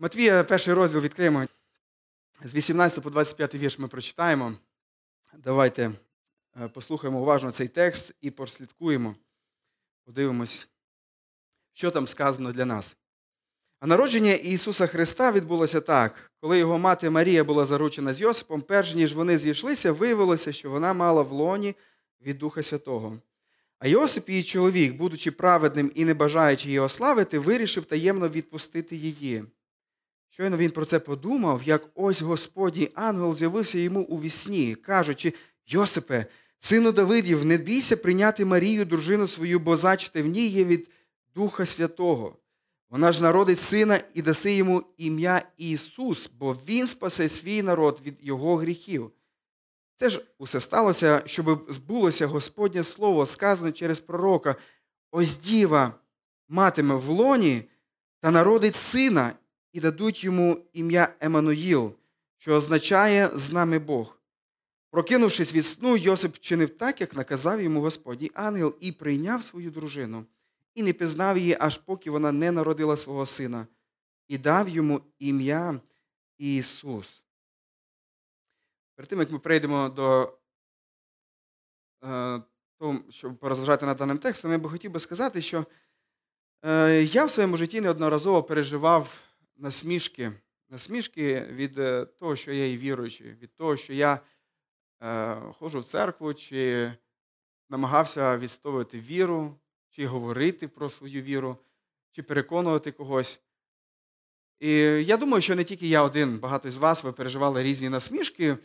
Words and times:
Матвія, 0.00 0.44
перший 0.44 0.74
розділ 0.74 1.00
відкриємо. 1.00 1.46
З 2.44 2.54
18 2.54 3.04
по 3.04 3.10
25 3.10 3.54
вірш 3.54 3.78
ми 3.78 3.88
прочитаємо. 3.88 4.54
Давайте 5.34 5.92
е, 6.60 6.68
послухаємо 6.68 7.20
уважно 7.20 7.50
цей 7.50 7.68
текст 7.68 8.14
і 8.20 8.30
прослідкуємо. 8.30 9.14
Подивимось, 10.04 10.68
що 11.72 11.90
там 11.90 12.06
сказано 12.06 12.52
для 12.52 12.64
нас. 12.64 12.96
А 13.80 13.86
народження 13.86 14.32
Ісуса 14.32 14.86
Христа 14.86 15.32
відбулося 15.32 15.80
так. 15.80 16.30
Коли 16.40 16.58
його 16.58 16.78
мати 16.78 17.10
Марія 17.10 17.44
була 17.44 17.64
заручена 17.64 18.14
з 18.14 18.20
Йосипом, 18.20 18.60
перш 18.60 18.94
ніж 18.94 19.14
вони 19.14 19.38
зійшлися, 19.38 19.92
виявилося, 19.92 20.52
що 20.52 20.70
вона 20.70 20.92
мала 20.92 21.22
в 21.22 21.32
лоні 21.32 21.74
від 22.20 22.38
Духа 22.38 22.62
Святого. 22.62 23.18
А 23.78 23.88
Йосип, 23.88 24.28
її 24.28 24.42
чоловік, 24.42 24.94
будучи 24.94 25.30
праведним 25.30 25.92
і 25.94 26.04
не 26.04 26.14
бажаючи 26.14 26.66
її 26.66 26.78
ославити, 26.78 27.38
вирішив 27.38 27.84
таємно 27.84 28.28
відпустити 28.28 28.96
її. 28.96 29.44
Щойно 30.30 30.56
він 30.56 30.70
про 30.70 30.84
це 30.84 30.98
подумав, 30.98 31.62
як 31.64 31.88
ось 31.94 32.22
Господній 32.22 32.90
ангел 32.94 33.34
з'явився 33.34 33.78
йому 33.78 34.00
у 34.00 34.20
вісні, 34.20 34.74
кажучи: 34.74 35.32
Йосипе, 35.66 36.26
сину 36.58 36.92
Давидів, 36.92 37.44
не 37.44 37.56
бійся 37.56 37.96
прийняти 37.96 38.44
Марію, 38.44 38.84
дружину 38.84 39.28
свою, 39.28 39.58
бо 39.58 39.76
зачте 39.76 40.22
в 40.22 40.26
ній 40.26 40.46
є 40.46 40.64
від 40.64 40.90
Духа 41.34 41.66
Святого. 41.66 42.36
Вона 42.90 43.12
ж 43.12 43.22
народить 43.22 43.60
сина 43.60 44.00
і 44.14 44.22
даси 44.22 44.54
йому 44.54 44.82
ім'я 44.96 45.42
Ісус, 45.56 46.30
бо 46.38 46.52
Він 46.52 46.86
спасе 46.86 47.28
свій 47.28 47.62
народ 47.62 48.00
від 48.06 48.18
його 48.20 48.56
гріхів. 48.56 49.10
Це 49.96 50.10
ж 50.10 50.20
усе 50.38 50.60
сталося, 50.60 51.22
щоб 51.26 51.66
збулося 51.68 52.26
Господнє 52.26 52.84
Слово, 52.84 53.26
сказане 53.26 53.72
через 53.72 54.00
пророка. 54.00 54.56
Ось 55.10 55.38
діва 55.38 55.94
матиме 56.48 56.94
в 56.94 57.08
лоні 57.08 57.62
та 58.20 58.30
народить 58.30 58.76
сина, 58.76 59.32
і 59.72 59.80
дадуть 59.80 60.24
йому 60.24 60.64
ім'я 60.72 61.14
Еммануїл, 61.20 61.92
що 62.38 62.54
означає 62.54 63.30
з 63.34 63.52
нами 63.52 63.78
Бог. 63.78 64.18
Прокинувшись 64.90 65.54
від 65.54 65.66
сну, 65.66 65.96
Йосип 65.96 66.34
вчинив 66.34 66.70
так, 66.70 67.00
як 67.00 67.16
наказав 67.16 67.62
йому 67.62 67.80
Господній 67.80 68.30
ангел, 68.34 68.74
і 68.80 68.92
прийняв 68.92 69.42
свою 69.42 69.70
дружину, 69.70 70.26
і 70.74 70.82
не 70.82 70.92
пізнав 70.92 71.38
її, 71.38 71.56
аж 71.60 71.78
поки 71.78 72.10
вона 72.10 72.32
не 72.32 72.52
народила 72.52 72.96
свого 72.96 73.26
сина, 73.26 73.66
і 74.28 74.38
дав 74.38 74.68
йому 74.68 75.00
ім'я 75.18 75.80
Ісус. 76.38 77.22
Перед 78.94 79.08
тим, 79.08 79.18
як 79.18 79.30
ми 79.30 79.38
прийдемо 79.38 79.88
до 79.88 80.38
е, 82.04 82.42
того, 82.78 82.98
щоб 83.10 83.36
порозважати 83.38 83.86
над 83.86 83.96
даним 83.96 84.18
текстом, 84.18 84.52
я 84.52 84.58
би 84.58 84.70
хотів 84.70 84.90
би 84.90 85.00
сказати, 85.00 85.42
що 85.42 85.66
е, 86.64 87.02
я 87.02 87.24
в 87.24 87.30
своєму 87.30 87.56
житті 87.56 87.80
неодноразово 87.80 88.42
переживав 88.42 89.27
насмішки, 89.58 90.32
насмішки 90.68 91.40
від 91.40 91.78
е, 91.78 92.04
того, 92.04 92.36
що 92.36 92.52
я 92.52 92.66
є 92.66 92.76
віруючий, 92.76 93.32
від 93.32 93.56
того, 93.56 93.76
що 93.76 93.92
я 93.92 94.20
е, 95.02 95.34
ходжу 95.34 95.78
в 95.78 95.84
церкву, 95.84 96.34
чи 96.34 96.92
намагався 97.70 98.38
відстоювати 98.38 98.98
віру, 98.98 99.54
чи 99.90 100.06
говорити 100.06 100.68
про 100.68 100.88
свою 100.88 101.22
віру, 101.22 101.56
чи 102.10 102.22
переконувати 102.22 102.92
когось. 102.92 103.40
І 104.60 104.70
я 105.04 105.16
думаю, 105.16 105.42
що 105.42 105.54
не 105.54 105.64
тільки 105.64 105.88
я 105.88 106.02
один, 106.02 106.38
багато 106.38 106.70
з 106.70 106.76
вас 106.76 107.04
ви 107.04 107.12
переживали 107.12 107.62
різні 107.62 107.88
насмішки, 107.88 108.56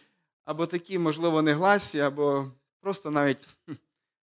або 0.45 0.65
такі, 0.65 0.99
можливо, 0.99 1.41
негласі, 1.41 1.99
або 1.99 2.51
просто 2.79 3.11
навіть 3.11 3.47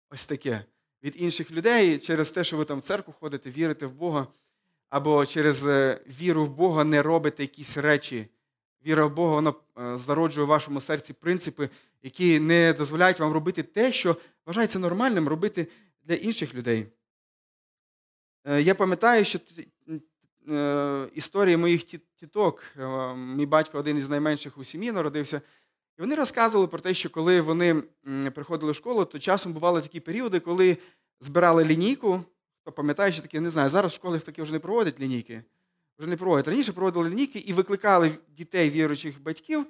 ось 0.10 0.26
таке 0.26 0.66
від 1.04 1.22
інших 1.22 1.52
людей 1.52 2.00
через 2.00 2.32
те, 2.32 2.44
що 2.44 2.58
ви 2.58 2.66
там 2.66 2.80
в 2.80 2.84
церкву 2.84 3.14
ходите, 3.20 3.50
вірите 3.50 3.86
в 3.86 3.94
Бога 3.94 4.28
або 4.90 5.26
через 5.26 5.66
е, 5.66 6.00
віру 6.08 6.46
в 6.46 6.50
Бога 6.50 6.84
не 6.84 7.02
робите 7.02 7.44
якісь 7.44 7.78
речі. 7.78 8.28
Віра 8.86 9.06
в 9.06 9.14
Бога 9.14 9.34
вона 9.34 9.54
е, 9.78 9.98
зароджує 9.98 10.46
в 10.46 10.50
вашому 10.50 10.82
серці 10.82 11.14
принципи, 11.14 11.70
які 12.04 12.40
не 12.40 12.74
дозволяють 12.74 13.20
вам 13.20 13.34
робити 13.34 13.64
те, 13.64 13.92
що 13.92 14.18
вважається 14.46 14.80
нормальним 14.80 15.28
робити 15.28 15.68
для 16.04 16.16
інших 16.16 16.56
людей. 16.56 16.86
Е, 18.44 18.62
я 18.62 18.76
пам'ятаю, 18.76 19.26
що 19.26 19.40
історії 21.14 21.58
моїх 21.58 21.84
тіток, 22.20 22.64
мій 23.16 23.46
батько 23.46 23.78
один 23.78 23.98
із 23.98 24.10
найменших 24.10 24.58
у 24.58 24.64
сім'ї 24.64 24.92
народився, 24.92 25.42
і 25.98 26.02
вони 26.02 26.16
розказували 26.16 26.68
про 26.68 26.80
те, 26.80 26.94
що 26.94 27.10
коли 27.10 27.42
вони 27.42 27.84
приходили 28.34 28.72
в 28.72 28.76
школу, 28.76 29.06
то 29.06 29.20
часом 29.20 29.54
бували 29.54 29.82
такі 29.82 30.00
періоди, 30.00 30.40
коли 30.40 30.78
збирали 31.20 31.66
лінійку, 31.66 32.24
Хто 32.66 32.72
пам'ятає, 32.72 33.12
що 33.12 33.22
таке, 33.22 33.40
не 33.40 33.50
знаю, 33.50 33.70
зараз 33.70 33.92
в 33.92 33.96
школах 33.96 34.24
такі 34.24 34.42
вже 34.42 34.54
не 34.54 34.60
проводять 34.60 35.00
лінійки. 35.00 35.44
Вже 36.00 36.10
не 36.10 36.18
проводять. 36.18 36.48
Раніше 36.48 36.74
проводили 36.74 37.10
лінійки 37.10 37.40
і 37.40 37.54
викликали 37.54 38.12
дітей 38.38 38.70
віруючих 38.70 39.22
батьків, 39.22 39.66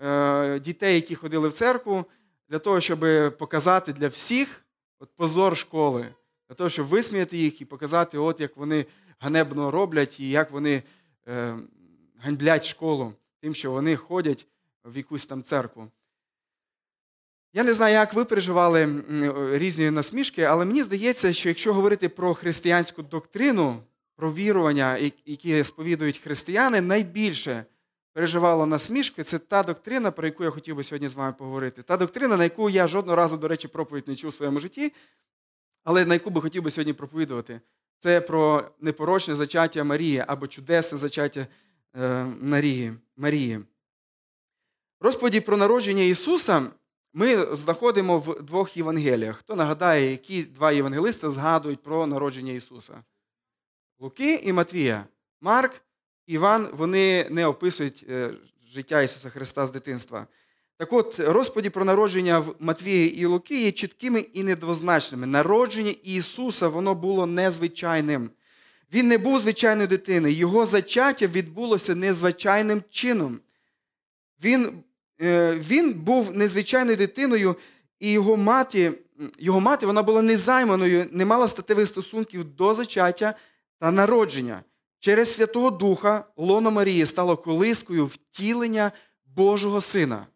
е, 0.00 0.58
дітей, 0.58 0.94
які 0.94 1.14
ходили 1.14 1.48
в 1.48 1.52
церкву, 1.52 2.04
для 2.48 2.58
того, 2.58 2.80
щоб 2.80 3.00
показати 3.38 3.92
для 3.92 4.08
всіх 4.08 4.64
от 4.98 5.08
позор 5.16 5.56
школи, 5.56 6.08
для 6.48 6.54
того, 6.54 6.70
щоб 6.70 6.86
висміяти 6.86 7.36
їх 7.36 7.60
і 7.60 7.64
показати, 7.64 8.18
от 8.18 8.40
як 8.40 8.56
вони 8.56 8.86
ганебно 9.18 9.70
роблять 9.70 10.20
і 10.20 10.30
як 10.30 10.50
вони 10.50 10.82
е, 11.28 11.56
ганьблять 12.18 12.64
школу, 12.64 13.12
тим, 13.40 13.54
що 13.54 13.70
вони 13.72 13.96
ходять 13.96 14.46
в 14.84 14.96
якусь 14.96 15.26
там 15.26 15.42
церкву. 15.42 15.88
Я 17.52 17.64
не 17.64 17.74
знаю, 17.74 17.94
як 17.94 18.14
ви 18.14 18.24
переживали 18.24 19.02
різні 19.52 19.90
насмішки, 19.90 20.42
але 20.42 20.64
мені 20.64 20.82
здається, 20.82 21.32
що 21.32 21.48
якщо 21.48 21.74
говорити 21.74 22.08
про 22.08 22.34
християнську 22.34 23.02
доктрину, 23.02 23.82
про 24.16 24.32
вірування, 24.32 24.98
які 25.26 25.64
сповідують 25.64 26.18
християни, 26.18 26.80
найбільше 26.80 27.64
переживало 28.12 28.66
насмішки, 28.66 29.22
це 29.22 29.38
та 29.38 29.62
доктрина, 29.62 30.10
про 30.10 30.26
яку 30.26 30.44
я 30.44 30.50
хотів 30.50 30.76
би 30.76 30.84
сьогодні 30.84 31.08
з 31.08 31.14
вами 31.14 31.32
поговорити. 31.32 31.82
Та 31.82 31.96
доктрина, 31.96 32.36
на 32.36 32.44
яку 32.44 32.70
я 32.70 32.86
жодного 32.86 33.16
разу, 33.16 33.36
до 33.36 33.48
речі, 33.48 33.68
проповідь 33.68 34.08
не 34.08 34.16
чув 34.16 34.28
у 34.28 34.32
своєму 34.32 34.60
житті, 34.60 34.92
але 35.84 36.04
на 36.04 36.14
яку 36.14 36.30
би 36.30 36.40
хотів 36.40 36.62
би 36.62 36.70
сьогодні 36.70 36.92
проповідувати. 36.92 37.60
Це 37.98 38.20
про 38.20 38.70
непорочне 38.80 39.34
зачаття 39.34 39.84
Марії 39.84 40.24
або 40.26 40.46
чудесне 40.46 40.98
зачаття 40.98 41.46
е, 41.96 42.26
Марії. 43.16 43.58
Розповіді 45.00 45.40
про 45.40 45.56
народження 45.56 46.02
Ісуса 46.02 46.66
ми 47.12 47.56
знаходимо 47.56 48.18
в 48.18 48.42
двох 48.42 48.76
Євангеліях. 48.76 49.36
Хто 49.36 49.56
нагадає, 49.56 50.10
які 50.10 50.42
два 50.42 50.72
євангелиста 50.72 51.30
згадують 51.30 51.82
про 51.82 52.06
народження 52.06 52.52
Ісуса? 52.52 53.02
Луки 53.98 54.34
і 54.34 54.52
Матвія. 54.52 55.04
Марк, 55.40 55.72
Іван 56.26 56.68
вони 56.72 57.26
не 57.30 57.46
описують 57.46 58.04
е, 58.08 58.30
життя 58.72 59.02
Ісуса 59.02 59.30
Христа 59.30 59.66
з 59.66 59.70
дитинства. 59.70 60.26
Так 60.76 60.92
от, 60.92 61.20
розповіді 61.20 61.70
про 61.70 61.84
народження 61.84 62.38
в 62.38 62.56
Матвії 62.58 63.20
і 63.20 63.26
Луки 63.26 63.62
є 63.62 63.72
чіткими 63.72 64.20
і 64.20 64.42
недвозначними. 64.42 65.26
Народження 65.26 65.94
Ісуса 66.02 66.68
воно 66.68 66.94
було 66.94 67.26
незвичайним. 67.26 68.30
Він 68.92 69.08
не 69.08 69.18
був 69.18 69.40
звичайною 69.40 69.88
дитиною, 69.88 70.34
його 70.34 70.66
зачаття 70.66 71.26
відбулося 71.26 71.94
незвичайним 71.94 72.82
чином. 72.90 73.40
Він 74.44 74.82
він 75.54 75.94
був 75.94 76.36
незвичайною 76.36 76.96
дитиною, 76.96 77.56
і 78.00 78.12
його 78.12 78.36
мати 78.36 78.92
його 79.38 79.60
мати 79.60 79.86
вона 79.86 80.02
була 80.02 80.22
незайманою, 80.22 81.06
не 81.12 81.24
мала 81.24 81.48
статевих 81.48 81.88
стосунків 81.88 82.44
до 82.44 82.74
зачаття 82.74 83.34
та 83.78 83.90
народження. 83.90 84.62
Через 84.98 85.32
Святого 85.32 85.70
Духа 85.70 86.24
Лоно 86.36 86.70
Марії 86.70 87.06
стало 87.06 87.36
колискою 87.36 88.06
втілення 88.06 88.92
Божого 89.26 89.80
Сина. 89.80 90.26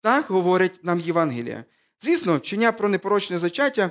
Так 0.00 0.26
говорить 0.28 0.80
нам 0.82 1.00
Євангелія. 1.00 1.64
Звісно, 2.00 2.36
вчення 2.36 2.72
про 2.72 2.88
непорочне 2.88 3.38
зачаття 3.38 3.90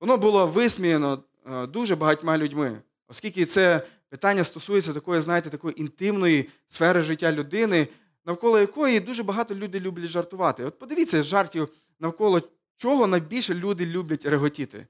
воно 0.00 0.16
було 0.16 0.46
висміяно 0.46 1.22
е, 1.46 1.66
дуже 1.66 1.96
багатьма 1.96 2.38
людьми, 2.38 2.78
оскільки 3.08 3.44
це 3.44 3.82
питання 4.08 4.44
стосується 4.44 4.92
такої, 4.92 5.22
знаєте, 5.22 5.50
такої 5.50 5.80
інтимної 5.80 6.48
сфери 6.68 7.02
життя 7.02 7.32
людини, 7.32 7.88
навколо 8.26 8.58
якої 8.58 9.00
дуже 9.00 9.22
багато 9.22 9.54
людей 9.54 9.80
люблять 9.80 10.10
жартувати. 10.10 10.64
От 10.64 10.78
подивіться 10.78 11.22
жартів, 11.22 11.68
навколо 12.00 12.42
чого 12.76 13.06
найбільше 13.06 13.54
люди 13.54 13.86
люблять 13.86 14.26
реготіти. 14.26 14.86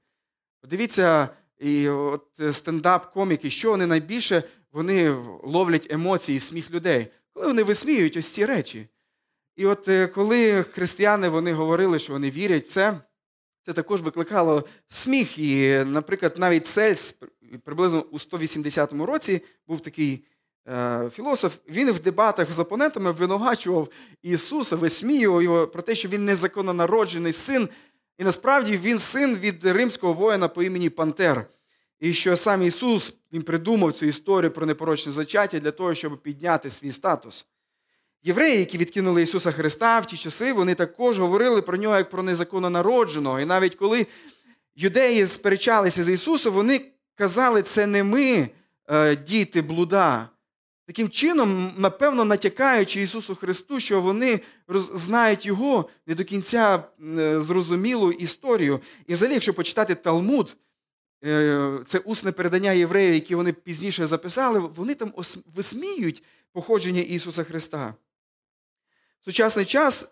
Подивіться, 0.61 1.29
і 1.59 1.89
от 1.89 2.39
стендап-коміки, 2.39 3.49
що 3.49 3.69
вони 3.69 3.87
найбільше 3.87 4.43
вони 4.71 5.15
ловлять 5.43 5.87
емоції, 5.89 6.39
сміх 6.39 6.71
людей, 6.71 7.07
коли 7.33 7.47
вони 7.47 7.63
висміюють 7.63 8.17
ось 8.17 8.29
ці 8.29 8.45
речі. 8.45 8.87
І 9.55 9.65
от 9.65 9.87
е, 9.87 10.07
коли 10.07 10.63
християни 10.63 11.29
вони 11.29 11.53
говорили, 11.53 11.99
що 11.99 12.13
вони 12.13 12.29
вірять 12.29 12.63
в 12.63 12.67
це, 12.67 12.99
це 13.65 13.73
також 13.73 14.01
викликало 14.01 14.63
сміх. 14.87 15.37
І, 15.37 15.83
наприклад, 15.85 16.35
навіть 16.37 16.67
Цельс 16.67 17.19
приблизно 17.63 18.01
у 18.01 18.19
180 18.19 18.93
році 18.93 19.41
був 19.67 19.79
такий 19.79 20.25
філософ, 21.11 21.57
він 21.69 21.91
в 21.91 21.99
дебатах 21.99 22.51
з 22.51 22.59
опонентами 22.59 23.11
виногачував 23.11 23.89
Ісуса, 24.23 24.75
висміював 24.75 25.43
його 25.43 25.67
про 25.67 25.81
те, 25.81 25.95
що 25.95 26.07
він 26.07 26.25
незаконно 26.25 26.73
народжений 26.73 27.33
син. 27.33 27.69
І 28.17 28.23
насправді 28.23 28.77
він 28.77 28.99
син 28.99 29.35
від 29.35 29.65
римського 29.65 30.13
воїна 30.13 30.47
по 30.47 30.63
імені 30.63 30.89
Пантер. 30.89 31.45
і 31.99 32.13
що 32.13 32.37
сам 32.37 32.61
Ісус 32.61 33.13
Він 33.33 33.41
придумав 33.41 33.93
цю 33.93 34.05
історію 34.05 34.51
про 34.51 34.65
непорочне 34.65 35.11
зачаття 35.11 35.59
для 35.59 35.71
того, 35.71 35.93
щоб 35.93 36.21
підняти 36.21 36.69
свій 36.69 36.91
статус. 36.91 37.45
Євреї, 38.23 38.59
які 38.59 38.77
відкинули 38.77 39.21
Ісуса 39.21 39.51
Христа 39.51 39.99
в 39.99 40.05
ті 40.05 40.17
часи, 40.17 40.53
вони 40.53 40.75
також 40.75 41.19
говорили 41.19 41.61
про 41.61 41.77
нього 41.77 41.97
як 41.97 42.09
про 42.09 42.23
незаконно 42.23 42.69
народженого. 42.69 43.39
І 43.39 43.45
навіть 43.45 43.75
коли 43.75 44.07
юдеї 44.75 45.27
сперечалися 45.27 46.03
з 46.03 46.09
Ісусом, 46.09 46.53
вони 46.53 46.81
казали, 47.15 47.61
це 47.61 47.87
не 47.87 48.03
ми, 48.03 48.49
е, 48.87 49.15
діти 49.15 49.61
блуда. 49.61 50.29
Таким 50.85 51.09
чином, 51.09 51.73
напевно, 51.77 52.25
натякаючи 52.25 53.01
Ісусу 53.01 53.35
Христу, 53.35 53.79
що 53.79 54.01
вони 54.01 54.39
знають 54.93 55.45
Його 55.45 55.89
не 56.07 56.15
до 56.15 56.23
кінця 56.23 56.83
е, 57.17 57.41
зрозумілу 57.41 58.11
історію. 58.11 58.81
І 59.07 59.13
взагалі, 59.13 59.33
якщо 59.33 59.53
почитати 59.53 59.95
Талмуд, 59.95 60.55
е, 61.25 61.79
це 61.85 61.99
усне 61.99 62.31
передання 62.31 62.71
євреїв, 62.71 63.13
які 63.13 63.35
вони 63.35 63.53
пізніше 63.53 64.05
записали, 64.05 64.59
вони 64.59 64.95
там 64.95 65.13
висміюють 65.55 66.23
походження 66.51 67.01
Ісуса 67.01 67.43
Христа. 67.43 67.93
В 69.21 69.25
сучасний 69.25 69.65
час 69.65 70.11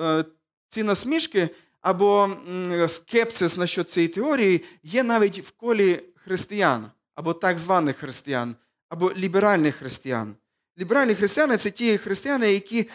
е, 0.00 0.24
ці 0.68 0.82
насмішки 0.82 1.48
або 1.80 2.30
скепсис 2.88 3.56
насчет 3.56 3.90
цієї 3.90 4.08
теорії 4.08 4.64
є 4.82 5.02
навіть 5.02 5.38
в 5.38 5.50
колі 5.50 6.00
християн, 6.14 6.90
або 7.14 7.32
так 7.32 7.58
званих 7.58 7.96
християн, 7.96 8.56
або 8.88 9.12
ліберальних 9.16 9.74
християн. 9.74 10.36
Ліберальні 10.78 11.14
християни 11.14 11.56
це 11.56 11.70
ті 11.70 11.98
християни, 11.98 12.52
які 12.52 12.88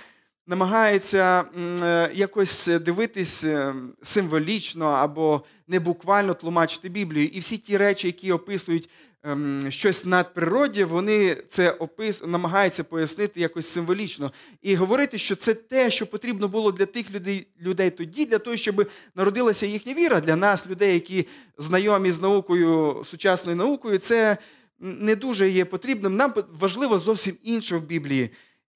намагаються 0.50 1.44
е, 1.82 2.12
якось 2.14 2.68
дивитись 2.68 3.44
е, 3.44 3.74
символічно 4.02 4.86
або 4.86 5.44
не 5.68 5.80
буквально 5.80 6.34
тлумачити 6.34 6.90
Біблію. 6.90 7.28
І 7.28 7.40
всі 7.40 7.58
ті 7.58 7.78
речі, 7.78 8.08
які 8.08 8.32
описують 8.32 8.90
ем, 9.24 9.66
щось 9.70 10.06
надприродне, 10.06 10.86
вони 10.86 11.38
це 11.48 11.72
опис... 11.72 12.24
намагаються 12.26 12.84
пояснити 12.84 13.40
якось 13.40 13.68
символічно. 13.68 14.32
І 14.62 14.76
говорити, 14.76 15.18
що 15.18 15.36
це 15.36 15.54
те, 15.54 15.90
що 15.90 16.08
потрібно 16.08 16.48
було 16.48 16.72
для 16.72 16.86
тих 16.86 17.12
людей 17.12 17.48
людей 17.62 17.90
тоді, 17.90 18.26
для 18.26 18.38
того, 18.38 18.58
щоб 18.58 18.90
народилася 19.16 19.66
їхня 19.66 19.94
віра. 19.94 20.20
Для 20.20 20.36
нас, 20.36 20.68
людей, 20.68 20.94
які 20.94 21.28
знайомі 21.58 22.12
з 22.12 22.22
наукою, 22.22 23.04
сучасною 23.06 23.58
наукою, 23.58 23.98
це 23.98 24.38
не 24.80 25.16
дуже 25.16 25.50
є 25.50 25.66
потрібним. 25.66 26.16
Нам 26.16 26.34
важливо 26.52 27.00
зовсім 27.00 27.38
інше 27.44 27.78
в 27.78 27.82
Біблії. 27.82 28.30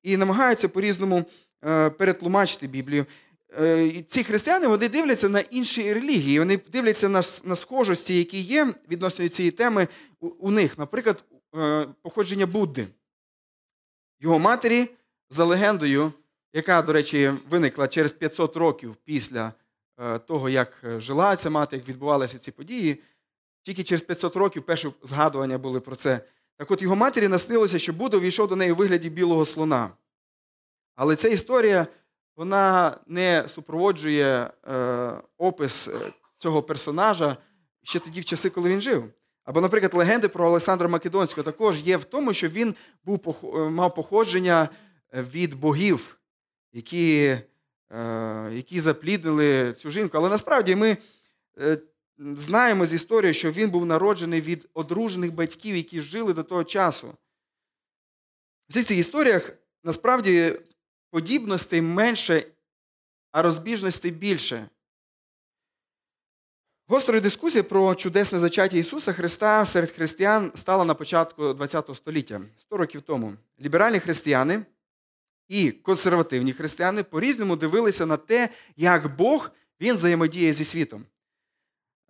І 0.04 0.18
намагаються 0.18 0.70
по-різному 0.70 1.26
е, 1.66 1.90
перетлумачити 1.90 2.68
Біблію. 2.68 3.06
Е, 3.62 3.92
ці 4.08 4.24
християни 4.24 4.68
вони 4.68 4.90
дивляться 4.90 5.30
на 5.30 5.40
інші 5.40 5.94
релігії, 5.94 6.40
вони 6.40 6.60
дивляться 6.72 7.10
на 7.10 7.22
на 7.44 7.56
схожості, 7.56 8.18
які 8.18 8.40
є 8.40 8.74
відносно 8.90 9.28
цієї 9.28 9.52
теми 9.52 9.88
у, 10.20 10.28
у 10.28 10.52
них. 10.52 10.78
Наприклад, 10.78 11.24
е, 11.56 11.88
походження 12.02 12.46
Будди. 12.46 12.88
Його 14.20 14.40
матері, 14.40 14.90
за 15.30 15.44
легендою, 15.46 16.12
яка, 16.54 16.82
до 16.82 16.94
речі, 16.94 17.32
виникла 17.50 17.88
через 17.88 18.14
500 18.14 18.58
років 18.58 18.96
після 18.96 19.54
того, 20.28 20.50
як 20.50 20.84
жила 20.98 21.36
ця 21.36 21.50
мати, 21.50 21.76
як 21.76 21.88
відбувалися 21.88 22.38
ці 22.38 22.52
події. 22.52 23.02
Тільки 23.64 23.84
через 23.84 24.02
500 24.02 24.36
років 24.36 24.64
перші 24.64 24.92
згадування 25.04 25.58
були 25.58 25.80
про 25.80 25.96
це. 25.96 26.22
Так 26.58 26.72
от 26.72 26.82
його 26.82 26.96
матері 26.96 27.28
наснилося, 27.28 27.80
що 27.80 27.94
Будда 27.94 28.18
увійшов 28.18 28.48
до 28.48 28.56
неї 28.56 28.72
у 28.72 28.76
вигляді 28.76 29.10
білого 29.10 29.46
слона. 29.46 29.90
Але 30.96 31.16
ця 31.16 31.28
історія 31.28 31.88
вона 32.36 32.98
не 33.08 33.44
супроводжує 33.48 34.52
е, 34.68 35.12
опис 35.38 35.88
е, 35.88 35.92
цього 36.38 36.64
персонажа 36.64 37.38
ще 37.84 38.00
тоді, 38.00 38.20
в 38.20 38.26
часи, 38.26 38.50
коли 38.50 38.70
він 38.70 38.82
жив. 38.82 39.04
Або, 39.46 39.62
наприклад, 39.62 39.94
легенди 39.94 40.28
про 40.28 40.46
Олександра 40.46 40.88
Македонського 40.88 41.46
також 41.46 41.82
є 41.82 41.98
в 41.98 42.04
тому, 42.04 42.34
що 42.34 42.48
він 42.48 42.76
був, 43.06 43.38
е, 43.44 43.58
мав 43.58 43.94
походження 43.94 44.70
е, 45.14 45.22
від 45.22 45.54
богів, 45.54 46.20
які 46.74 47.38
е, 47.92 48.50
які 48.52 48.82
запліднили 48.82 49.74
цю 49.74 49.90
жінку. 49.90 50.18
Але 50.18 50.30
насправді 50.30 50.76
ми 50.76 50.98
знаємо 52.18 52.86
з 52.86 52.94
історії, 52.94 53.34
що 53.34 53.52
він 53.52 53.70
був 53.70 53.86
народжений 53.86 54.42
від 54.42 54.70
одружених 54.74 55.34
батьків, 55.34 55.76
які 55.76 56.02
жили 56.02 56.34
до 56.34 56.44
того 56.44 56.64
часу. 56.64 57.14
В 58.70 58.74
цих 58.74 58.92
історіях 58.92 59.52
насправді 59.84 60.60
подібностей 61.12 61.82
менше, 61.82 62.46
а 63.32 63.42
розбіжностей 63.42 64.12
більше. 64.12 64.70
Гострою 66.88 67.22
дискусія 67.22 67.64
про 67.64 67.96
чудесне 67.96 68.40
зачаття 68.40 68.78
Ісуса 68.78 69.14
Христа 69.14 69.66
серед 69.66 69.92
християн 69.92 70.52
стала 70.56 70.86
на 70.86 70.94
початку 70.94 71.56
ХХ 71.56 71.96
століття, 71.96 72.42
100 72.58 72.78
років 72.78 73.02
тому. 73.02 73.34
Ліберальні 73.62 74.00
християни 74.00 74.66
і 75.48 75.72
консервативні 75.72 76.54
християни 76.54 77.04
по-різному 77.04 77.56
дивилися 77.56 78.06
на 78.06 78.18
те, 78.18 78.50
як 78.78 79.16
Бог 79.16 79.52
він 79.82 79.96
взаємодіє 79.96 80.54
зі 80.54 80.66
світом. 80.66 81.06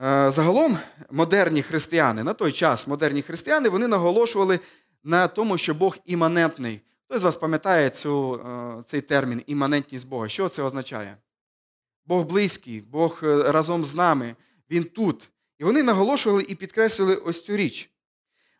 Е, 0.03 0.31
загалом 0.31 0.77
модерні 1.11 1.61
християни, 1.61 2.23
на 2.23 2.33
той 2.33 2.51
час 2.51 2.88
модерні 2.88 3.21
християни, 3.21 3.69
вони 3.69 3.88
наголошували 3.88 4.59
на 5.03 5.27
тому, 5.27 5.57
що 5.57 5.73
Бог 5.73 5.97
іманентний. 6.05 6.81
Хто 7.05 7.19
з 7.19 7.23
вас 7.23 7.35
пам'ятає 7.35 7.89
цю, 7.89 8.35
е, 8.35 8.83
цей 8.85 9.01
термін 9.01 9.44
іманентність 9.47 10.07
Бога? 10.07 10.29
Що 10.29 10.50
це 10.50 10.63
означає? 10.63 11.17
Бог 12.05 12.25
близький, 12.25 12.81
Бог 12.81 13.19
е, 13.23 13.51
разом 13.51 13.85
з 13.85 13.95
нами, 13.95 14.35
Він 14.69 14.83
тут. 14.83 15.29
І 15.59 15.63
вони 15.63 15.83
наголошували 15.83 16.45
і 16.47 16.56
підкреслили 16.56 17.15
ось 17.15 17.45
цю 17.45 17.57
річ. 17.57 17.89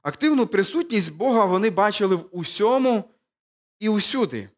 Активну 0.02 0.48
присутність 0.48 1.16
Бога 1.16 1.46
вони 1.46 1.70
бачили 1.70 2.16
в 2.16 2.26
усьому 2.32 3.04
і 3.80 3.90
усюди. 3.90 4.50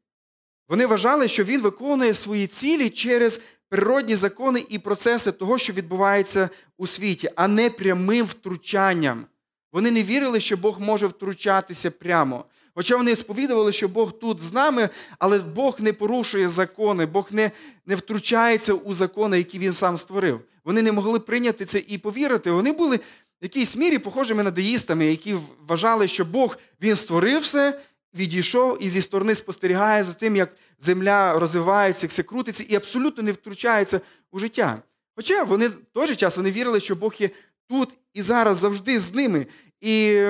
Вони 0.67 0.85
вважали, 0.85 1.27
що 1.27 1.43
Він 1.43 1.61
виконує 1.61 2.13
свої 2.13 2.47
цілі 2.47 2.89
через 2.89 3.41
природні 3.69 4.15
закони 4.15 4.65
і 4.69 4.79
процеси 4.79 5.31
того, 5.31 5.57
що 5.57 5.73
відбувається 5.73 6.49
у 6.77 6.87
світі, 6.87 7.29
а 7.35 7.47
не 7.47 7.69
прямим 7.69 8.25
втручанням. 8.25 9.25
Вони 9.73 9.91
не 9.91 10.03
вірили, 10.03 10.39
що 10.39 10.57
Бог 10.57 10.81
може 10.81 11.07
втручатися 11.07 11.91
прямо. 11.91 12.45
Хоча 12.75 12.97
вони 12.97 13.15
сповідували, 13.15 13.71
що 13.71 13.87
Бог 13.87 14.19
тут 14.19 14.39
з 14.39 14.53
нами, 14.53 14.89
але 15.19 15.39
Бог 15.39 15.77
не 15.79 15.93
порушує 15.93 16.47
закони, 16.47 17.05
Бог 17.05 17.27
не 17.31 17.51
не 17.85 17.95
втручається 17.95 18.73
у 18.73 18.93
закони, 18.93 19.37
які 19.37 19.59
Він 19.59 19.73
сам 19.73 19.97
створив. 19.97 20.41
Вони 20.65 20.81
не 20.81 20.91
могли 20.91 21.19
прийняти 21.19 21.65
це 21.65 21.83
і 21.87 21.97
повірити. 21.97 22.51
Вони 22.51 22.71
були 22.71 22.97
в 22.97 23.01
якійсь 23.41 23.77
мірі 23.77 23.99
похожими 23.99 24.43
на 24.43 24.51
деїстами, 24.51 25.05
які 25.05 25.35
вважали, 25.67 26.07
що 26.07 26.25
Бог 26.25 26.57
він 26.81 26.95
створив 26.95 27.41
все, 27.41 27.79
відійшов 28.15 28.83
і 28.83 28.89
зі 28.89 29.01
сторони 29.01 29.35
спостерігає 29.35 30.03
за 30.03 30.13
тим, 30.13 30.35
як 30.35 30.55
земля 30.79 31.39
розвивається, 31.39 32.05
як 32.05 32.11
все 32.11 32.23
крутиться, 32.23 32.63
і 32.67 32.75
абсолютно 32.75 33.23
не 33.23 33.31
втручається 33.31 34.01
у 34.31 34.39
життя. 34.39 34.81
Хоча 35.15 35.43
вони 35.43 35.67
в 35.67 35.75
той 35.93 36.07
же 36.07 36.15
час 36.15 36.37
вони 36.37 36.51
вірили, 36.51 36.79
що 36.79 36.95
Бог 36.95 37.15
є 37.19 37.29
тут 37.69 37.89
і 38.13 38.21
зараз 38.21 38.57
завжди 38.57 38.99
з 38.99 39.13
ними. 39.13 39.47
І, 39.81 40.23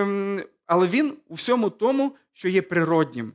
Але 0.65 0.88
він 0.88 1.13
у 1.27 1.34
всьому 1.34 1.70
тому, 1.70 2.15
що 2.34 2.50
є 2.50 2.62
природнім. 2.62 3.34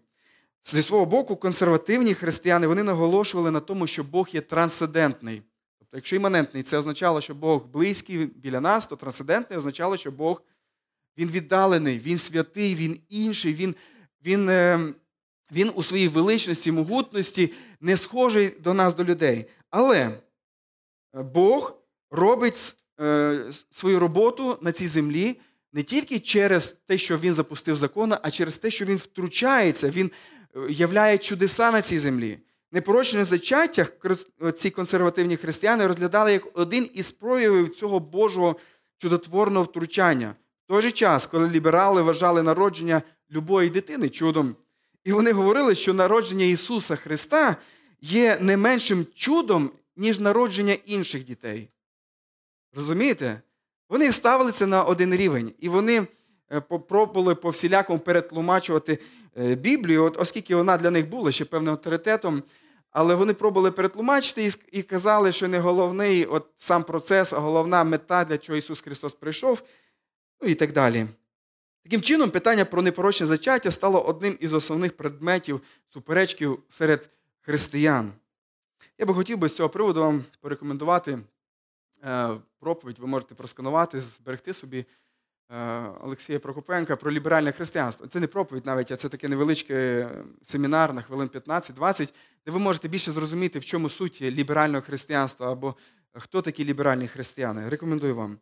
Зі 0.64 0.82
свого 0.82 1.06
боку, 1.06 1.36
консервативні 1.36 2.14
християни 2.14 2.66
вони 2.66 2.82
наголошували 2.82 3.50
на 3.50 3.60
тому, 3.60 3.86
що 3.86 4.04
Бог 4.04 4.28
є 4.32 4.40
трансцендентний. 4.40 5.42
Тобто, 5.78 5.96
якщо 5.96 6.16
іманентний, 6.16 6.62
це 6.62 6.78
означало, 6.78 7.20
що 7.20 7.34
Бог 7.34 7.66
близький 7.66 8.26
біля 8.26 8.60
нас, 8.60 8.86
то 8.86 8.96
трансцендентний 8.96 9.58
означало, 9.58 9.96
що 9.96 10.10
Бог 10.10 10.42
він 11.18 11.28
віддалений, 11.28 11.98
Він 11.98 12.18
святий, 12.18 12.74
Він 12.74 13.00
інший, 13.08 13.54
Він 13.54 13.74
він, 14.26 14.48
е, 14.48 14.80
він 15.52 15.72
у 15.74 15.82
своїй 15.82 16.08
величності, 16.08 16.72
могутності 16.72 17.52
не 17.80 17.96
схожий 17.96 18.54
до 18.60 18.74
нас, 18.74 18.94
до 18.94 19.04
людей. 19.04 19.44
Але 19.70 19.98
е, 19.98 20.12
Бог 21.22 21.74
робить 22.10 22.74
е, 23.00 23.40
свою 23.70 23.98
роботу 23.98 24.58
на 24.60 24.72
цій 24.72 24.88
землі 24.88 25.36
не 25.72 25.82
тільки 25.82 26.20
через 26.20 26.70
те, 26.86 26.98
що 26.98 27.18
він 27.18 27.34
запустив 27.34 27.76
закон, 27.76 28.12
а 28.22 28.30
через 28.30 28.56
те, 28.56 28.70
що 28.70 28.84
він 28.84 28.96
втручається, 28.96 29.90
він 29.90 30.10
являє 30.68 31.18
чудеса 31.18 31.70
на 31.70 31.82
цій 31.82 31.98
землі. 31.98 32.38
Непорочне 32.72 33.24
зачаття 33.24 33.86
ці 34.56 34.70
консервативні 34.70 35.36
християни 35.36 35.86
розглядали 35.86 36.32
як 36.32 36.58
один 36.58 36.88
із 36.94 37.10
проявів 37.10 37.74
цього 37.74 38.00
Божого 38.00 38.56
чудотворного 38.98 39.64
втручання. 39.64 40.34
В 40.64 40.72
той 40.72 40.82
же 40.82 40.90
час, 40.90 41.26
коли 41.26 41.50
ліберали 41.50 42.02
вважали 42.02 42.42
народження 42.42 43.02
любої 43.32 43.70
дитини 43.70 44.08
чудом. 44.08 44.56
І 45.04 45.12
вони 45.12 45.32
говорили, 45.32 45.74
що 45.74 45.94
народження 45.94 46.44
Ісуса 46.44 46.96
Христа 46.96 47.56
є 48.00 48.38
не 48.40 48.56
меншим 48.56 49.06
чудом, 49.14 49.70
ніж 49.96 50.18
народження 50.18 50.76
інших 50.86 51.24
дітей. 51.24 51.68
Розумієте? 52.74 53.40
Вони 53.88 54.12
ставили 54.12 54.52
це 54.52 54.66
на 54.66 54.84
один 54.84 55.14
рівень, 55.14 55.52
і 55.58 55.68
вони 55.68 56.06
е, 56.52 56.60
пробували 56.60 57.34
по 57.34 57.50
всілякому 57.50 57.98
перетлумачувати 57.98 58.98
е, 59.40 59.54
Біблію, 59.54 60.04
от, 60.04 60.20
оскільки 60.20 60.56
вона 60.56 60.78
для 60.78 60.90
них 60.90 61.08
була 61.08 61.32
ще 61.32 61.44
певним 61.44 61.72
авторитетом. 61.72 62.42
Але 62.90 63.14
вони 63.14 63.34
пробували 63.34 63.70
перетлумачити 63.70 64.50
і 64.72 64.82
казали, 64.82 65.32
що 65.32 65.48
не 65.48 65.58
головний 65.58 66.24
от 66.24 66.46
сам 66.58 66.84
процес, 66.84 67.32
а 67.32 67.38
головна 67.38 67.84
мета, 67.84 68.24
для 68.24 68.38
чого 68.38 68.58
Ісус 68.58 68.80
Христос 68.80 69.12
прийшов, 69.12 69.62
ну 70.42 70.48
і 70.48 70.54
так 70.54 70.72
далі. 70.72 71.06
Таким 71.90 72.02
чином, 72.02 72.30
питання 72.30 72.64
про 72.64 72.82
непорочне 72.82 73.26
зачаття 73.26 73.70
стало 73.70 74.02
одним 74.02 74.36
із 74.40 74.54
основних 74.54 74.96
предметів 74.96 75.60
суперечків 75.88 76.58
серед 76.68 77.10
християн. 77.40 78.12
Я 78.98 79.06
би 79.06 79.14
хотів 79.14 79.38
би 79.38 79.48
з 79.48 79.54
цього 79.54 79.68
приводу 79.68 80.00
вам 80.00 80.24
порекомендувати 80.40 81.18
е, 82.04 82.30
проповідь, 82.60 82.98
ви 82.98 83.06
можете 83.06 83.34
просканувати, 83.34 84.00
зберегти 84.00 84.54
собі 84.54 84.84
е, 85.50 85.82
Олексія 86.00 86.40
Прокопенка 86.40 86.96
про 86.96 87.12
ліберальне 87.12 87.52
християнство. 87.52 88.06
Це 88.06 88.20
не 88.20 88.26
проповідь 88.26 88.66
навіть, 88.66 88.90
а 88.90 88.96
це 88.96 89.08
таке 89.08 89.28
невеличке 89.28 90.08
семінар 90.42 90.94
на 90.94 91.02
хвилин 91.02 91.28
15-20, 91.28 92.12
де 92.46 92.52
ви 92.52 92.58
можете 92.58 92.88
більше 92.88 93.12
зрозуміти, 93.12 93.58
в 93.58 93.64
чому 93.64 93.88
суть 93.88 94.22
ліберального 94.22 94.82
християнства 94.82 95.52
або 95.52 95.74
хто 96.12 96.42
такі 96.42 96.64
ліберальні 96.64 97.08
християни. 97.08 97.68
Рекомендую 97.68 98.14
вам. 98.14 98.38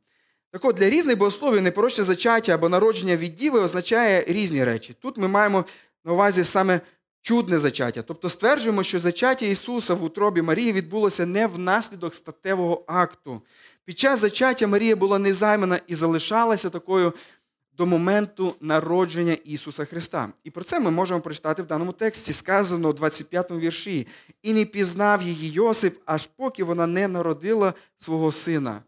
Так 0.51 0.65
от, 0.65 0.77
для 0.77 0.91
різних 0.91 1.19
богословів 1.19 1.63
непорочне 1.63 2.05
зачаття 2.05 2.55
або 2.55 2.69
народження 2.69 3.17
від 3.17 3.35
діви 3.35 3.61
означає 3.61 4.25
різні 4.29 4.65
речі. 4.65 4.97
Тут 5.01 5.17
ми 5.19 5.29
маємо 5.29 5.65
на 6.05 6.13
увазі 6.13 6.45
саме 6.45 6.81
чудне 7.21 7.59
зачаття. 7.59 8.03
Тобто 8.03 8.31
стверджуємо, 8.31 8.83
що 8.83 9.01
зачаття 9.01 9.47
Ісуса 9.47 9.95
в 9.95 10.05
утробі 10.05 10.43
Марії 10.43 10.73
відбулося 10.73 11.27
не 11.27 11.47
внаслідок 11.47 12.15
статевого 12.15 12.85
акту. 12.87 13.43
Під 13.85 13.99
час 13.99 14.19
зачаття 14.19 14.67
Марія 14.67 14.97
була 14.97 15.19
незаймана 15.19 15.81
і 15.87 15.95
залишалася 15.95 16.71
такою 16.71 17.13
до 17.73 17.87
моменту 17.87 18.55
народження 18.61 19.33
Ісуса 19.45 19.85
Христа. 19.85 20.29
І 20.45 20.51
про 20.51 20.65
це 20.65 20.81
ми 20.81 20.91
можемо 20.91 21.21
прочитати 21.21 21.63
в 21.63 21.67
даному 21.67 21.93
тексті, 21.93 22.33
сказано 22.33 22.89
у 22.89 22.93
25 22.93 23.51
му 23.51 23.59
вірші. 23.59 24.07
І 24.43 24.53
не 24.53 24.65
пізнав 24.65 25.23
її 25.23 25.53
Йосип, 25.53 25.99
аж 26.07 26.27
поки 26.37 26.65
вона 26.65 26.87
не 26.87 27.09
народила 27.09 27.75
свого 27.97 28.33
сина. 28.33 28.83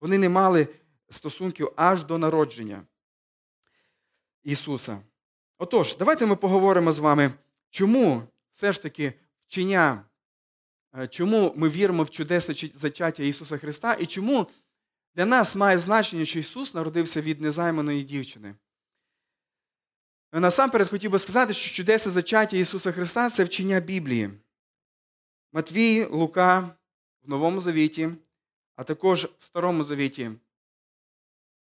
Вони 0.00 0.18
не 0.18 0.28
мали 0.28 0.68
стосунків 1.10 1.72
аж 1.76 2.04
до 2.04 2.18
народження 2.18 2.82
Ісуса. 4.42 5.02
Отож, 5.58 5.96
давайте 5.96 6.26
ми 6.26 6.36
поговоримо 6.36 6.92
з 6.92 6.98
вами, 6.98 7.32
чому 7.70 8.22
все 8.52 8.72
ж 8.72 8.82
таки 8.82 9.12
вчення, 9.46 10.04
е, 10.98 11.06
чому 11.06 11.52
ми 11.56 11.68
віримо 11.68 12.02
в 12.02 12.10
чудесне 12.10 12.70
зачаття 12.74 13.22
Ісуса 13.22 13.58
Христа 13.58 13.94
і 13.94 14.06
чому 14.06 14.46
для 15.14 15.26
нас 15.26 15.56
має 15.56 15.78
значення, 15.78 16.24
що 16.24 16.38
Ісус 16.38 16.74
народився 16.74 17.20
від 17.20 17.40
незайманої 17.40 18.02
дівчини. 18.02 18.54
Насамперед 20.32 20.88
хотів 20.88 21.10
би 21.10 21.18
сказати, 21.18 21.54
що 21.54 21.76
чудесне 21.76 22.12
зачаття 22.12 22.56
Ісуса 22.56 22.92
Христа 22.92 23.30
це 23.30 23.44
вчення 23.44 23.80
Біблії. 23.80 24.30
Матвій, 25.52 26.04
Лука 26.04 26.60
в 27.22 27.28
Новому 27.28 27.60
Завіті, 27.60 28.08
а 28.78 28.84
також 28.84 29.28
в 29.38 29.44
Старому 29.44 29.84
Завіті. 29.84 30.30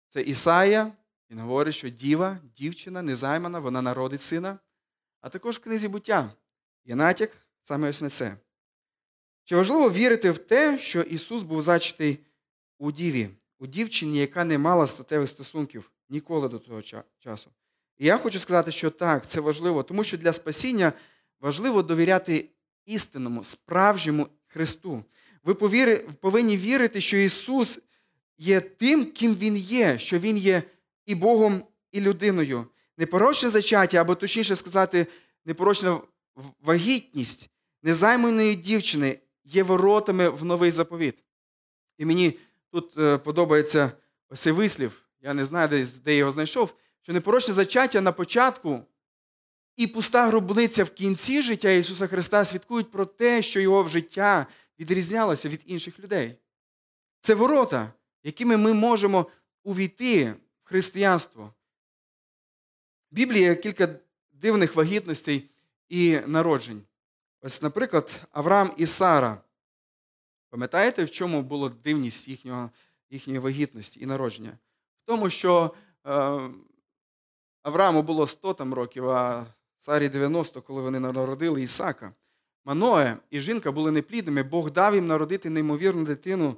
Це 0.10 0.22
Ісая, 0.22 0.92
він 1.32 1.40
говорить, 1.40 1.74
що 1.74 1.90
діва, 1.90 2.40
дівчина, 2.58 3.02
незаймана, 3.02 3.60
вона 3.60 3.82
народить 3.82 4.22
сина. 4.22 4.60
А 5.22 5.30
також 5.30 5.56
в 5.56 5.60
книзі 5.60 5.88
буття 5.88 6.32
є 6.86 6.96
натяк 6.96 7.32
саме 7.64 7.90
ось 7.90 8.02
на 8.02 8.10
це. 8.10 8.38
Чи 9.44 9.56
важливо 9.56 9.92
вірити 9.92 10.32
в 10.32 10.38
те, 10.38 10.80
що 10.80 11.02
Ісус 11.02 11.44
був 11.44 11.62
зачатий 11.62 12.20
у 12.78 12.92
діві, 12.92 13.30
у 13.60 13.68
дівчині, 13.68 14.18
яка 14.18 14.44
не 14.44 14.58
мала 14.58 14.88
статевих 14.88 15.30
стосунків 15.30 15.92
ніколи 16.10 16.50
до 16.50 16.60
того 16.60 16.82
часу? 17.20 17.52
І 17.98 18.06
я 18.06 18.18
хочу 18.18 18.40
сказати, 18.40 18.72
що 18.72 18.90
так, 18.90 19.28
це 19.28 19.42
важливо, 19.42 19.84
тому 19.84 20.04
що 20.04 20.18
для 20.18 20.34
спасіння 20.34 20.94
важливо 21.40 21.84
довіряти 21.84 22.50
істинному, 22.86 23.44
справжньому 23.44 24.28
Христу. 24.48 25.04
Ви 25.44 25.54
повинні 26.22 26.58
вірити, 26.58 27.02
що 27.02 27.18
Ісус 27.18 27.80
є 28.38 28.62
тим, 28.62 29.06
ким 29.06 29.36
Він 29.36 29.58
є, 29.58 30.00
що 30.00 30.20
Він 30.20 30.38
є 30.38 30.64
і 31.06 31.16
Богом, 31.16 31.64
і 31.92 32.02
людиною. 32.02 32.66
Непорочне 32.98 33.50
зачаття, 33.50 33.98
або 33.98 34.16
точніше 34.16 34.56
сказати, 34.56 35.08
непорочна 35.46 36.02
вагітність 36.62 37.50
незайманої 37.84 38.56
дівчини 38.56 39.20
є 39.44 39.64
воротами 39.64 40.30
в 40.30 40.46
новий 40.46 40.72
заповіт. 40.72 41.24
І 41.98 42.06
мені 42.06 42.40
тут 42.72 42.98
е, 42.98 43.18
подобається 43.18 43.92
ось 44.30 44.42
цей 44.42 44.54
вислів, 44.54 45.02
я 45.22 45.34
не 45.34 45.46
знаю, 45.46 45.68
де, 45.68 45.88
де 46.06 46.16
його 46.16 46.32
знайшов, 46.32 46.74
що 47.02 47.14
непорочне 47.14 47.54
зачаття 47.54 48.02
на 48.02 48.12
початку 48.12 48.80
і 49.76 49.88
пуста 49.88 50.28
гробниця 50.28 50.84
в 50.84 50.90
кінці 50.90 51.42
життя 51.42 51.70
Ісуса 51.70 52.08
Христа 52.08 52.46
свідкують 52.46 52.92
про 52.92 53.06
те, 53.06 53.42
що 53.42 53.60
Його 53.60 53.88
життя 53.88 54.48
відрізнялося 54.80 55.50
від 55.50 55.62
інших 55.66 56.00
людей. 56.00 56.36
Це 57.22 57.36
ворота, 57.36 57.94
якими 58.24 58.58
ми 58.58 58.74
можемо 58.74 59.26
увійти 59.64 60.32
в 60.32 60.38
християнство. 60.64 61.54
В 63.12 63.16
Біблії 63.16 63.44
є 63.44 63.56
кілька 63.56 64.00
дивних 64.32 64.76
вагітностей 64.76 65.50
і 65.90 66.20
народжень. 66.20 66.82
Ось, 67.42 67.62
наприклад, 67.62 68.28
Авраам 68.32 68.72
і 68.78 68.88
Сара. 68.88 69.38
Пам'ятаєте, 70.50 71.04
в 71.04 71.12
чому 71.12 71.42
була 71.42 71.70
дивність 71.70 72.28
їхнього, 72.28 72.70
їхньої 73.10 73.40
вагітності 73.40 74.00
і 74.00 74.06
народження? 74.06 74.58
В 75.04 75.06
тому, 75.06 75.30
що 75.30 75.74
е, 76.06 76.40
Аврааму 77.62 78.02
було 78.02 78.28
100 78.28 78.54
там 78.54 78.74
років, 78.74 79.10
а 79.10 79.46
Сарі 79.80 80.10
90, 80.10 80.62
коли 80.62 80.82
вони 80.82 81.00
народили 81.00 81.62
Ісака. 81.62 82.14
Маноe 82.66 83.18
і 83.30 83.40
жінка 83.40 83.72
були 83.72 83.92
неплідними, 83.92 84.44
Бог 84.44 84.72
дав 84.72 84.96
їм 84.96 85.08
народити 85.08 85.50
неймовірну 85.50 86.06
дитину 86.06 86.56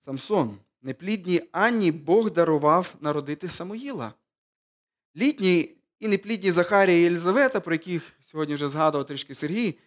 Самсон. 0.00 0.56
Неплідній 0.82 1.42
Анні 1.52 1.92
Бог 1.92 2.30
дарував 2.30 2.94
народити 3.00 3.48
Самуїла. 3.48 4.12
Літні 5.16 5.76
і 5.98 6.08
неплідні 6.08 6.52
Захарія 6.52 6.98
і 6.98 7.02
Єлизавета, 7.02 7.60
про 7.60 7.74
яких 7.74 8.12
сьогодні 8.20 8.54
вже 8.54 8.68
згадував 8.68 9.06
трішки 9.06 9.34
Сергій, 9.34 9.78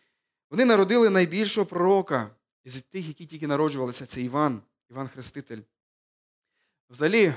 вони 0.49 0.65
народили 0.65 1.09
найбільшого 1.09 1.65
пророка 1.65 2.29
із 2.63 2.81
тих, 2.81 3.07
які 3.07 3.25
тільки 3.25 3.47
народжувалися, 3.47 4.05
це 4.05 4.21
Іван, 4.21 4.61
Іван 4.89 5.07
Хреститель. 5.07 5.59
Взагалі, 6.89 7.33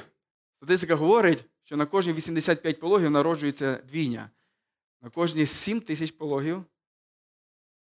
статистика 0.57 0.95
говорить, 0.95 1.45
що 1.65 1.77
на 1.77 1.87
кожні 1.87 2.13
85 2.13 2.81
пологів 2.81 3.11
народжується 3.11 3.83
двійня. 3.89 4.31
На 5.03 5.11
кожні 5.11 5.47
7 5.47 5.81
тисяч 5.81 6.11
пологів 6.11 6.65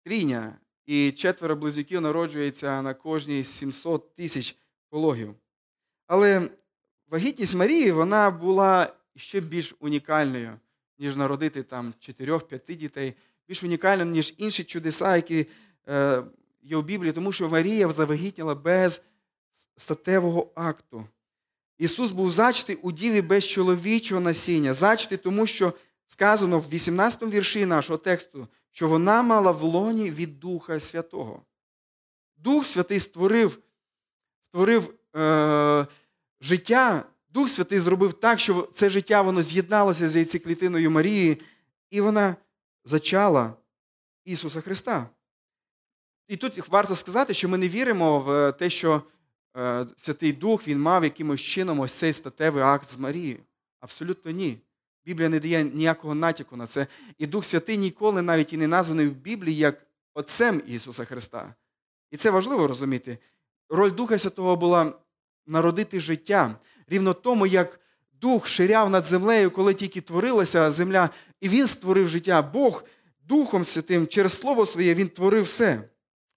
трійня. 0.05 0.57
І 0.87 1.13
четверо 1.13 1.57
близнюків 1.57 2.01
народжується 2.01 2.83
на 2.83 2.95
кожні 2.95 3.45
700 3.45 4.15
тисяч 4.15 4.57
пологів. 4.89 5.35
Але 6.07 6.49
вагітність 7.09 7.55
Марії 7.55 7.93
вона 7.93 8.31
була 8.31 8.93
ще 9.17 9.41
більш 9.41 9.75
унікальною, 9.81 10.53
ніж 10.99 11.17
народити 11.17 11.63
там 11.63 11.95
4-5 12.01 12.77
дітей, 12.77 13.15
більш 13.49 13.63
унікальною, 13.63 14.11
ніж 14.11 14.35
інші 14.37 14.65
чудеса, 14.65 15.17
які 15.17 15.47
е, 15.89 16.23
є 16.63 16.77
в 16.77 16.85
Біблії, 16.85 17.13
тому 17.13 17.33
що 17.33 17.49
Марія 17.49 17.91
завагітніла 17.91 18.55
без 18.55 19.03
статевого 19.77 20.51
акту. 20.55 21.07
Ісус 21.79 22.11
був 22.11 22.33
зачатий 22.33 22.77
у 22.77 22.93
діві 22.93 23.23
без 23.23 23.49
чоловічого 23.49 24.21
насіння, 24.21 24.75
зачатий 24.75 25.19
тому, 25.19 25.47
що 25.47 25.73
сказано 26.07 26.59
в 26.59 26.69
18 26.71 27.23
вірші 27.23 27.67
нашого 27.67 27.99
тексту, 27.99 28.49
що 28.71 28.89
вона 28.89 29.23
мала 29.23 29.51
в 29.51 29.63
лоні 29.63 30.11
від 30.11 30.41
Духа 30.41 30.81
Святого. 30.81 31.43
Дух 32.37 32.67
Святий 32.67 33.01
створив 33.01 33.59
створив 34.41 34.95
е, 35.17 35.87
життя, 36.41 37.05
Дух 37.29 37.49
Святий 37.49 37.79
зробив 37.79 38.13
так, 38.13 38.39
що 38.39 38.69
це 38.73 38.89
життя 38.89 39.23
воно 39.23 39.43
з'єдналося 39.43 40.09
з 40.09 40.17
яйцеклітиною 40.17 40.91
Марії, 40.91 41.39
і 41.91 42.01
вона 42.01 42.37
зачала 42.85 43.55
Ісуса 44.25 44.61
Христа. 44.61 45.09
І 46.29 46.37
тут 46.37 46.69
варто 46.69 46.97
сказати, 46.97 47.35
що 47.35 47.49
ми 47.49 47.59
не 47.59 47.69
віримо 47.69 48.19
в 48.19 48.53
те, 48.53 48.71
що 48.71 49.03
е, 49.57 49.87
Святий 49.97 50.33
Дух 50.33 50.69
він 50.69 50.81
мав 50.81 51.05
якимось 51.05 51.41
чином 51.41 51.81
ось 51.81 51.93
цей 51.93 52.13
статевий 52.13 52.63
акт 52.63 52.91
з 52.91 52.99
Марією. 52.99 53.39
Абсолютно 53.81 54.31
ні. 54.31 54.59
Біблія 55.05 55.29
не 55.29 55.41
дає 55.41 55.65
ніякого 55.65 56.15
натяку 56.15 56.57
на 56.57 56.67
це. 56.67 56.87
І 57.19 57.27
Дух 57.27 57.45
Святий 57.45 57.79
ніколи 57.79 58.23
навіть 58.23 58.53
і 58.53 58.57
не 58.57 58.67
названий 58.67 59.07
в 59.07 59.17
Біблії 59.17 59.57
як 59.57 59.87
Отцем 60.15 60.63
Ісуса 60.67 61.05
Христа. 61.05 61.55
І 62.11 62.17
це 62.17 62.31
важливо 62.31 62.67
розуміти. 62.67 63.19
Роль 63.69 63.91
Духа 63.91 64.19
Святого 64.19 64.57
була 64.57 64.93
народити 65.47 66.01
життя. 66.01 66.57
Рівно 66.89 67.15
тому, 67.15 67.47
як 67.47 67.81
Дух 68.21 68.47
ширяв 68.47 68.91
над 68.91 69.05
землею, 69.05 69.51
коли 69.51 69.75
тільки 69.75 70.01
творилася 70.01 70.73
земля, 70.73 71.11
і 71.41 71.49
Він 71.49 71.67
створив 71.67 72.09
життя. 72.09 72.43
Бог 72.43 72.85
Духом 73.29 73.65
Святим 73.65 74.07
через 74.07 74.33
Слово 74.33 74.67
Своє 74.67 74.95
Він 74.95 75.09
творив 75.09 75.45
все. 75.45 75.83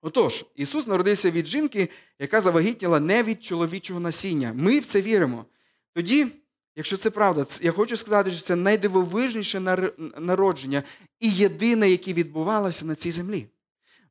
Отож, 0.01 0.45
Ісус 0.55 0.87
народився 0.87 1.31
від 1.31 1.45
жінки, 1.45 1.89
яка 2.19 2.41
завагітніла 2.41 2.99
не 2.99 3.23
від 3.23 3.43
чоловічого 3.43 3.99
насіння. 3.99 4.53
Ми 4.55 4.79
в 4.79 4.85
це 4.85 5.01
віримо. 5.01 5.45
Тоді. 5.93 6.27
Якщо 6.75 6.97
це 6.97 7.09
правда, 7.09 7.45
я 7.61 7.71
хочу 7.71 7.97
сказати, 7.97 8.31
що 8.31 8.41
це 8.41 8.55
найдивовижніше 8.55 9.59
народження 10.19 10.83
і 11.19 11.29
єдине, 11.29 11.89
яке 11.89 12.13
відбувалося 12.13 12.85
на 12.85 12.95
цій 12.95 13.11
землі. 13.11 13.47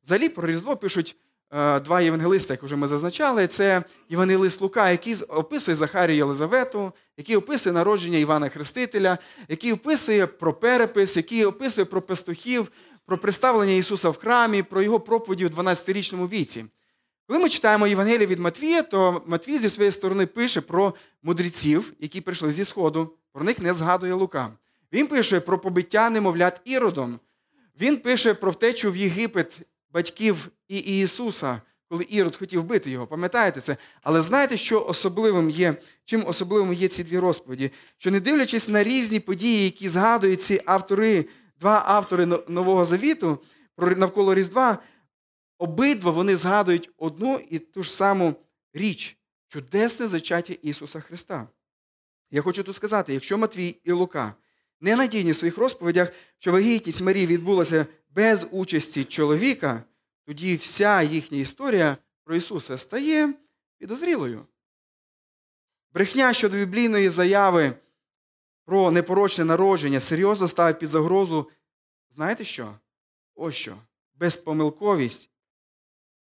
Взагалі 0.03 0.29
про 0.29 0.47
Різдво 0.47 0.77
пишуть 0.77 1.15
е, 1.51 1.79
два 1.79 2.01
євангелиста, 2.01 2.53
як 2.53 2.63
вже 2.63 2.75
ми 2.75 2.87
зазначали. 2.87 3.47
Це 3.47 3.83
Євангелист 4.09 4.61
Лука, 4.61 4.89
який 4.89 5.15
описує 5.15 5.75
Захарію 5.75 6.17
Єлизавету, 6.17 6.91
який 7.17 7.35
описує 7.35 7.73
народження 7.73 8.17
Івана 8.17 8.49
Хрестителя, 8.49 9.17
який 9.47 9.73
описує 9.73 10.27
про 10.27 10.53
перепис, 10.53 11.17
який 11.17 11.45
описує 11.45 11.85
про 11.85 12.01
пастухів, 12.01 12.71
про 13.05 13.17
представлення 13.17 13.73
Ісуса 13.73 14.09
в 14.09 14.17
храмі, 14.17 14.63
про 14.63 14.81
його 14.81 14.99
проповіді 14.99 15.45
в 15.45 15.59
12-річному 15.59 16.29
віці. 16.29 16.65
Коли 17.33 17.43
ми 17.43 17.49
читаємо 17.49 17.87
Євангелія 17.87 18.25
від 18.27 18.39
Матвія, 18.39 18.81
то 18.81 19.21
Матвій 19.25 19.59
зі 19.59 19.69
своєї 19.69 19.91
сторони 19.91 20.25
пише 20.25 20.61
про 20.61 20.93
мудреців, 21.23 21.93
які 21.99 22.21
прийшли 22.21 22.53
зі 22.53 22.65
Сходу. 22.65 23.13
Про 23.31 23.43
них 23.43 23.59
не 23.59 23.73
згадує 23.73 24.13
Лука. 24.13 24.51
Він 24.91 25.07
пише 25.07 25.39
про 25.39 25.59
побиття 25.59 26.09
немовлят 26.09 26.61
Іродом. 26.65 27.19
Він 27.81 27.97
пише 27.97 28.33
про 28.33 28.51
втечу 28.51 28.91
в 28.91 28.97
Єгипет 28.97 29.57
батьків 29.93 30.47
і 30.67 30.77
Ісуса, 30.77 31.61
коли 31.89 32.05
Ірод 32.09 32.35
хотів 32.35 32.63
бити 32.63 32.91
його. 32.91 33.07
Пам'ятаєте 33.07 33.61
це? 33.61 33.77
Але 34.01 34.21
знаєте, 34.21 34.57
що 34.57 34.85
особливим 34.85 35.49
є, 35.49 35.75
чим 36.05 36.23
особливим 36.27 36.73
є 36.73 36.87
ці 36.87 37.03
дві 37.03 37.19
розповіді? 37.19 37.71
Що 37.97 38.11
не 38.11 38.19
дивлячись 38.19 38.69
на 38.69 38.83
різні 38.83 39.19
події, 39.19 39.65
які 39.65 39.89
згадують 39.89 40.41
ці 40.41 40.61
автори, 40.65 41.25
два 41.59 41.83
автори 41.85 42.25
Нового 42.47 42.85
Завіту 42.85 43.39
навколо 43.77 44.33
Різдва, 44.33 44.77
обидва 45.57 46.11
вони 46.11 46.35
згадують 46.35 46.89
одну 46.97 47.39
і 47.49 47.59
ту 47.59 47.83
ж 47.83 47.91
саму 47.91 48.35
річ 48.73 49.17
чудесне 49.47 50.07
зачаття 50.07 50.53
Ісуса 50.53 50.99
Христа. 50.99 51.47
Я 52.31 52.41
хочу 52.41 52.63
тут 52.63 52.75
сказати, 52.75 53.13
якщо 53.13 53.37
Матвій 53.37 53.81
і 53.83 53.91
Лука 53.91 54.33
ненадійні 54.81 55.31
в 55.31 55.35
своїх 55.35 55.57
розповідях, 55.57 56.11
що 56.39 56.51
вагітність 56.51 57.01
Марії 57.01 57.25
відбулася 57.25 57.85
без 58.09 58.47
участі 58.51 59.03
чоловіка, 59.03 59.83
тоді 60.25 60.55
вся 60.55 61.01
їхня 61.01 61.37
історія 61.37 61.97
про 62.23 62.35
Ісуса 62.35 62.77
стає 62.77 63.33
підозрілою. 63.77 64.45
Брехня 65.93 66.33
щодо 66.33 66.57
біблійної 66.57 67.09
заяви 67.09 67.73
про 68.65 68.91
непорочне 68.91 69.45
народження 69.45 69.99
серйозно 69.99 70.47
ставить 70.47 70.79
під 70.79 70.89
загрозу, 70.89 71.49
знаєте 72.09 72.45
що? 72.45 72.75
Ось 73.35 73.55
що? 73.55 73.77
Безпомилковість 74.13 75.29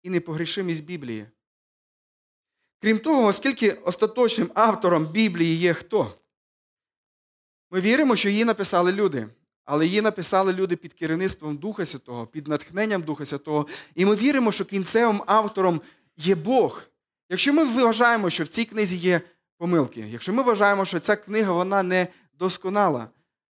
і 0.03 0.11
непогрішимість 0.11 0.85
Біблії. 0.85 1.27
Крім 2.81 2.99
того, 2.99 3.25
оскільки 3.25 3.71
остаточним 3.71 4.51
автором 4.55 5.07
Біблії 5.07 5.57
є 5.57 5.75
хто? 5.75 6.15
Ми 7.71 7.81
віримо, 7.81 8.17
що 8.17 8.29
її 8.29 8.45
написали 8.45 8.93
люди, 8.93 9.29
але 9.65 9.87
її 9.87 10.01
написали 10.01 10.53
люди 10.53 10.77
під 10.77 10.95
керівництвом 10.95 11.57
Духа 11.57 11.87
Святого, 11.87 12.27
під 12.27 12.49
натхненням 12.49 13.03
Духа 13.03 13.25
Святого. 13.25 13.67
І 13.95 14.07
ми 14.07 14.15
віримо, 14.15 14.53
що 14.53 14.65
кінцевим 14.65 15.23
автором 15.27 15.81
є 16.17 16.35
Бог. 16.35 16.83
Якщо 17.29 17.53
ми 17.53 17.65
вважаємо, 17.65 18.31
що 18.31 18.45
в 18.45 18.49
цій 18.49 18.65
книзі 18.65 18.97
є 18.97 19.21
помилки, 19.57 20.01
якщо 20.01 20.33
ми 20.33 20.43
вважаємо, 20.43 20.85
що 20.85 21.01
ця 21.01 21.17
книга 21.17 21.53
вона 21.53 21.83
не 21.83 22.09
досконала, 22.39 23.09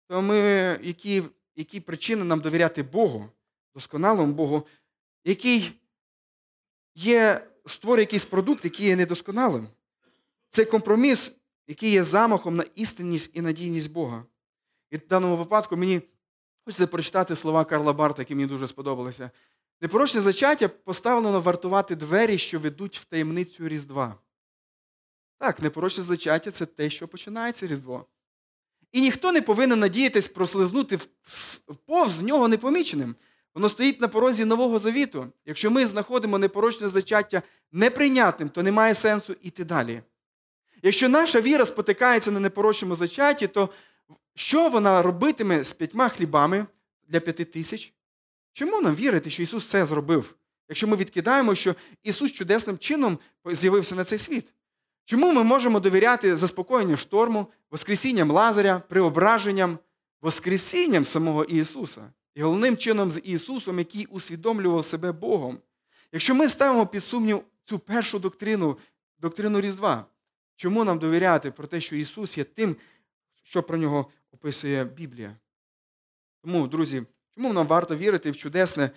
то 0.08 0.22
ми, 0.22 0.36
які 0.82 1.22
які 1.56 1.80
причини 1.80 2.24
нам 2.24 2.40
довіряти 2.40 2.82
Богу, 2.82 3.28
досконалому 3.74 4.32
Богу, 4.32 4.66
який 5.24 5.72
є, 6.94 7.46
створює 7.66 8.02
якийсь 8.02 8.26
продукт, 8.26 8.64
який 8.64 8.86
є 8.86 8.96
недосконалим. 8.96 9.66
Це 10.48 10.64
компроміс, 10.64 11.32
який 11.66 11.90
є 11.90 12.04
замахом 12.04 12.56
на 12.56 12.64
істинність 12.74 13.30
і 13.34 13.40
надійність 13.40 13.92
Бога. 13.92 14.24
І 14.90 14.96
в 14.96 15.06
даному 15.08 15.36
випадку 15.36 15.76
мені 15.76 16.02
хочеться 16.64 16.86
прочитати 16.86 17.36
слова 17.36 17.64
Карла 17.64 17.92
Барта, 17.92 18.22
які 18.22 18.34
мені 18.34 18.48
дуже 18.48 18.66
сподобалися. 18.66 19.30
Непорочне 19.80 20.20
зачаття 20.20 20.68
поставлено 20.68 21.40
вартувати 21.40 21.96
двері, 21.96 22.38
що 22.38 22.60
ведуть 22.60 22.98
в 22.98 23.04
таємницю 23.04 23.68
Різдва. 23.68 24.14
Так, 25.38 25.62
непорочне 25.62 26.04
зачаття 26.04 26.50
це 26.50 26.66
те, 26.66 26.90
що 26.90 27.08
починається 27.08 27.66
Різдво. 27.66 28.06
І 28.92 29.00
ніхто 29.00 29.32
не 29.32 29.42
повинен 29.42 29.78
надіятись 29.78 30.28
прослизнути 30.28 30.98
повз 31.86 32.22
нього 32.22 32.48
непоміченим. 32.48 33.16
Воно 33.54 33.68
стоїть 33.68 34.00
на 34.00 34.08
порозі 34.08 34.44
Нового 34.44 34.78
Завіту. 34.78 35.26
Якщо 35.46 35.70
ми 35.70 35.86
знаходимо 35.86 36.38
непорочне 36.38 36.88
зачаття 36.88 37.42
неприйнятним, 37.72 38.48
то 38.48 38.62
немає 38.62 38.94
сенсу 38.94 39.36
йти 39.42 39.64
далі. 39.64 40.02
Якщо 40.82 41.08
наша 41.08 41.40
віра 41.40 41.66
спотикається 41.66 42.30
на 42.30 42.40
непорочному 42.40 42.94
зачатті, 42.94 43.46
то 43.46 43.68
що 44.34 44.68
вона 44.68 45.02
робитиме 45.02 45.64
з 45.64 45.72
п'ятьма 45.72 46.08
хлібами 46.08 46.66
для 47.08 47.20
п'яти 47.20 47.44
тисяч? 47.44 47.92
Чому 48.52 48.80
нам 48.80 48.94
вірити, 48.94 49.30
що 49.30 49.42
Ісус 49.42 49.66
це 49.66 49.86
зробив? 49.86 50.34
Якщо 50.68 50.86
ми 50.86 50.96
відкидаємо, 50.96 51.54
що 51.54 51.74
Ісус 52.02 52.32
чудесним 52.32 52.78
чином 52.78 53.18
з'явився 53.44 53.94
на 53.94 54.04
цей 54.04 54.18
світ? 54.18 54.46
Чому 55.04 55.32
ми 55.32 55.44
можемо 55.44 55.80
довіряти 55.80 56.36
заспокоєнню 56.36 56.96
шторму, 56.96 57.46
Воскресінням 57.70 58.30
Лазаря, 58.30 58.82
преображенням, 58.88 59.78
Воскресінням 60.22 61.04
самого 61.04 61.44
Ісуса? 61.44 62.10
І 62.34 62.42
головним 62.42 62.76
чином 62.76 63.10
з 63.10 63.20
Ісусом, 63.20 63.78
який 63.78 64.06
усвідомлював 64.06 64.84
себе 64.84 65.12
Богом. 65.12 65.58
Якщо 66.12 66.34
ми 66.34 66.48
ставимо 66.48 66.86
під 66.86 67.02
сумнів 67.02 67.42
цю 67.64 67.78
першу 67.78 68.18
доктрину, 68.18 68.78
доктрину 69.18 69.60
Різдва, 69.60 70.06
чому 70.56 70.84
нам 70.84 70.98
довіряти 70.98 71.50
про 71.50 71.66
те, 71.66 71.80
що 71.80 71.96
Ісус 71.96 72.38
є 72.38 72.44
тим, 72.44 72.76
що 73.42 73.62
про 73.62 73.76
нього 73.76 74.10
описує 74.32 74.84
Біблія? 74.84 75.36
Тому, 76.42 76.68
друзі, 76.68 77.02
чому 77.34 77.52
нам 77.52 77.66
варто 77.66 77.96
вірити 77.96 78.30
в 78.30 78.36
чудесне, 78.36 78.90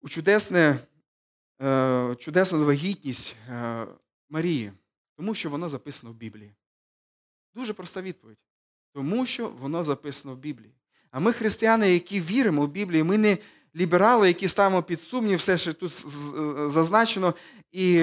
у 0.00 0.08
чудесне, 0.08 0.78
е, 1.62 2.16
чудесну 2.18 2.64
вагітність 2.64 3.36
е, 3.48 3.86
Марії? 4.28 4.72
Тому 5.16 5.34
що 5.34 5.50
воно 5.50 5.68
записано 5.68 6.12
в 6.12 6.16
Біблії. 6.16 6.54
Дуже 7.54 7.72
проста 7.72 8.02
відповідь. 8.02 8.38
Тому 8.92 9.26
що 9.26 9.48
воно 9.48 9.84
записано 9.84 10.34
в 10.34 10.38
Біблії. 10.38 10.74
А 11.12 11.20
ми, 11.20 11.32
християни, 11.32 11.92
які 11.92 12.20
віримо 12.20 12.62
в 12.62 12.68
Біблію, 12.68 13.04
ми 13.04 13.18
не 13.18 13.38
ліберали, 13.76 14.28
які 14.28 14.48
ставимо 14.48 14.82
під 14.82 15.00
сумнів, 15.00 15.38
все, 15.38 15.58
що 15.58 15.74
тут 15.74 15.90
зазначено. 16.72 17.34
І 17.72 17.98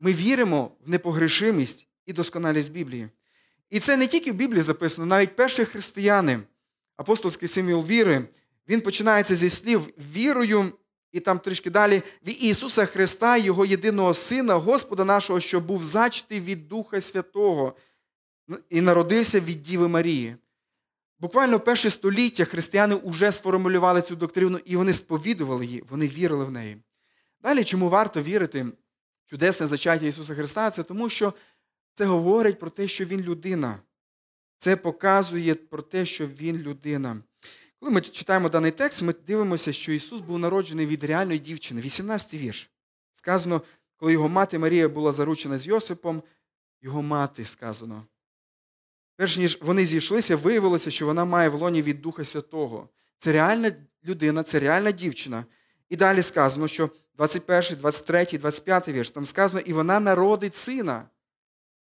ми 0.00 0.12
віримо 0.12 0.70
в 0.86 0.90
непогрешимість 0.90 1.86
і 2.06 2.12
досконалість 2.12 2.72
Біблії. 2.72 3.08
І 3.70 3.80
це 3.80 3.96
не 3.96 4.06
тільки 4.06 4.32
в 4.32 4.34
Біблії 4.34 4.62
записано, 4.62 5.06
навіть 5.06 5.36
перші 5.36 5.64
християни, 5.64 6.40
апостольський 6.96 7.48
символ 7.48 7.86
віри, 7.86 8.24
він 8.68 8.80
починається 8.80 9.36
зі 9.36 9.50
слів 9.50 9.88
вірою, 10.14 10.72
і 11.12 11.20
там 11.20 11.38
трішки 11.38 11.70
далі, 11.70 12.02
в 12.26 12.44
Ісуса 12.44 12.86
Христа, 12.86 13.36
Його 13.36 13.66
єдиного 13.66 14.14
Сина, 14.14 14.54
Господа 14.54 15.04
нашого, 15.04 15.40
що 15.40 15.60
був 15.60 15.84
зачатий 15.84 16.40
від 16.40 16.68
Духа 16.68 17.00
Святого 17.00 17.76
і 18.70 18.80
народився 18.80 19.40
від 19.40 19.62
Діви 19.62 19.88
Марії. 19.88 20.36
Буквально 21.22 21.56
в 21.56 21.64
перше 21.64 21.90
століття 21.90 22.44
християни 22.44 23.00
вже 23.04 23.32
сформулювали 23.32 24.02
цю 24.02 24.16
доктрину, 24.16 24.58
і 24.64 24.76
вони 24.76 24.92
сповідували 24.92 25.66
її, 25.66 25.84
вони 25.88 26.08
вірили 26.08 26.44
в 26.44 26.50
неї. 26.50 26.76
Далі, 27.40 27.64
чому 27.64 27.88
варто 27.88 28.22
вірити 28.22 28.62
в 28.62 28.72
чудесне 29.30 29.66
зачаття 29.66 30.06
Ісуса 30.06 30.34
Христа? 30.34 30.70
Це 30.70 30.82
тому, 30.82 31.08
що 31.08 31.34
це 31.94 32.04
говорить 32.04 32.58
про 32.58 32.70
те, 32.70 32.88
що 32.88 33.04
Він 33.04 33.20
людина. 33.20 33.78
Це 34.58 34.76
показує 34.76 35.54
про 35.54 35.82
те, 35.82 36.06
що 36.06 36.26
Він 36.26 36.58
людина. 36.58 37.16
Коли 37.80 37.92
ми 37.92 38.00
читаємо 38.00 38.48
даний 38.48 38.70
текст, 38.70 39.02
ми 39.02 39.14
дивимося, 39.26 39.72
що 39.72 39.92
Ісус 39.92 40.20
був 40.20 40.38
народжений 40.38 40.86
від 40.86 41.04
реальної 41.04 41.38
дівчини. 41.38 41.80
18 41.80 42.34
й 42.34 42.38
вірш. 42.38 42.70
Сказано, 43.12 43.62
коли 43.96 44.12
його 44.12 44.28
мати 44.28 44.58
Марія 44.58 44.88
була 44.88 45.12
заручена 45.12 45.58
з 45.58 45.66
Йосипом, 45.66 46.22
його 46.80 47.02
мати 47.02 47.44
сказано. 47.44 48.06
Перш 49.16 49.38
ніж 49.38 49.58
вони 49.60 49.86
зійшлися, 49.86 50.36
виявилося, 50.36 50.90
що 50.90 51.06
вона 51.06 51.24
має 51.24 51.48
в 51.48 51.54
лоні 51.54 51.82
від 51.82 52.02
Духа 52.02 52.24
Святого. 52.24 52.88
Це 53.18 53.32
реальна 53.32 53.72
людина, 54.06 54.42
це 54.42 54.60
реальна 54.60 54.90
дівчина. 54.90 55.44
І 55.88 55.96
далі 55.96 56.22
сказано, 56.22 56.68
що 56.68 56.90
21, 57.16 57.78
23, 57.78 58.26
25 58.38 58.88
вірш, 58.88 59.10
там 59.10 59.26
сказано, 59.26 59.60
і 59.66 59.72
вона 59.72 60.00
народить 60.00 60.54
сина. 60.54 61.04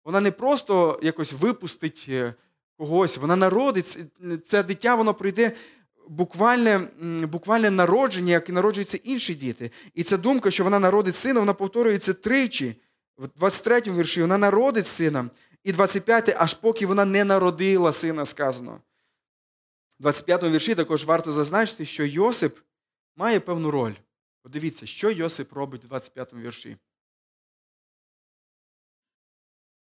Вона 0.06 0.22
не 0.22 0.32
просто 0.32 1.00
якось 1.04 1.34
випустить 1.34 2.06
е, 2.10 2.34
когось, 2.78 3.18
вона 3.18 3.36
народить, 3.36 3.98
це 4.46 4.64
дитя 4.64 4.96
воно 4.96 5.14
пройде 5.14 5.52
буквальне 6.08 6.80
буквальне 7.32 7.70
народження, 7.70 8.32
як 8.32 8.50
і 8.50 8.52
народжуються 8.52 9.00
інші 9.04 9.36
діти. 9.36 9.72
І 9.94 10.04
ця 10.04 10.18
думка, 10.18 10.52
що 10.52 10.64
вона 10.64 10.80
народить 10.80 11.16
сина, 11.16 11.40
вона 11.40 11.54
повторюється 11.54 12.14
тричі. 12.14 12.76
В 13.18 13.28
23 13.38 13.82
вірші 13.82 14.22
вона 14.22 14.38
народить 14.38 14.88
сина. 14.88 15.30
І 15.63 15.72
25, 15.72 16.30
аж 16.38 16.54
поки 16.54 16.86
вона 16.86 17.06
не 17.06 17.24
народила 17.24 17.93
сина, 17.93 18.26
сказано. 18.26 18.82
В 20.00 20.02
25 20.02 20.43
му 20.43 20.50
вірші 20.50 20.76
також 20.76 21.06
варто 21.06 21.34
зазначити, 21.34 21.86
що 21.86 22.06
Йосип 22.06 22.60
має 23.15 23.39
певну 23.39 23.72
роль. 23.72 23.93
Подивіться, 24.41 24.86
що 24.86 25.12
Йосип 25.12 25.54
робить 25.54 25.86
в 25.86 25.88
25 25.88 26.34
му 26.34 26.41
вірші. 26.41 26.78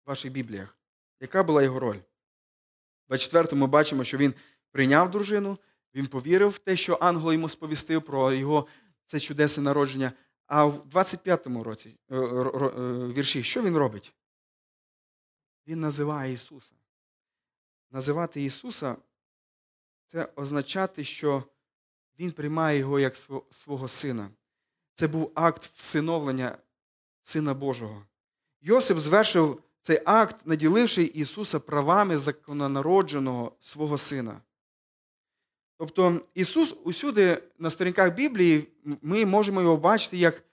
В 0.06 0.10
ваших 0.10 0.32
Бібліях. 0.32 0.78
Яка 1.20 1.44
була 1.44 1.64
його 1.64 1.80
роль? 1.80 1.98
В 1.98 3.08
24 3.08 3.48
му 3.52 3.62
ми 3.62 3.68
бачимо, 3.68 4.04
що 4.04 4.18
він 4.18 4.34
прийняв 4.72 5.12
дружину, 5.12 5.58
він 5.96 6.08
повірив 6.08 6.50
в 6.50 6.58
те, 6.58 6.76
що 6.76 6.98
ангел 7.02 7.34
йому 7.34 7.50
сповістив 7.50 8.02
про 8.02 8.34
його 8.34 8.68
це 9.06 9.20
чудесне 9.20 9.64
народження. 9.64 10.12
А 10.46 10.66
в 10.66 10.88
25-му 10.94 11.64
році, 11.64 11.96
е, 12.10 12.16
е, 12.16 12.22
вірші, 13.08 13.44
що 13.44 13.62
він 13.62 13.78
робить? 13.78 14.14
Він 15.68 15.80
називає 15.80 16.34
Ісуса. 16.34 16.74
Називати 17.92 18.44
Ісуса 18.44 18.98
це 20.08 20.28
означати, 20.36 21.04
що 21.04 21.44
Він 22.20 22.32
приймає 22.32 22.80
його 22.80 23.00
як 23.00 23.18
свого 23.52 23.88
сина. 23.88 24.30
Це 24.94 25.08
був 25.08 25.32
акт 25.36 25.66
всиновлення 25.66 26.58
Сина 27.22 27.54
Божого. 27.54 28.06
Йосип 28.62 28.98
звершив 28.98 29.64
цей 29.82 30.02
акт, 30.06 30.36
наділивши 30.46 31.04
Ісуса 31.04 31.60
правами 31.60 32.18
закононародженого 32.18 33.58
свого 33.62 33.98
сина. 33.98 34.42
Тобто 35.78 36.22
Ісус 36.34 36.76
усюди 36.84 37.44
на 37.60 37.72
сторінках 37.72 38.16
Біблії 38.16 38.68
ми 39.02 39.26
можемо 39.26 39.62
його 39.62 39.78
бачити 39.78 40.18
як, 40.18 40.44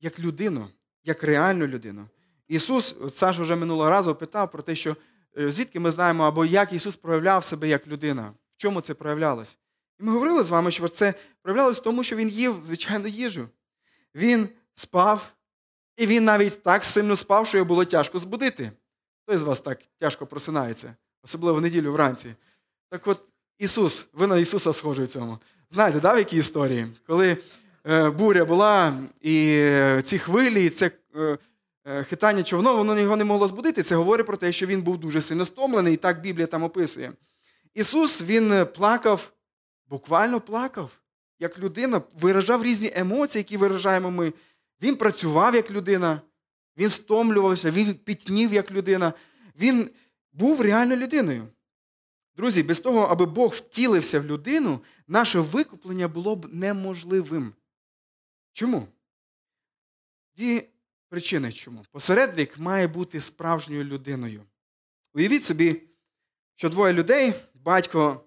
як 0.00 0.20
людину, 0.20 0.68
як 1.04 1.24
реальну 1.24 1.66
людину. 1.66 2.08
Ісус, 2.50 2.96
Саша 3.14 3.42
вже 3.42 3.56
минулого 3.56 3.90
разу 3.90 4.14
питав 4.14 4.50
про 4.50 4.62
те, 4.62 4.74
що 4.74 4.96
е, 5.38 5.52
звідки 5.52 5.80
ми 5.80 5.90
знаємо, 5.90 6.24
або 6.24 6.44
як 6.44 6.72
Ісус 6.72 6.96
проявляв 6.96 7.44
себе 7.44 7.68
як 7.68 7.86
людина, 7.86 8.32
в 8.56 8.56
чому 8.56 8.80
це 8.80 8.94
проявлялось. 8.94 9.58
І 10.00 10.04
ми 10.04 10.12
говорили 10.12 10.42
з 10.42 10.50
вами, 10.50 10.70
що 10.70 10.88
це 10.88 11.14
проявлялось 11.42 11.78
в 11.80 11.82
тому, 11.82 12.04
що 12.04 12.16
Він 12.16 12.28
їв 12.28 12.56
звичайну 12.64 13.08
їжу. 13.08 13.48
Він 14.14 14.48
спав, 14.74 15.32
і 15.96 16.06
він 16.06 16.24
навіть 16.24 16.62
так 16.62 16.84
сильно 16.84 17.16
спав, 17.16 17.46
що 17.46 17.58
його 17.58 17.68
було 17.68 17.84
тяжко 17.84 18.18
збудити. 18.18 18.72
Хто 19.22 19.38
з 19.38 19.42
вас 19.42 19.60
так 19.60 19.78
тяжко 20.00 20.26
просинається, 20.26 20.94
особливо 21.24 21.58
в 21.58 21.62
неділю 21.62 21.92
вранці. 21.92 22.34
Так 22.90 23.06
от 23.06 23.20
Ісус, 23.58 24.08
ви 24.12 24.26
на 24.26 24.38
Ісуса 24.38 24.72
схожі 24.72 25.02
в 25.02 25.08
цьому. 25.08 25.38
Знаєте, 25.70 26.00
да, 26.00 26.14
в 26.14 26.18
якій 26.18 26.36
історії? 26.36 26.86
Коли 27.06 27.36
е, 27.86 28.10
буря 28.10 28.44
була, 28.44 28.92
і 29.20 29.48
е, 29.58 30.02
ці 30.02 30.18
хвилі, 30.18 30.64
і 30.66 30.70
це 30.70 30.90
хитання 31.84 32.42
човно, 32.42 32.76
воно 32.76 32.98
його 32.98 33.16
не 33.16 33.24
могло 33.24 33.48
збудити. 33.48 33.82
Це 33.82 33.96
говорить 33.96 34.26
про 34.26 34.36
те, 34.36 34.52
що 34.52 34.66
він 34.66 34.82
був 34.82 34.98
дуже 34.98 35.20
сильно 35.20 35.46
стомлений, 35.46 35.94
і 35.94 35.96
так 35.96 36.20
Біблія 36.20 36.46
там 36.46 36.62
описує. 36.62 37.12
Ісус 37.74 38.22
він 38.22 38.52
е, 38.52 38.64
плакав, 38.64 39.32
буквально 39.86 40.40
плакав, 40.40 41.00
як 41.38 41.58
людина, 41.58 42.02
виражав 42.20 42.62
різні 42.62 42.92
емоції, 42.94 43.40
які 43.40 43.56
виражаємо 43.56 44.10
ми. 44.10 44.32
Він 44.82 44.96
працював 44.96 45.54
як 45.54 45.70
людина, 45.70 46.20
він 46.76 46.90
стомлювався, 46.90 47.70
він 47.70 47.94
пітнів 47.94 48.52
як 48.52 48.72
людина. 48.72 49.12
Він 49.58 49.90
був 50.32 50.60
реально 50.60 50.96
людиною. 50.96 51.48
Друзі, 52.36 52.62
без 52.62 52.80
того, 52.80 53.00
аби 53.00 53.26
Бог 53.26 53.50
втілився 53.52 54.20
в 54.20 54.24
людину, 54.24 54.80
наше 55.08 55.40
викуплення 55.40 56.08
було 56.08 56.36
б 56.36 56.54
неможливим. 56.54 57.54
Чому? 58.52 58.86
Дві 60.36 60.68
причини 61.10 61.52
чому. 61.52 61.84
Посередник 61.90 62.58
має 62.58 62.86
бути 62.86 63.20
справжньою 63.20 63.84
людиною. 63.84 64.44
Уявіть 65.14 65.44
собі, 65.44 65.82
що 66.56 66.68
двоє 66.68 66.92
людей, 66.92 67.34
батько 67.54 68.24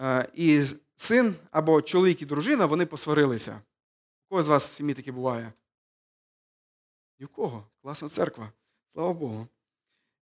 е, 0.00 0.28
і 0.34 0.64
син, 0.96 1.36
або 1.50 1.82
чоловік 1.82 2.22
і 2.22 2.26
дружина, 2.26 2.66
вони 2.66 2.86
посварилися. 2.86 3.60
У 4.26 4.28
кого 4.28 4.42
з 4.42 4.48
вас 4.48 4.68
в 4.68 4.72
сім'ї 4.72 4.94
таке 4.94 5.12
буває? 5.12 5.52
Ні 7.18 7.26
у 7.26 7.28
кого? 7.28 7.66
Класна 7.82 8.08
церква. 8.08 8.52
Слава 8.92 9.12
Богу. 9.12 9.48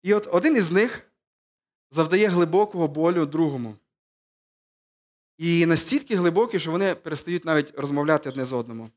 І 0.02 0.14
от 0.14 0.28
один 0.32 0.56
із 0.56 0.72
них 0.72 1.10
завдає 1.90 2.28
глибокого 2.28 2.88
болю 2.88 3.26
другому. 3.26 3.76
І 5.38 5.66
настільки 5.66 6.16
глибокий, 6.16 6.60
що 6.60 6.70
вони 6.70 6.94
перестають 6.94 7.44
навіть 7.44 7.78
розмовляти 7.78 8.28
одне 8.28 8.44
з 8.44 8.52
одному. 8.52 8.90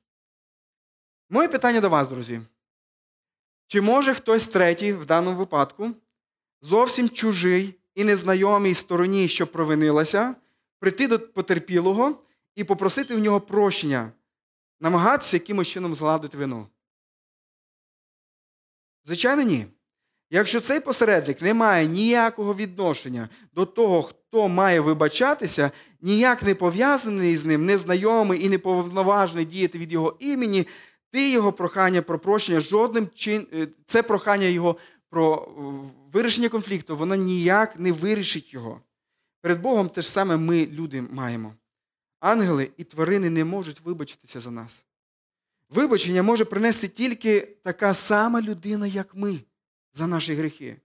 Моє 1.29 1.47
питання 1.47 1.81
до 1.81 1.89
вас, 1.89 2.07
друзі. 2.07 2.41
Чи 3.71 3.81
може 3.81 4.13
хтось 4.13 4.47
третій 4.47 4.93
в 4.93 5.05
даному 5.05 5.37
випадку, 5.37 5.91
зовсім 6.61 7.09
чужий 7.09 7.75
і 7.95 8.03
незнайомій 8.03 8.73
стороні, 8.73 9.27
що 9.27 9.47
провинилася, 9.47 10.35
прийти 10.79 11.07
до 11.07 11.19
потерпілого 11.19 12.19
і 12.55 12.63
попросити 12.63 13.15
в 13.15 13.19
нього 13.19 13.41
прощення, 13.41 14.11
намагатися 14.79 15.35
якимось 15.35 15.67
чином 15.67 15.95
згладити 15.95 16.37
вину? 16.37 16.67
Звичайно, 19.05 19.41
ні. 19.41 19.65
Якщо 20.29 20.59
цей 20.59 20.79
посередник 20.79 21.41
не 21.41 21.53
має 21.53 21.87
ніякого 21.87 22.53
відношення 22.53 23.29
до 23.53 23.65
того, 23.65 24.03
хто 24.03 24.47
має 24.47 24.79
вибачатися, 24.79 25.71
ніяк 26.01 26.43
не 26.43 26.55
пов'язаний 26.55 27.37
з 27.37 27.45
ним, 27.45 27.65
незнайомий 27.65 28.45
і 28.45 28.49
неповноважений 28.49 29.45
діяти 29.45 29.77
від 29.77 29.91
його 29.91 30.17
імені, 30.19 30.67
ти 31.11 31.31
його 31.31 31.53
прохання 31.53 32.01
про 32.01 32.19
прощення 32.19 32.59
жодним 32.59 33.07
чин... 33.15 33.47
е, 33.53 33.67
це 33.85 34.03
прохання 34.03 34.45
його 34.45 34.77
про 35.09 35.49
вирішення 36.13 36.49
конфлікту, 36.49 36.97
воно 36.97 37.15
ніяк 37.15 37.79
не 37.79 37.91
вирішить 37.91 38.53
його. 38.53 38.81
Перед 39.41 39.61
Богом 39.61 39.89
те 39.89 40.01
ж 40.01 40.09
саме 40.09 40.37
ми, 40.37 40.65
люди, 40.65 41.01
маємо. 41.01 41.53
Ангели 42.19 42.69
і 42.77 42.83
тварини 42.83 43.29
не 43.29 43.45
можуть 43.45 43.81
вибачитися 43.81 44.39
за 44.39 44.51
нас. 44.51 44.83
Вибачення 45.69 46.23
може 46.23 46.45
принести 46.45 46.87
тільки 46.87 47.39
така 47.63 47.93
сама 47.93 48.41
людина, 48.41 48.87
як 48.87 49.15
ми, 49.15 49.39
за 49.93 50.07
наші 50.07 50.33
гріхи. 50.33 50.77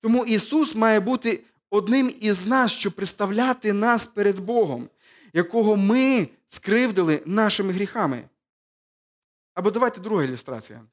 Тому 0.00 0.24
Ісус 0.24 0.74
має 0.74 1.00
бути 1.00 1.42
одним 1.70 2.14
із 2.20 2.46
нас, 2.46 2.72
щоб 2.72 2.92
представляти 2.92 3.72
нас 3.72 4.06
перед 4.06 4.40
Богом, 4.40 4.88
якого 5.32 5.76
ми 5.76 6.28
скривдили 6.48 7.22
нашими 7.26 7.72
гріхами. 7.72 8.22
Або 9.56 9.70
давайте 9.70 10.00
друга 10.00 10.24
ілюстрація. 10.24 10.84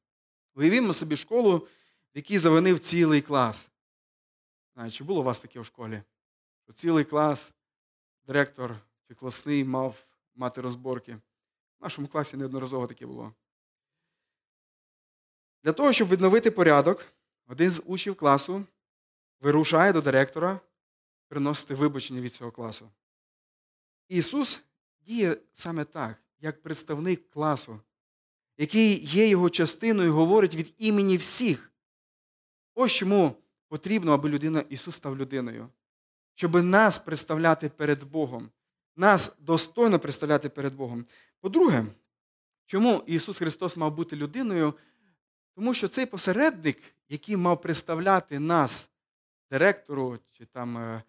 Уявімо 0.56 0.93
собі 0.93 1.17
школу, 1.17 1.58
в 1.58 1.67
якій 2.13 2.38
завинив 2.38 2.80
цілий 2.80 3.21
клас. 3.21 3.69
Знаю, 4.73 4.91
чи 4.91 5.04
було 5.04 5.21
у 5.21 5.23
вас 5.23 5.39
таке 5.39 5.60
в 5.60 5.65
школі? 5.65 6.02
Цілий 6.76 7.04
клас, 7.04 7.54
директор 8.28 8.76
чи 9.08 9.15
класний 9.15 9.63
мав 9.63 10.08
мати 10.36 10.62
розборки. 10.62 11.13
В 11.80 11.84
нашому 11.84 12.08
класі 12.08 12.38
неодноразово 12.38 12.88
таке 12.88 13.06
було. 13.06 13.34
Для 15.63 15.71
того, 15.71 15.93
щоб 15.93 16.08
відновити 16.08 16.52
порядок, 16.52 17.06
один 17.47 17.71
з 17.71 17.82
учнів 17.86 18.15
класу 18.15 18.65
вирушає 19.41 19.93
до 19.93 20.02
директора 20.02 20.60
приносити 21.28 21.73
вибачення 21.73 22.21
від 22.21 22.34
цього 22.34 22.52
класу. 22.52 22.89
Ісус 24.08 24.63
діє 25.02 25.38
саме 25.54 25.86
так, 25.86 26.17
як 26.39 26.62
представник 26.62 27.30
класу, 27.30 27.80
який 28.58 29.06
є 29.06 29.28
його 29.28 29.50
частиною 29.50 30.13
говорить 30.13 30.56
від 30.56 30.74
імені 30.78 31.18
всіх. 31.18 31.72
Ось 32.76 32.92
чому 32.92 33.36
потрібно, 33.68 34.12
аби 34.12 34.30
людина 34.30 34.63
Ісус 34.70 34.96
став 34.96 35.18
людиною, 35.18 35.70
щоб 36.36 36.63
нас 36.63 37.00
представляти 37.00 37.70
перед 37.70 38.04
Богом, 38.04 38.50
нас 38.96 39.36
достойно 39.39 40.00
представляти 40.00 40.50
перед 40.50 40.76
Богом. 40.76 41.06
По-друге, 41.39 41.86
чому 42.66 43.04
Ісус 43.08 43.38
Христос 43.38 43.78
мав 43.78 43.96
бути 43.96 44.16
людиною? 44.16 44.74
Тому 45.56 45.74
що 45.74 45.88
цей 45.88 46.06
посередник, 46.06 46.82
який 47.10 47.38
мав 47.38 47.62
представляти 47.62 48.39
нас, 48.39 48.89
директору 49.52 50.20
чи 50.32 50.46
там 50.46 50.78
е, 50.78 51.04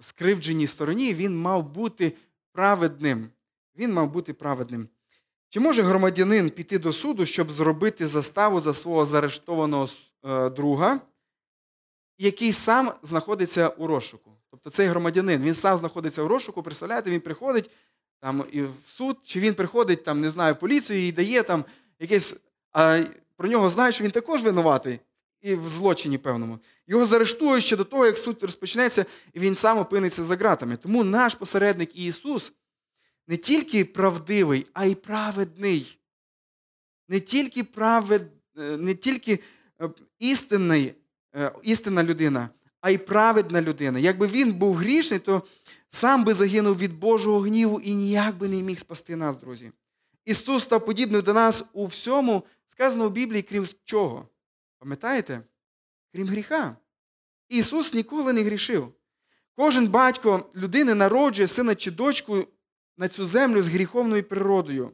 скривдженій 0.00 0.66
стороні, 0.66 1.14
він 1.14 1.38
мав 1.38 1.72
бути 1.72 2.12
праведним. 2.52 3.30
Він 3.76 3.92
мав 3.92 4.10
бути 4.10 4.32
праведним. 4.34 4.88
Чи 5.52 5.60
може 5.60 5.82
громадянин 5.82 6.50
піти 6.50 6.78
до 6.78 6.92
суду, 6.92 7.26
щоб 7.26 7.50
зробити 7.50 8.06
заставу 8.06 8.60
за 8.60 8.74
свого 8.74 9.06
заарештованого 9.06 9.88
е, 10.24 10.50
друга, 10.50 11.00
який 12.18 12.52
сам 12.52 12.92
знаходиться 13.02 13.68
у 13.68 13.86
розшуку? 13.86 14.30
Тобто 14.50 14.70
цей 14.70 14.86
громадянин, 14.86 15.42
він 15.42 15.54
сам 15.54 15.78
знаходиться 15.78 16.22
у 16.22 16.28
розшуку, 16.28 16.62
представляєте, 16.62 17.10
він 17.10 17.20
приходить 17.20 17.70
там, 18.20 18.44
і 18.52 18.62
в 18.62 18.72
суд, 18.86 19.16
чи 19.22 19.40
він 19.40 19.54
приходить 19.54 20.04
там, 20.04 20.20
не 20.20 20.30
знаю, 20.30 20.54
в 20.54 20.58
поліцію 20.58 21.08
і 21.08 21.12
дає 21.12 21.42
там 21.42 21.64
якесь. 22.00 22.36
А 22.72 23.02
про 23.36 23.48
нього 23.48 23.70
знають, 23.70 23.94
що 23.94 24.04
він 24.04 24.10
також 24.10 24.42
винуватий 24.42 25.00
і 25.42 25.54
в 25.54 25.68
злочині 25.68 26.18
певному. 26.18 26.58
Його 26.86 27.06
заарештують 27.06 27.64
ще 27.64 27.76
до 27.76 27.84
того, 27.84 28.06
як 28.06 28.18
суд 28.18 28.38
розпочнеться, 28.42 29.06
і 29.32 29.38
він 29.38 29.54
сам 29.54 29.78
опиниться 29.78 30.24
за 30.24 30.36
ґратами. 30.36 30.76
Тому 30.76 31.04
наш 31.04 31.34
посередник 31.34 31.96
Ісус 31.96 32.52
не 33.30 33.36
тільки 33.36 33.84
правдивий, 33.84 34.66
а 34.72 34.84
й 34.86 34.94
праведний. 34.94 35.98
Не 37.08 37.20
тільки 37.20 37.64
правед... 37.64 38.22
е, 38.58 38.76
не 38.76 38.94
тільки 38.94 39.38
е, 39.82 39.90
істинний, 40.18 40.94
е, 41.36 41.52
істинна 41.62 42.04
людина, 42.04 42.48
а 42.80 42.90
й 42.90 42.98
праведна 42.98 43.62
людина. 43.62 43.98
Якби 43.98 44.26
він 44.26 44.52
був 44.52 44.74
грішний, 44.74 45.20
то 45.20 45.42
сам 45.88 46.24
би 46.24 46.34
загинув 46.34 46.78
від 46.78 46.98
Божого 46.98 47.40
гніву 47.40 47.80
і 47.80 47.94
ніяк 47.94 48.36
би 48.36 48.48
не 48.48 48.62
міг 48.62 48.78
спасти 48.78 49.16
нас, 49.16 49.36
друзі. 49.36 49.72
Ісус 50.24 50.62
став 50.62 50.84
подібним 50.84 51.22
до 51.22 51.34
нас 51.34 51.64
у 51.72 51.86
всьому, 51.86 52.44
сказано 52.66 53.08
в 53.08 53.12
Біблії, 53.12 53.42
крім 53.42 53.66
чого? 53.84 54.28
Пам'ятаєте? 54.78 55.40
Крім 56.14 56.26
гріха. 56.26 56.76
Ісус 57.48 57.94
ніколи 57.94 58.32
не 58.32 58.42
грішив. 58.42 58.92
Кожен 59.56 59.88
батько 59.88 60.50
людини 60.56 60.94
народжує 60.94 61.48
сина 61.48 61.74
чи 61.74 61.90
дочку 61.90 62.46
на 63.00 63.08
цю 63.08 63.26
землю 63.26 63.62
з 63.62 63.68
гріховною 63.68 64.24
природою. 64.24 64.90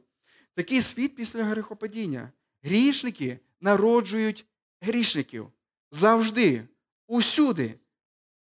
Такий 0.55 0.81
світ 0.81 1.17
після 1.17 1.45
гріхопадіння. 1.45 2.33
Грішники 2.63 3.39
народжують 3.61 4.47
грішників 4.81 5.47
завжди, 5.91 6.63
усюди. 7.07 7.75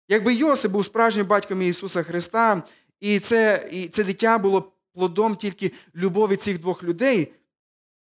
Якби 0.08 0.34
Йосип 0.34 0.72
був 0.72 0.86
справжнім 0.86 1.26
батьком 1.26 1.62
Ісуса 1.62 2.04
Христа, 2.04 2.64
і 3.00 3.20
це, 3.20 3.70
і 3.72 3.88
це 3.88 4.04
дитя 4.04 4.38
було 4.38 4.72
плодом 4.94 5.36
тільки 5.36 5.72
любові 5.96 6.36
цих 6.36 6.60
двох 6.60 6.84
людей, 6.84 7.34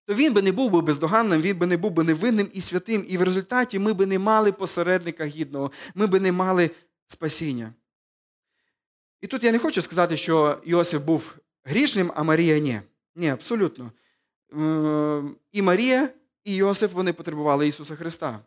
то 0.06 0.14
він 0.14 0.34
би 0.34 0.42
не 0.42 0.52
був 0.52 0.72
би 0.72 0.82
бездоганним, 0.82 1.42
він 1.42 1.58
би 1.58 1.66
не 1.66 1.78
був 1.78 1.92
би 1.92 2.04
невинним 2.04 2.50
і 2.54 2.62
святим. 2.62 3.06
І 3.08 3.18
в 3.18 3.22
результаті 3.22 3.80
ми 3.80 3.94
би 3.94 4.06
не 4.06 4.20
мали 4.20 4.52
посередника 4.52 5.26
гідного, 5.26 5.72
ми 5.96 6.08
би 6.08 6.20
не 6.20 6.32
мали 6.32 6.72
спасіння. 7.08 7.74
І 9.26 9.28
тут 9.28 9.44
я 9.44 9.52
не 9.52 9.60
хочу 9.60 9.82
сказати, 9.82 10.18
що 10.18 10.62
Йосиф 10.66 11.02
був 11.02 11.36
грішним, 11.64 12.12
а 12.16 12.24
Марія 12.24 12.60
ні. 12.60 12.82
Ні, 13.16 13.30
абсолютно. 13.30 13.92
Е, 14.54 15.24
і 15.52 15.62
Марія, 15.62 16.10
і 16.44 16.56
Йосиф 16.56 16.94
вони 16.94 17.14
потребували 17.14 17.68
Ісуса 17.68 17.96
Христа. 17.96 18.40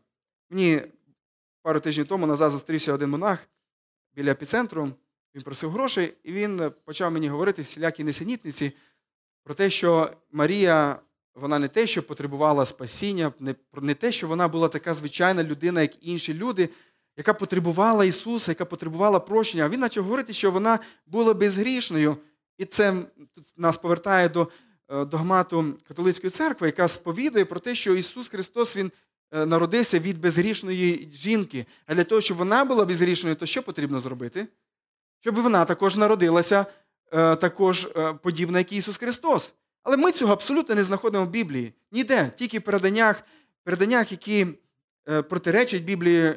Мені 0.50 0.82
пару 1.62 1.80
тижнів 1.80 2.06
тому 2.06 2.26
назад 2.26 2.50
зустрівся 2.50 2.92
один 2.92 3.10
монах 3.10 3.48
біля 4.14 4.30
епіцентру, 4.30 4.88
він 5.34 5.42
просив 5.42 5.70
грошей, 5.70 6.14
і 6.24 6.32
він 6.32 6.72
почав 6.84 7.12
мені 7.12 7.28
говорити 7.28 7.62
всілякі 7.62 8.04
несенітниці 8.04 8.72
про 9.44 9.54
те, 9.54 9.70
що 9.70 10.10
Марія, 10.32 11.00
вона 11.34 11.58
не 11.58 11.68
те, 11.68 11.86
що 11.86 12.02
потребувала 12.02 12.66
спасіння, 12.66 13.32
не 13.74 13.94
те, 13.94 14.12
що 14.12 14.28
вона 14.28 14.48
була 14.48 14.68
така 14.68 14.94
звичайна 14.94 15.44
людина, 15.44 15.82
як 15.82 16.04
інші 16.04 16.34
люди, 16.34 16.68
яка 17.18 17.34
потребувала 17.34 18.04
Ісуса, 18.04 18.50
яка 18.50 18.64
потребувала 18.64 19.20
прощення. 19.20 19.64
А 19.64 19.68
він 19.68 19.80
почав 19.80 20.04
говорити, 20.04 20.32
що 20.32 20.50
вона 20.50 20.78
була 21.06 21.34
безгрішною. 21.34 22.16
І 22.58 22.64
це 22.64 22.94
нас 23.56 23.78
повертає 23.78 24.28
до 24.28 24.48
е, 24.88 25.04
догмату 25.04 25.64
католицької 25.88 26.30
церкви, 26.30 26.66
яка 26.66 26.88
сповідує 26.88 27.44
про 27.44 27.60
те, 27.60 27.74
що 27.74 27.94
Ісус 27.94 28.28
Христос 28.28 28.76
Він 28.76 28.92
е, 29.32 29.46
народився 29.46 29.98
від 29.98 30.20
безгрішної 30.20 31.08
жінки. 31.12 31.66
А 31.86 31.94
для 31.94 32.04
того, 32.04 32.20
щоб 32.20 32.36
вона 32.36 32.64
була 32.64 32.84
безгрішною, 32.84 33.36
то 33.36 33.46
що 33.46 33.62
потрібно 33.62 34.00
зробити? 34.00 34.46
Щоб 35.20 35.34
вона 35.34 35.64
також 35.64 35.96
народилася 35.96 36.66
е, 37.12 37.36
також 37.36 37.88
подібна, 38.22 38.58
як 38.58 38.72
Ісус 38.72 38.96
Христос. 38.96 39.52
Але 39.82 39.96
ми 39.96 40.12
цього 40.12 40.32
абсолютно 40.32 40.74
не 40.74 40.84
знаходимо 40.84 41.24
в 41.24 41.30
Біблії. 41.30 41.72
Ніде, 41.92 42.30
тільки 42.36 42.58
в 42.58 42.62
переданнях, 42.62 43.22
переданнях 43.64 44.12
які 44.12 44.46
протиречать 45.28 45.82
Біблії, 45.82 46.34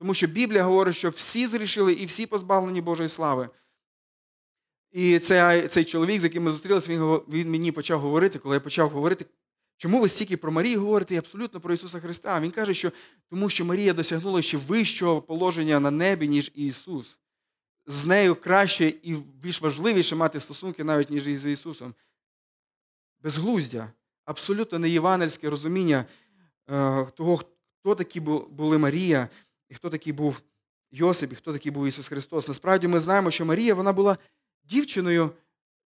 тому 0.00 0.14
що 0.14 0.26
Біблія 0.26 0.62
говорить, 0.62 0.94
що 0.94 1.10
всі 1.10 1.46
зрішили 1.46 1.92
і 1.92 2.06
всі 2.06 2.26
позбавлені 2.26 2.80
Божої 2.80 3.08
слави. 3.08 3.48
І 4.92 5.18
цей 5.18 5.68
цей 5.68 5.84
чоловік, 5.84 6.20
з 6.20 6.24
яким 6.24 6.42
ми 6.42 6.50
зустрілися, 6.50 6.92
він 6.92 7.00
він 7.28 7.50
мені 7.50 7.72
почав 7.72 8.00
говорити, 8.00 8.38
коли 8.38 8.56
я 8.56 8.60
почав 8.60 8.90
говорити, 8.90 9.26
чому 9.76 10.00
ви 10.00 10.08
стільки 10.08 10.36
про 10.36 10.52
Марію 10.52 10.80
говорите 10.80 11.14
і 11.14 11.18
абсолютно 11.18 11.60
про 11.60 11.74
Ісуса 11.74 12.00
Христа. 12.00 12.40
Він 12.40 12.50
каже, 12.50 12.74
що 12.74 12.92
тому 13.30 13.48
що 13.48 13.64
Марія 13.64 13.92
досягнула 13.92 14.42
ще 14.42 14.56
вищого 14.56 15.22
положення 15.22 15.80
на 15.80 15.90
небі, 15.90 16.28
ніж 16.28 16.52
Ісус. 16.54 17.18
З 17.86 18.06
нею 18.06 18.34
краще 18.34 18.88
і 19.02 19.14
більш 19.14 19.62
важливіше 19.62 20.16
мати 20.16 20.40
стосунки 20.40 20.84
навіть, 20.84 21.10
ніж 21.10 21.28
із 21.28 21.46
Ісусом. 21.46 21.94
Безглуздя, 23.22 23.92
абсолютно 24.24 24.78
не 24.78 24.88
євангельське 24.88 25.50
розуміння 25.50 26.04
е, 26.70 27.04
того, 27.04 27.36
хто 27.36 27.94
такі 27.94 28.20
були 28.20 28.78
Марія, 28.78 29.28
і 29.70 29.74
хто 29.74 29.90
такий 29.90 30.12
був 30.12 30.40
Йосип, 30.92 31.32
і 31.32 31.36
хто 31.36 31.52
такий 31.52 31.72
був 31.72 31.86
Ісус 31.86 32.08
Христос. 32.08 32.48
Насправді 32.48 32.88
ми 32.88 33.00
знаємо, 33.00 33.30
що 33.30 33.44
Марія 33.44 33.74
вона 33.74 33.92
була 33.92 34.18
дівчиною, 34.64 35.30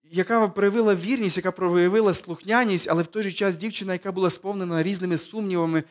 яка 0.03 0.49
проявила 0.49 0.95
вірність, 0.95 1.37
яка 1.37 1.53
проявила 1.53 2.14
слухняність, 2.14 2.88
але 2.90 3.03
в 3.03 3.07
той 3.07 3.23
же 3.23 3.33
час 3.33 3.57
дівчина, 3.57 3.92
яка 3.92 4.12
була 4.12 4.31
сповнена 4.31 4.83
різними 4.83 5.18
сумнівами. 5.18 5.83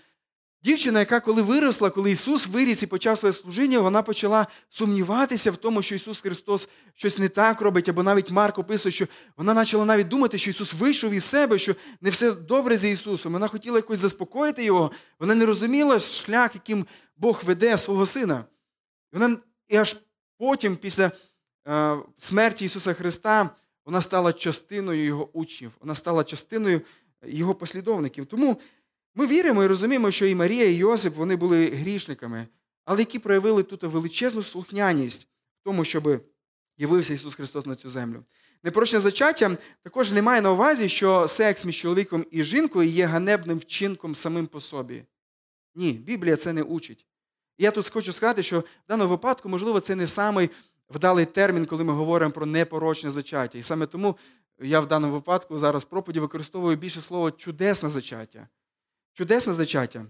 Дівчина, 0.64 1.00
яка 1.00 1.20
коли 1.20 1.42
виросла, 1.42 1.90
коли 1.90 2.12
Ісус 2.12 2.48
виріс 2.48 2.84
і 2.84 2.88
почав 2.88 3.18
своє 3.18 3.34
служіння, 3.34 3.80
вона 3.80 4.02
почала 4.02 4.48
сумніватися 4.70 5.52
в 5.52 5.58
тому, 5.58 5.82
що 5.82 5.96
Ісус 5.96 6.22
Христос 6.22 6.70
щось 6.96 7.20
не 7.20 7.30
так 7.30 7.62
робить, 7.62 7.90
або 7.90 8.04
навіть 8.04 8.32
Марк 8.32 8.58
описує, 8.58 8.94
що 8.94 9.08
вона 9.38 9.56
почала 9.56 9.86
навіть 9.86 10.08
думати, 10.08 10.38
що 10.38 10.50
Ісус 10.50 10.74
вийшов 10.74 11.12
із 11.12 11.24
себе, 11.24 11.58
що 11.58 11.76
не 12.02 12.10
все 12.10 12.32
добре 12.32 12.78
з 12.78 12.86
Ісусом. 12.90 13.34
Вона 13.34 13.48
хотіла 13.48 13.78
якось 13.78 14.00
заспокоїти 14.00 14.64
Його. 14.64 14.92
Вона 15.20 15.36
не 15.36 15.46
розуміла 15.46 16.00
шлях, 16.00 16.52
яким 16.56 16.86
Бог 17.22 17.44
веде 17.44 17.78
свого 17.78 18.06
Сина. 18.06 18.46
Вона 19.14 19.38
і 19.68 19.76
аж 19.76 19.98
потім, 20.38 20.76
після 20.76 21.12
Е, 21.68 21.98
смерті 22.18 22.66
Ісуса 22.66 22.94
Христа 22.94 23.50
вона 23.86 24.02
стала 24.02 24.34
частиною 24.34 25.06
Його 25.06 25.30
учнів, 25.34 25.72
вона 25.80 25.96
стала 25.96 26.24
частиною 26.24 26.82
Його 27.26 27.56
послідовників. 27.56 28.26
Тому 28.26 28.62
ми 29.16 29.28
віримо 29.28 29.64
і 29.64 29.68
розуміємо, 29.68 30.12
що 30.12 30.26
і 30.26 30.36
Марія, 30.36 30.66
і 30.66 30.74
Йосип 30.74 31.16
вони 31.16 31.36
були 31.36 31.66
грішниками, 31.66 32.48
але 32.86 33.00
які 33.00 33.20
проявили 33.20 33.64
тут 33.64 33.84
величезну 33.84 34.44
слухняність 34.44 35.28
в 35.62 35.64
тому, 35.64 35.86
щоб 35.86 36.26
явився 36.78 37.14
Ісус 37.14 37.36
Христос 37.36 37.66
на 37.66 37.76
цю 37.76 37.90
землю. 37.90 38.24
Непорочне 38.64 39.00
зачаття 39.00 39.58
також 39.84 40.12
не 40.12 40.22
має 40.22 40.42
на 40.42 40.52
увазі, 40.52 40.90
що 40.90 41.28
секс 41.28 41.66
між 41.66 41.78
чоловіком 41.78 42.26
і 42.32 42.44
жінкою 42.44 42.90
є 42.90 43.06
ганебним 43.06 43.58
вчинком 43.58 44.16
самим 44.16 44.48
по 44.48 44.62
собі. 44.62 45.04
Ні, 45.76 45.94
Біблія 45.94 46.36
це 46.36 46.54
не 46.54 46.64
учить. 46.64 47.08
Я 47.62 47.71
тут 47.71 47.89
хочу 47.89 48.13
сказати, 48.13 48.43
що 48.43 48.60
в 48.60 48.63
даному 48.88 49.10
випадку, 49.10 49.50
можливо, 49.50 49.80
це 49.80 49.95
не 49.95 50.08
самий 50.08 50.50
вдалий 50.89 51.26
термін, 51.26 51.65
коли 51.65 51.84
ми 51.84 51.93
говоримо 51.93 52.32
про 52.32 52.45
непорочне 52.45 53.10
зачаття. 53.10 53.58
І 53.58 53.63
саме 53.63 53.86
тому 53.86 54.17
я 54.62 54.80
в 54.80 54.88
даному 54.88 55.13
випадку 55.13 55.60
зараз 55.60 55.84
в 55.84 55.86
проповіді 55.86 56.19
використовую 56.19 56.78
більше 56.78 57.02
слово 57.02 57.32
чудесне 57.32 57.89
зачаття. 57.89 58.47
Чудесне 59.13 59.54
зачаття. 59.54 60.06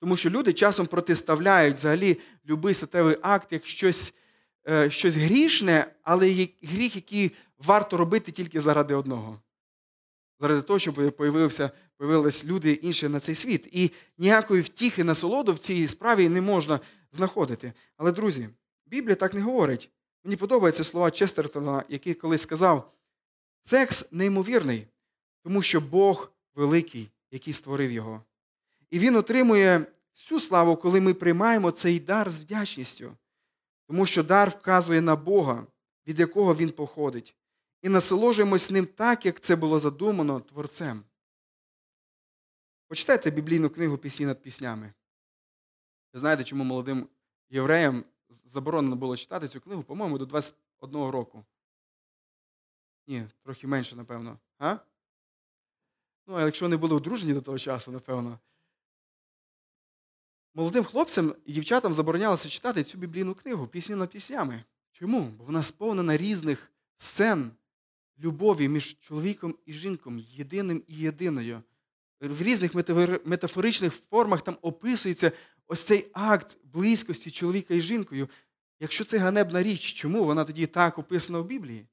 Тому 0.00 0.16
що 0.16 0.30
люди 0.30 0.52
часом 0.52 0.86
протиставляють 0.86 1.76
взагалі 1.76 2.18
будь-який 2.44 2.74
статевий 2.74 3.16
акт 3.22 3.52
як 3.52 3.66
щось 3.66 4.14
е, 4.68 4.90
щось 4.90 5.16
грішне, 5.16 5.86
але 6.02 6.48
гріх, 6.62 6.96
який 6.96 7.32
варто 7.58 7.96
робити 7.96 8.32
тільки 8.32 8.60
заради 8.60 8.94
одного. 8.94 9.38
Заради 10.42 10.62
того, 10.62 10.78
щоб 10.78 11.12
появилися 11.16 12.46
люди 12.46 12.72
інші 12.72 13.08
на 13.08 13.20
цей 13.20 13.34
світ. 13.34 13.68
І 13.72 13.90
ніякої 14.18 14.62
втіхи 14.62 15.04
насолоду 15.04 15.52
в 15.52 15.58
цій 15.58 15.88
справі 15.88 16.28
не 16.28 16.40
можна 16.40 16.80
знаходити. 17.12 17.72
Але, 17.96 18.12
друзі, 18.12 18.48
Біблія 18.86 19.14
так 19.14 19.34
не 19.34 19.40
говорить. 19.40 19.90
Мені 20.24 20.36
подобаються 20.36 20.84
слова 20.84 21.10
Честертона, 21.10 21.84
який 21.88 22.14
колись 22.14 22.42
сказав: 22.42 22.92
секс 23.64 24.12
неймовірний, 24.12 24.86
тому 25.44 25.62
що 25.62 25.80
Бог 25.80 26.32
великий, 26.54 27.08
який 27.30 27.54
створив 27.54 27.92
його. 27.92 28.22
І 28.90 28.98
Він 28.98 29.16
отримує 29.16 29.86
всю 30.14 30.40
славу, 30.40 30.76
коли 30.76 31.00
ми 31.00 31.14
приймаємо 31.14 31.70
цей 31.70 32.00
дар 32.00 32.30
з 32.30 32.40
вдячністю, 32.40 33.12
тому 33.86 34.06
що 34.06 34.22
дар 34.22 34.50
вказує 34.50 35.00
на 35.00 35.16
Бога, 35.16 35.66
від 36.06 36.20
якого 36.20 36.54
він 36.54 36.70
походить, 36.70 37.34
і 37.82 37.88
насоложуємось 37.88 38.70
ним 38.70 38.86
так, 38.86 39.26
як 39.26 39.40
це 39.40 39.56
було 39.56 39.78
задумано 39.78 40.40
Творцем. 40.40 41.04
Почитайте 42.86 43.30
біблійну 43.30 43.70
книгу 43.70 43.98
Пісні 43.98 44.26
над 44.26 44.42
піснями. 44.42 44.92
Ви 46.12 46.20
знаєте, 46.20 46.44
чому 46.44 46.64
молодим 46.64 47.08
євреям 47.50 48.04
заборонено 48.44 48.96
було 48.96 49.16
читати 49.16 49.48
цю 49.48 49.60
книгу, 49.60 49.82
по-моєму, 49.82 50.18
до 50.18 50.26
21 50.26 51.06
року. 51.06 51.44
Ні, 53.06 53.26
трохи 53.42 53.66
менше, 53.66 53.96
напевно. 53.96 54.38
А? 54.58 54.76
Ну, 56.26 56.34
а 56.34 56.44
якщо 56.44 56.68
не 56.68 56.76
були 56.76 56.94
одружені 56.94 57.34
до 57.34 57.42
того 57.42 57.58
часу, 57.58 57.92
напевно. 57.92 58.38
Молодим 60.54 60.84
хлопцям 60.84 61.34
і 61.46 61.52
дівчатам 61.52 61.94
заборонялося 61.94 62.48
читати 62.48 62.84
цю 62.84 62.98
біблійну 62.98 63.34
книгу 63.34 63.66
пісні 63.66 63.96
над 63.96 64.10
піснями. 64.10 64.64
Чому? 64.92 65.20
Бо 65.20 65.44
вона 65.44 65.62
сповнена 65.62 66.16
різних 66.16 66.72
сцен 66.96 67.50
любові 68.22 68.68
між 68.68 68.96
чоловіком 69.00 69.54
і 69.66 69.72
жінком, 69.72 70.18
єдиним 70.18 70.82
і 70.88 70.94
єдиною. 70.94 71.62
В 72.20 72.42
різних 72.42 72.74
метафоричних 73.24 73.94
формах 73.94 74.42
там 74.42 74.56
описується 74.62 75.32
ось 75.66 75.82
цей 75.82 76.06
акт 76.12 76.56
близькості 76.64 77.30
чоловіка 77.30 77.74
і 77.74 77.80
жінкою, 77.80 78.28
якщо 78.80 79.04
це 79.04 79.18
ганебна 79.18 79.62
річ, 79.62 79.80
чому 79.80 80.24
вона 80.24 80.44
тоді 80.44 80.66
так 80.66 80.98
описана 80.98 81.38
в 81.38 81.46
Біблії? 81.46 81.86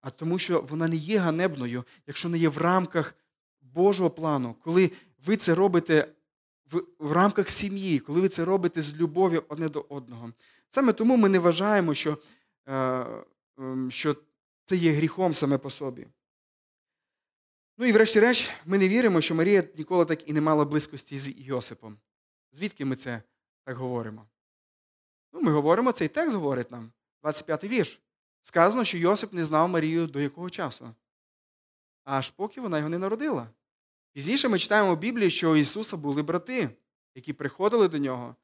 А 0.00 0.10
тому, 0.10 0.38
що 0.38 0.60
вона 0.68 0.88
не 0.88 0.96
є 0.96 1.18
ганебною, 1.18 1.84
якщо 2.06 2.28
не 2.28 2.38
є 2.38 2.48
в 2.48 2.58
рамках 2.58 3.14
Божого 3.60 4.10
плану, 4.10 4.54
коли 4.64 4.90
ви 5.26 5.36
це 5.36 5.54
робите 5.54 6.08
в, 6.98 7.12
рамках 7.12 7.50
сім'ї, 7.50 7.98
коли 7.98 8.20
ви 8.20 8.28
це 8.28 8.44
робите 8.44 8.82
з 8.82 8.96
любов'ю 8.96 9.42
одне 9.48 9.68
до 9.68 9.86
одного. 9.88 10.32
Саме 10.68 10.92
тому 10.92 11.16
ми 11.16 11.28
не 11.28 11.38
вважаємо, 11.38 11.94
що, 11.94 12.18
е, 12.66 12.74
е, 12.74 13.90
що 13.90 14.16
це 14.66 14.76
є 14.76 14.92
гріхом 14.92 15.34
саме 15.34 15.58
по 15.58 15.70
собі. 15.70 16.06
Ну 17.78 17.86
і 17.86 17.92
врешті-решт, 17.92 18.52
ми 18.64 18.78
не 18.78 18.88
віримо, 18.88 19.20
що 19.20 19.34
Марія 19.34 19.64
ніколи 19.76 20.04
так 20.04 20.28
і 20.28 20.32
не 20.32 20.40
мала 20.40 20.64
близькості 20.64 21.18
з 21.18 21.32
Йосипом. 21.36 21.98
Звідки 22.52 22.84
ми 22.84 22.96
це 22.96 23.22
так 23.64 23.76
говоримо? 23.76 24.26
Ну, 25.32 25.40
Ми 25.40 25.52
говоримо, 25.52 25.92
цей 25.92 26.08
текст 26.08 26.34
говорить 26.34 26.70
нам, 26.70 26.92
25-й 27.22 27.68
вірш. 27.68 28.00
сказано, 28.42 28.84
що 28.84 28.98
Йосип 28.98 29.32
не 29.32 29.44
знав 29.44 29.68
Марію 29.68 30.06
до 30.06 30.20
якого 30.20 30.50
часу, 30.50 30.94
аж 32.04 32.30
поки 32.30 32.60
вона 32.60 32.78
його 32.78 32.90
не 32.90 32.98
народила. 32.98 33.48
Пізніше 34.12 34.48
ми 34.48 34.58
читаємо 34.58 34.94
в 34.94 34.98
Біблії, 34.98 35.30
що 35.30 35.52
у 35.52 35.56
Ісуса 35.56 35.96
були 35.96 36.22
брати, 36.22 36.70
які 37.14 37.32
приходили 37.32 37.88
до 37.88 37.98
нього. 37.98 38.36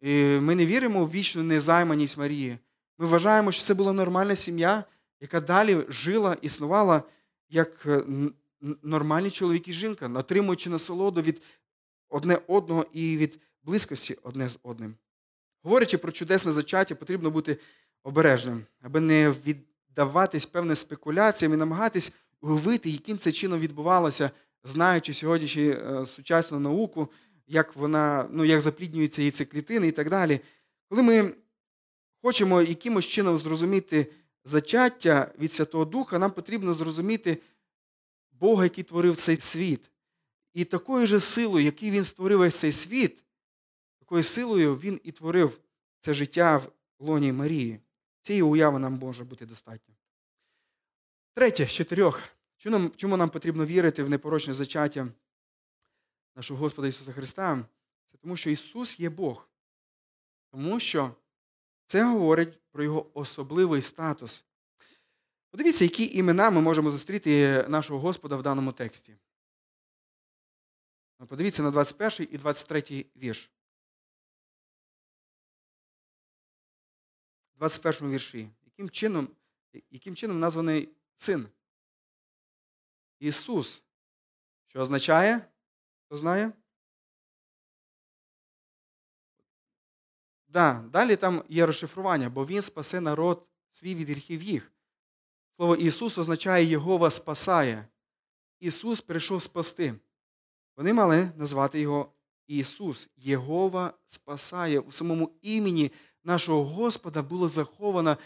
І 0.00 0.24
Ми 0.24 0.54
не 0.54 0.66
віримо 0.66 1.04
в 1.04 1.10
вічну 1.10 1.42
незайманість 1.42 2.18
Марії. 2.18 2.58
Ми 2.98 3.06
вважаємо, 3.06 3.52
що 3.52 3.64
це 3.64 3.74
була 3.74 3.92
нормальна 3.92 4.34
сім'я, 4.34 4.84
яка 5.22 5.40
далі 5.40 5.84
жила, 5.88 6.36
існувала 6.42 7.02
як 7.50 7.86
е, 7.86 8.02
нормальні 8.82 9.30
чоловік 9.30 9.68
і 9.68 9.72
жінка, 9.72 10.10
отримуючи 10.14 10.70
насолоду 10.70 11.22
від 11.22 11.42
одне 12.08 12.38
одного 12.46 12.86
і 12.92 13.16
від 13.16 13.40
близькості 13.62 14.18
одне 14.22 14.48
з 14.48 14.58
одним. 14.62 14.94
Говорячи 15.62 15.98
про 15.98 16.12
чудесне 16.12 16.52
зачаття, 16.52 16.94
потрібно 16.94 17.30
бути 17.30 17.56
обережним, 18.02 18.64
аби 18.80 19.00
не 19.00 19.30
віддаватись 19.30 20.46
певним 20.46 20.76
спекуляціям 20.76 21.54
і 21.54 21.56
намагатись 21.56 22.12
уявити, 22.40 22.90
яким 22.90 23.18
це 23.18 23.32
чином 23.32 23.60
відбувалося, 23.60 24.30
знаючи 24.64 25.14
сьогоднішню 25.14 25.62
е, 25.62 26.06
сучасну 26.06 26.60
науку, 26.60 27.08
як 27.46 27.76
вона, 27.76 28.28
ну, 28.30 28.44
як 28.44 28.60
запліднюються 28.60 29.22
яйцеклітини 29.22 29.86
і 29.86 29.92
так 29.92 30.10
далі. 30.10 30.40
Коли 30.88 31.02
ми 31.02 31.34
хочемо 32.22 32.62
якимось 32.62 33.04
чином 33.04 33.38
зрозуміти 33.38 34.06
зачаття 34.44 35.32
від 35.38 35.52
Святого 35.52 35.84
Духа, 35.84 36.18
нам 36.18 36.30
потрібно 36.30 36.74
зрозуміти 36.74 37.42
Бога, 38.32 38.64
який 38.64 38.84
творив 38.84 39.16
цей 39.16 39.36
світ. 39.36 39.90
І 40.54 40.64
такою 40.64 41.06
же 41.06 41.20
силою, 41.20 41.64
який 41.64 41.90
він 41.90 42.04
створив 42.04 42.38
весь 42.38 42.56
цей 42.56 42.72
світ, 42.72 43.24
такою 43.98 44.22
силою 44.22 44.76
він 44.76 45.00
і 45.04 45.12
творив 45.12 45.60
це 46.00 46.14
життя 46.14 46.56
в 46.56 46.72
лоні 46.98 47.32
Марії. 47.32 47.80
Цієї 48.22 48.42
уяви 48.42 48.78
нам 48.78 48.92
може 48.92 49.24
бути 49.24 49.46
достатньо. 49.46 49.94
Третє 51.34 51.66
з 51.66 51.72
чотирьох. 51.72 52.20
Чому 52.96 53.16
нам 53.16 53.28
потрібно 53.28 53.66
вірити 53.66 54.02
в 54.02 54.10
непорочне 54.10 54.54
зачаття 54.54 55.08
нашого 56.36 56.60
Господа 56.60 56.88
Ісуса 56.88 57.12
Христа? 57.12 57.64
Це 58.06 58.16
тому, 58.16 58.36
що 58.36 58.50
Ісус 58.50 59.00
є 59.00 59.10
Бог. 59.10 59.48
Тому 60.50 60.80
що 60.80 61.14
це 61.92 62.04
говорить 62.04 62.58
про 62.70 62.84
Його 62.84 63.10
особливий 63.14 63.82
статус. 63.82 64.44
Подивіться, 65.50 65.84
які 65.84 66.18
імена 66.18 66.50
ми 66.50 66.60
можемо 66.60 66.90
зустріти 66.90 67.64
нашого 67.68 68.00
Господа 68.00 68.36
в 68.36 68.42
даному 68.42 68.72
тексті. 68.72 69.16
Подивіться 71.28 71.62
на 71.62 71.70
21 71.70 72.28
і 72.30 72.38
23 72.38 73.06
вірш. 73.16 73.50
21 77.54 78.10
вірші. 78.10 78.48
Яким 78.64 78.90
чином 78.90 79.28
яким 79.90 80.16
чином 80.16 80.40
названий 80.40 80.88
син? 81.16 81.48
Ісус. 83.18 83.82
Що 84.66 84.80
означає? 84.80 85.48
Хто 86.06 86.16
знає? 86.16 86.52
Да, 90.52 90.84
Далі 90.92 91.16
там 91.16 91.42
є 91.48 91.66
розшифрування, 91.66 92.30
бо 92.30 92.46
Він 92.46 92.62
спасе 92.62 93.00
народ 93.00 93.46
свій 93.70 93.94
від 93.94 94.10
гріхів 94.10 94.42
їх. 94.42 94.72
Слово 95.56 95.76
Ісус 95.76 96.18
означає 96.18 96.64
Єгова 96.64 97.10
спасає. 97.10 97.86
Ісус 98.60 99.00
прийшов 99.00 99.42
спасти. 99.42 99.94
Вони 100.76 100.92
мали 100.92 101.30
назвати 101.36 101.80
Його 101.80 102.12
Ісус. 102.46 103.10
Єгова 103.16 103.94
спасає. 104.06 104.80
У 104.80 104.92
самому 104.92 105.30
імені 105.42 105.92
нашого 106.24 106.64
Господа 106.64 107.22
було 107.22 107.48
заховано 107.48 108.16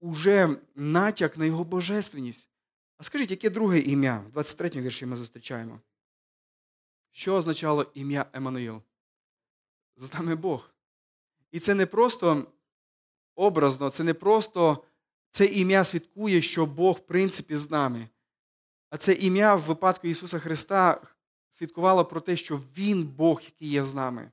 уже 0.00 0.56
натяк 0.74 1.38
на 1.38 1.44
Його 1.44 1.64
божественність. 1.64 2.48
А 2.98 3.04
скажіть, 3.04 3.30
яке 3.30 3.50
друге 3.50 3.78
ім'я? 3.78 4.18
В 4.18 4.30
23 4.30 4.70
му 4.74 4.86
вірші 4.86 5.06
ми 5.06 5.16
зустрічаємо. 5.16 5.80
Що 7.10 7.34
означало 7.34 7.86
ім'я 7.94 8.26
Еммануїл? 8.32 8.82
З 9.96 10.14
нами 10.14 10.36
Бог. 10.36 10.75
І 11.56 11.60
це 11.60 11.74
не 11.74 11.86
просто 11.86 12.46
образно, 13.34 13.90
це 13.90 14.04
не 14.04 14.14
просто 14.14 14.84
це 15.30 15.46
ім'я 15.46 15.84
свідкує, 15.84 16.40
що 16.40 16.66
Бог, 16.66 16.96
в 16.96 17.00
принципі, 17.00 17.56
з 17.56 17.70
нами. 17.70 18.08
А 18.90 18.96
це 18.96 19.12
ім'я 19.12 19.54
в 19.54 19.60
випадку 19.60 20.06
Ісуса 20.06 20.38
Христа 20.38 21.00
свідкувало 21.50 22.04
про 22.04 22.20
те, 22.20 22.36
що 22.36 22.56
Він 22.76 23.04
Бог, 23.04 23.42
який 23.44 23.68
є 23.68 23.84
з 23.84 23.94
нами. 23.94 24.30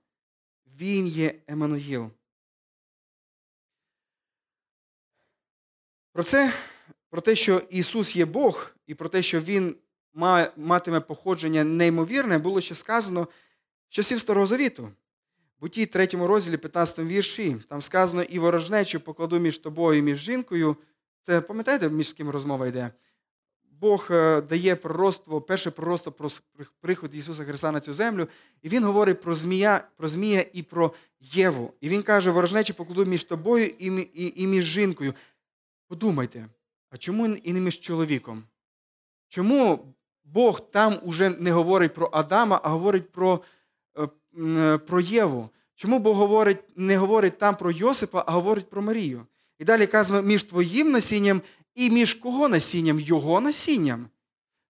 Він 0.65 1.07
є 1.07 1.41
Еммануїл. 1.47 2.09
Про 6.11 6.23
це, 6.23 6.53
про 7.09 7.21
те, 7.21 7.35
що 7.35 7.61
Ісус 7.69 8.15
є 8.15 8.25
Бог, 8.25 8.71
і 8.87 8.95
про 8.95 9.09
те, 9.09 9.21
що 9.21 9.41
Він 9.41 9.75
матиме 10.57 10.99
походження 10.99 11.63
неймовірне, 11.63 12.37
було 12.37 12.61
ще 12.61 12.75
сказано 12.75 13.27
з 13.89 13.93
часів 13.93 14.19
Старого 14.19 14.47
Завіту. 14.47 14.91
Буті 15.59 15.85
3 15.85 16.05
розділі, 16.05 16.57
15 16.57 16.99
вірші, 16.99 17.57
там 17.69 17.81
сказано, 17.81 18.23
і 18.23 18.39
ворожнечу 18.39 18.99
покладу 18.99 19.39
між 19.39 19.57
тобою 19.57 19.99
і 19.99 20.01
між 20.01 20.17
жінкою. 20.17 20.75
Це 21.21 21.41
пам'ятаєте, 21.41 21.89
між 21.89 22.13
ким 22.13 22.29
розмова 22.29 22.67
йде? 22.67 22.91
Бог 23.79 24.07
е, 24.11 24.41
дає 24.41 24.75
пророцтво, 24.75 25.41
перше 25.41 25.71
пророцтво 25.71 26.11
про 26.11 26.29
приход 26.81 27.15
Ісуса 27.15 27.43
Христа 27.43 27.71
на 27.71 27.79
цю 27.79 27.93
землю, 27.93 28.27
і 28.61 28.69
Він 28.69 28.83
говорить 28.83 29.21
про 29.21 29.35
змія 29.35 29.87
про 29.97 30.07
змія 30.07 30.45
і 30.53 30.63
про 30.63 30.93
Єву. 31.19 31.73
І 31.81 31.89
Він 31.89 32.03
каже, 32.03 32.31
ворожнечі 32.31 32.73
покладу 32.73 33.05
між 33.05 33.23
тобою 33.23 33.65
і, 33.65 33.87
і, 34.13 34.43
і 34.43 34.47
між 34.47 34.65
жінкою. 34.65 35.13
Подумайте, 35.87 36.47
а 36.89 36.97
чому 36.97 37.27
і 37.27 37.53
не 37.53 37.59
між 37.59 37.79
чоловіком? 37.79 38.43
Чому 39.27 39.93
Бог 40.23 40.71
там 40.71 40.99
уже 41.03 41.29
не 41.29 41.51
говорить 41.51 41.93
про 41.93 42.09
Адама, 42.11 42.59
а 42.63 42.69
говорить 42.69 43.11
про 43.11 43.39
про 44.87 44.99
Єву? 44.99 45.49
Чому 45.75 45.99
Бог 45.99 46.17
говорить, 46.17 46.57
не 46.75 46.97
говорить 46.97 47.37
там 47.37 47.55
про 47.55 47.71
Йосипа, 47.71 48.23
а 48.27 48.31
говорить 48.31 48.69
про 48.69 48.81
Марію? 48.81 49.25
І 49.59 49.63
далі 49.63 49.87
казано 49.87 50.21
між 50.21 50.43
твоїм 50.43 50.91
насінням 50.91 51.41
і 51.75 51.89
між 51.89 52.13
кого 52.13 52.49
насінням? 52.49 52.99
Його 52.99 53.41
насінням. 53.41 54.07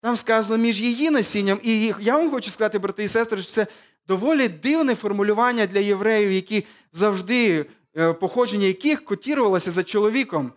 Там 0.02 0.18
сказано 0.18 0.58
між 0.58 0.82
її 0.82 1.10
насінням. 1.10 1.60
І 1.64 1.94
я 2.00 2.18
вам 2.18 2.32
хочу 2.32 2.52
сказати, 2.52 2.80
брати 2.80 3.04
і 3.04 3.08
сестри, 3.08 3.42
що 3.42 3.52
це 3.52 3.68
доволі 4.08 4.48
дивне 4.48 4.96
формулювання 4.96 5.66
для 5.66 5.80
євреїв, 5.80 6.32
які 6.32 6.66
завжди, 6.94 7.66
е, 7.98 8.14
походження 8.14 8.66
яких 8.66 9.06
котірувалося 9.06 9.72
за 9.72 9.84
чоловіком. 9.84 10.52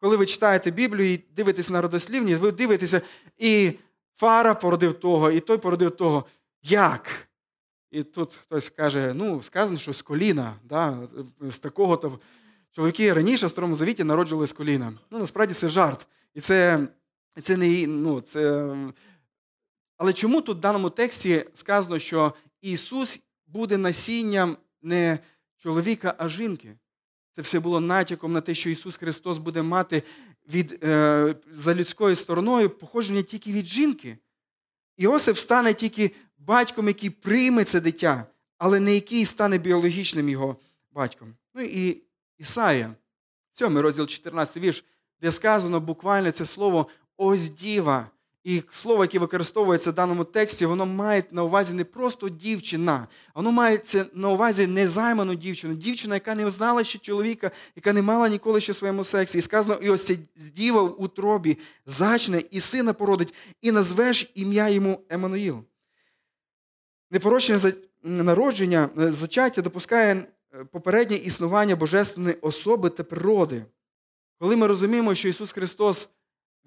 Коли 0.00 0.16
ви 0.16 0.26
читаєте 0.26 0.70
Біблію 0.70 1.12
і 1.12 1.20
дивитеся 1.36 1.72
на 1.72 1.80
родослівні, 1.80 2.34
ви 2.34 2.52
дивитеся, 2.52 3.00
і 3.38 3.72
Фара 4.16 4.54
породив 4.54 4.92
того, 4.92 5.30
і 5.30 5.40
той 5.40 5.58
породив 5.58 5.90
того. 5.90 6.24
Як? 6.62 7.23
І 7.94 8.02
тут 8.02 8.34
хтось 8.34 8.68
каже, 8.68 9.14
ну, 9.16 9.42
сказано, 9.42 9.78
що 9.78 9.92
з 9.92 10.02
коліна, 10.02 10.54
да, 10.64 11.08
з 11.40 11.58
такого-то. 11.58 12.18
Чоловіки 12.72 13.12
раніше 13.12 13.46
в 13.46 13.50
Старому 13.50 13.76
Завіті 13.76 14.04
народжували 14.04 14.46
з 14.46 14.52
коліна. 14.52 14.92
Ну, 15.10 15.18
насправді 15.18 15.54
це 15.54 15.68
жарт. 15.68 16.06
І 16.34 16.40
це 16.40 16.88
це 17.42 17.56
не. 17.56 17.86
ну, 17.86 18.20
це... 18.20 18.74
Але 19.96 20.12
чому 20.12 20.40
тут 20.40 20.58
в 20.58 20.60
даному 20.60 20.90
тексті 20.90 21.44
сказано, 21.54 21.98
що 21.98 22.34
Ісус 22.62 23.20
буде 23.46 23.76
насінням 23.76 24.56
не 24.82 25.18
чоловіка, 25.56 26.14
а 26.18 26.28
жінки? 26.28 26.76
Це 27.32 27.42
все 27.42 27.60
було 27.60 27.80
натяком 27.80 28.32
на 28.32 28.40
те, 28.40 28.54
що 28.54 28.70
Ісус 28.70 28.96
Христос 28.96 29.38
буде 29.38 29.62
мати 29.62 30.02
від, 30.48 30.84
е, 30.84 31.34
за 31.52 31.74
людською 31.74 32.16
стороною 32.16 32.70
походження 32.70 33.22
тільки 33.22 33.52
від 33.52 33.66
жінки. 33.66 34.18
Іосиф 34.96 35.38
стане 35.38 35.74
тільки 35.74 36.10
батьком, 36.46 36.88
який 36.88 37.10
прийме 37.10 37.64
це 37.64 37.80
дитя, 37.80 38.26
але 38.58 38.80
не 38.80 38.94
який 38.94 39.24
стане 39.24 39.58
біологічним 39.58 40.28
його 40.28 40.56
батьком. 40.92 41.34
Ну 41.54 41.62
і 41.62 42.02
Ісая, 42.38 42.94
7 43.52 43.78
розділ 43.78 44.06
14 44.06 44.56
вірш, 44.56 44.84
де 45.22 45.32
сказано 45.32 45.80
буквально 45.80 46.30
це 46.30 46.46
слово 46.46 46.86
ось 47.16 47.48
діва. 47.50 48.10
І 48.44 48.62
слово, 48.70 49.04
яке 49.04 49.18
використовується 49.18 49.90
в 49.90 49.94
даному 49.94 50.24
тексті, 50.24 50.66
воно 50.66 50.86
має 50.86 51.24
на 51.30 51.44
увазі 51.44 51.74
не 51.74 51.84
просто 51.84 52.28
дівчина, 52.28 53.06
воно 53.34 53.52
має 53.52 53.80
на 54.14 54.28
увазі 54.28 54.66
незайману 54.66 55.34
дівчину, 55.34 55.74
дівчина, 55.74 56.14
яка 56.14 56.34
не 56.34 56.50
знала 56.50 56.84
ще 56.84 56.98
чоловіка, 56.98 57.50
яка 57.76 57.92
не 57.92 58.02
мала 58.02 58.28
ніколи 58.28 58.60
ще 58.60 58.74
своєму 58.74 59.04
сексі. 59.04 59.38
І 59.38 59.42
сказано, 59.42 59.78
і 59.82 59.90
ось 59.90 60.06
ця 60.06 60.16
діва 60.54 60.82
в 60.82 61.02
утробі 61.02 61.58
зачне, 61.86 62.42
і 62.50 62.60
сина 62.60 62.92
породить, 62.92 63.34
і 63.60 63.72
назвеш 63.72 64.32
ім'я 64.34 64.68
йому 64.68 65.00
Еммануїл. 65.08 65.64
Непорочне 67.14 67.72
народження, 68.02 68.88
е, 68.98 69.12
зачаття 69.12 69.62
допускає 69.62 70.14
е, 70.14 70.64
попереднє 70.64 71.16
існування 71.16 71.76
божественної 71.76 72.36
особи 72.40 72.88
та 72.90 73.04
природи. 73.04 73.64
Коли 74.38 74.56
ми 74.56 74.66
розуміємо, 74.66 75.14
що 75.14 75.28
Ісус 75.28 75.52
Христос, 75.52 76.08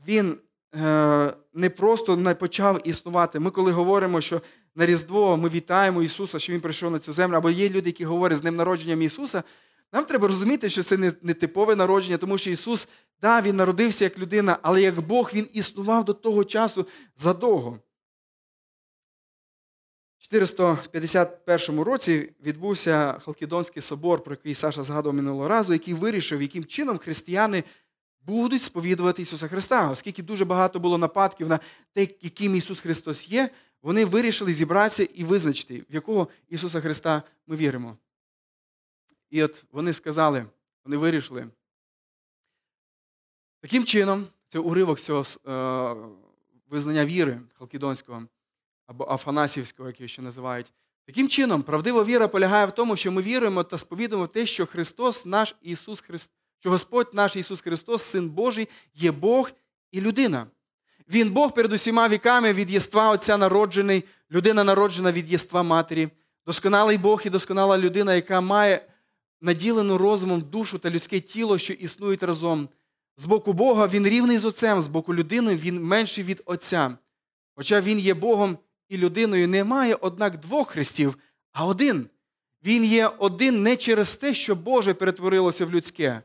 Він 0.07 0.37
Е, 0.75 1.33
не 1.53 1.69
просто 1.69 2.17
не 2.17 2.35
почав 2.35 2.87
існувати. 2.87 3.39
Ми, 3.39 3.51
коли 3.51 3.71
говоримо, 3.71 4.21
що 4.21 4.41
на 4.75 4.85
Різдво 4.85 5.37
ми 5.37 5.49
вітаємо 5.49 6.03
Ісуса, 6.03 6.39
що 6.39 6.53
Він 6.53 6.61
прийшов 6.61 6.91
на 6.91 6.99
цю 6.99 7.11
землю, 7.13 7.35
або 7.35 7.49
є 7.49 7.69
люди, 7.69 7.89
які 7.89 8.05
говорять 8.05 8.37
з 8.37 8.43
ним 8.43 8.55
народженням 8.55 9.01
Ісуса, 9.01 9.43
нам 9.93 10.05
треба 10.05 10.27
розуміти, 10.27 10.69
що 10.69 10.83
це 10.83 10.97
не, 10.97 11.11
типове 11.11 11.75
народження, 11.75 12.17
тому 12.17 12.37
що 12.37 12.49
Ісус 12.49 12.87
Да, 13.21 13.41
він 13.41 13.55
народився 13.55 14.03
як 14.03 14.19
людина, 14.19 14.57
але 14.61 14.81
як 14.81 15.01
Бог 15.01 15.31
він 15.33 15.47
існував 15.53 16.05
до 16.05 16.13
того 16.13 16.43
часу 16.43 16.87
задовго. 17.15 17.79
У 20.27 20.29
451 20.29 21.79
році 21.79 22.29
відбувся 22.45 23.19
Халкідонський 23.19 23.81
собор, 23.81 24.23
про 24.23 24.33
який 24.33 24.53
Саша 24.53 24.83
згадував 24.83 25.15
минулого 25.15 25.47
разу, 25.47 25.73
який 25.73 25.93
вирішив, 25.93 26.41
яким 26.41 26.65
чином 26.65 26.97
християни 26.97 27.63
будуть 28.21 28.61
сповідувати 28.61 29.21
Ісуса 29.21 29.47
Христа. 29.47 29.91
Оскільки 29.91 30.23
дуже 30.23 30.45
багато 30.45 30.79
було 30.79 30.97
нападків 30.97 31.47
на 31.47 31.59
те, 31.93 32.07
яким 32.21 32.55
Ісус 32.55 32.79
Христос 32.79 33.29
є, 33.29 33.49
вони 33.81 34.05
вирішили 34.05 34.53
зібратися 34.53 35.03
і 35.03 35.23
визначити, 35.23 35.79
в 35.89 35.93
якого 35.93 36.27
Ісуса 36.49 36.81
Христа 36.81 37.23
ми 37.47 37.55
віримо. 37.55 37.97
І 39.29 39.43
от 39.43 39.63
вони 39.71 39.93
сказали, 39.93 40.45
вони 40.85 40.97
вирішили. 40.97 41.47
Таким 43.61 43.85
чином, 43.85 44.27
це 44.49 44.59
уривок 44.59 44.99
цього 44.99 45.23
е, 45.23 45.95
визнання 46.69 47.05
віри 47.05 47.41
Халкідонського 47.53 48.27
або 48.87 49.07
Афанасівського, 49.09 49.89
як 49.89 49.99
його 49.99 50.07
ще 50.07 50.21
називають. 50.21 50.71
Таким 51.05 51.27
чином, 51.27 51.63
правдива 51.63 52.03
віра 52.03 52.27
полягає 52.27 52.65
в 52.65 52.71
тому, 52.71 52.95
що 52.95 53.11
ми 53.11 53.21
віруємо 53.21 53.63
та 53.63 53.77
сповідуємо 53.77 54.27
те, 54.27 54.45
що 54.45 54.65
Христос, 54.65 55.25
наш 55.25 55.55
Ісус 55.61 56.01
Христос, 56.01 56.33
що 56.59 56.69
Господь 56.69 57.13
наш 57.13 57.35
Ісус 57.35 57.61
Христос, 57.61 58.03
Син 58.03 58.29
Божий, 58.29 58.67
є 58.95 59.11
Бог 59.11 59.51
і 59.91 60.01
людина. 60.01 60.47
Він 61.09 61.31
Бог 61.31 61.53
перед 61.53 61.73
усіма 61.73 62.07
віками 62.07 62.53
від 62.53 62.71
єства 62.71 63.11
Отця 63.11 63.37
народжений, 63.37 64.03
людина 64.31 64.63
народжена 64.63 65.11
від 65.11 65.31
єства 65.31 65.63
Матері, 65.63 66.09
досконалий 66.45 66.97
Бог 66.97 67.21
і 67.25 67.29
досконала 67.29 67.77
людина, 67.77 68.15
яка 68.15 68.41
має 68.41 68.87
наділену 69.41 69.97
розумом 69.97 70.41
душу 70.41 70.79
та 70.79 70.89
людське 70.89 71.19
тіло, 71.19 71.57
що 71.57 71.73
існують 71.73 72.23
разом. 72.23 72.69
З 73.17 73.25
боку 73.25 73.53
Бога 73.53 73.87
він 73.87 74.07
рівний 74.07 74.37
з 74.37 74.45
Отцем, 74.45 74.81
з 74.81 74.87
боку 74.87 75.15
людини 75.15 75.55
він 75.55 75.83
менший 75.83 76.23
від 76.23 76.41
Отця. 76.45 76.97
Хоча 77.55 77.81
він 77.81 77.99
є 77.99 78.13
Богом 78.13 78.57
і 78.89 78.97
людиною, 78.97 79.47
немає, 79.47 79.97
однак, 80.01 80.39
двох 80.39 80.69
хрестів, 80.69 81.17
а 81.51 81.65
один. 81.65 82.09
Він 82.63 82.85
є 82.85 83.07
один 83.07 83.63
не 83.63 83.75
через 83.75 84.15
те, 84.15 84.33
що 84.33 84.55
Боже 84.55 84.93
перетворилося 84.93 85.65
в 85.65 85.71
людське, 85.71 86.21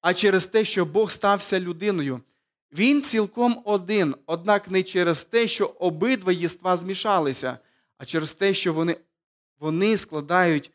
а 0.00 0.14
через 0.14 0.46
те, 0.46 0.64
що 0.64 0.84
Бог 0.84 1.10
стався 1.10 1.60
людиною. 1.60 2.20
Він 2.72 3.02
цілком 3.02 3.62
один, 3.64 4.14
однак 4.26 4.70
не 4.70 4.82
через 4.82 5.24
те, 5.24 5.48
що 5.48 5.66
обидва 5.66 6.32
єства 6.32 6.76
змішалися, 6.76 7.58
а 7.98 8.04
через 8.04 8.32
те, 8.32 8.54
що 8.54 8.72
вони 8.72 8.96
вони 9.58 9.96
складають 9.96 10.70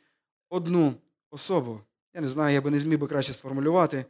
одну 0.50 0.94
особу. 1.32 1.82
Я 2.14 2.22
не 2.22 2.28
знаю, 2.28 2.54
я 2.54 2.62
би 2.62 2.70
не 2.70 2.80
зміг 2.80 3.00
би 3.00 3.08
краще 3.08 3.34
сформулювати. 3.34 4.06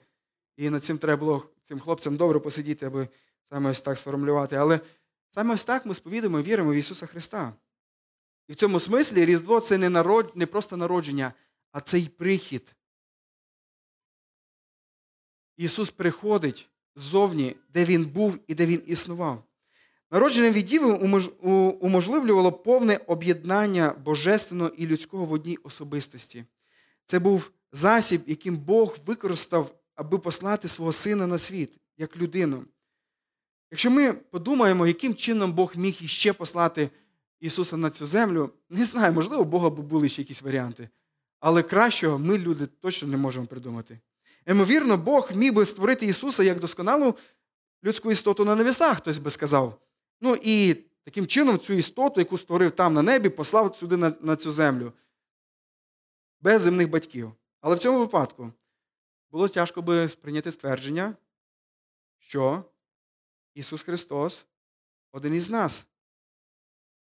І 0.58 0.70
над 0.70 0.84
цим 0.84 0.98
треба 0.98 1.20
було 1.20 1.46
цим 1.64 1.80
хлопцям 1.80 2.18
добре 2.18 2.40
посидіти, 2.40 2.86
аби 2.86 3.08
саме 3.50 3.70
ось 3.70 3.82
так 3.82 3.98
сформулювати. 3.98 4.56
Але 4.56 4.80
саме 5.30 5.54
ось 5.54 5.64
так 5.64 5.86
ми 5.86 5.96
сповідуємо 5.96 6.40
і 6.40 6.44
віримо 6.44 6.72
в 6.72 6.76
Ісуса 6.76 7.06
Христа. 7.06 7.54
І 8.48 8.52
в 8.52 8.56
цьому 8.56 8.80
смислі 8.80 9.26
Різдво 9.26 9.60
це 9.60 9.78
не, 9.78 9.90
народ, 9.90 10.32
не 10.36 10.46
просто 10.46 10.78
народження, 10.78 11.34
а 11.72 11.82
це 11.82 12.00
й 12.00 12.08
прихід. 12.08 12.76
Ісус 15.58 15.92
приходить 15.92 16.70
ззовні, 16.96 17.56
де 17.70 17.86
Він 17.86 18.06
був 18.06 18.40
і 18.48 18.56
де 18.56 18.66
Він 18.66 18.84
існував. 18.86 19.44
Народження 20.12 20.52
від 20.52 20.66
Діви 20.66 20.92
уможливлювало 21.82 22.52
повне 22.52 23.00
об'єднання 23.08 23.94
божественного 24.06 24.70
і 24.70 24.88
людського 24.88 25.26
в 25.26 25.34
одній 25.34 25.58
особистості. 25.58 26.46
Це 27.06 27.20
був 27.20 27.52
засіб, 27.72 28.22
яким 28.28 28.58
Бог 28.58 28.98
використав, 29.06 29.76
аби 29.96 30.20
послати 30.20 30.68
свого 30.68 30.94
сина 30.94 31.28
на 31.28 31.38
світ, 31.38 31.74
як 31.98 32.18
людину. 32.18 32.66
Якщо 33.72 33.92
ми 33.92 34.14
подумаємо, 34.14 34.88
яким 34.88 35.16
чином 35.16 35.54
Бог 35.54 35.74
міг 35.76 35.98
іще 36.02 36.34
послати 36.34 36.90
Ісуса 37.40 37.78
на 37.78 37.90
цю 37.90 38.06
землю, 38.06 38.52
не 38.70 38.86
знаю, 38.86 39.14
можливо, 39.14 39.42
у 39.42 39.46
Бога 39.46 39.70
були 39.70 40.10
ще 40.10 40.22
якісь 40.22 40.42
варіанти. 40.42 40.90
Але 41.40 41.64
кращого 41.64 42.20
ми, 42.20 42.38
люди, 42.38 42.66
точно 42.66 43.08
не 43.08 43.18
можемо 43.18 43.46
придумати. 43.46 44.00
Ймовірно, 44.48 44.98
Бог 44.98 45.32
міг 45.36 45.54
би 45.54 45.66
створити 45.66 46.06
Ісуса 46.06 46.44
як 46.44 46.60
досконалу 46.60 47.16
людську 47.84 48.12
істоту 48.12 48.46
на 48.46 48.56
небесах, 48.56 48.98
хтось 48.98 49.18
би 49.18 49.32
сказав. 49.32 49.82
Ну 50.22 50.38
і 50.42 50.74
таким 51.04 51.28
чином 51.28 51.60
цю 51.60 51.74
істоту, 51.74 52.22
яку 52.22 52.38
створив 52.38 52.72
там 52.72 52.94
на 52.94 53.02
небі, 53.02 53.30
послав 53.30 53.78
сюди 53.78 53.98
на, 53.98 54.14
на 54.22 54.36
цю 54.36 54.52
землю. 54.52 54.94
Без 56.42 56.62
земних 56.62 56.90
батьків. 56.90 57.32
Але 57.62 57.76
в 57.76 57.80
цьому 57.80 58.00
випадку 58.00 58.52
було 59.32 59.48
тяжко 59.48 59.82
би 59.82 60.10
сприйняти 60.10 60.52
ствердження, 60.52 61.16
що 62.20 62.64
Ісус 63.60 63.84
Христос 63.84 64.46
один 65.12 65.34
із 65.34 65.50
нас. 65.50 65.86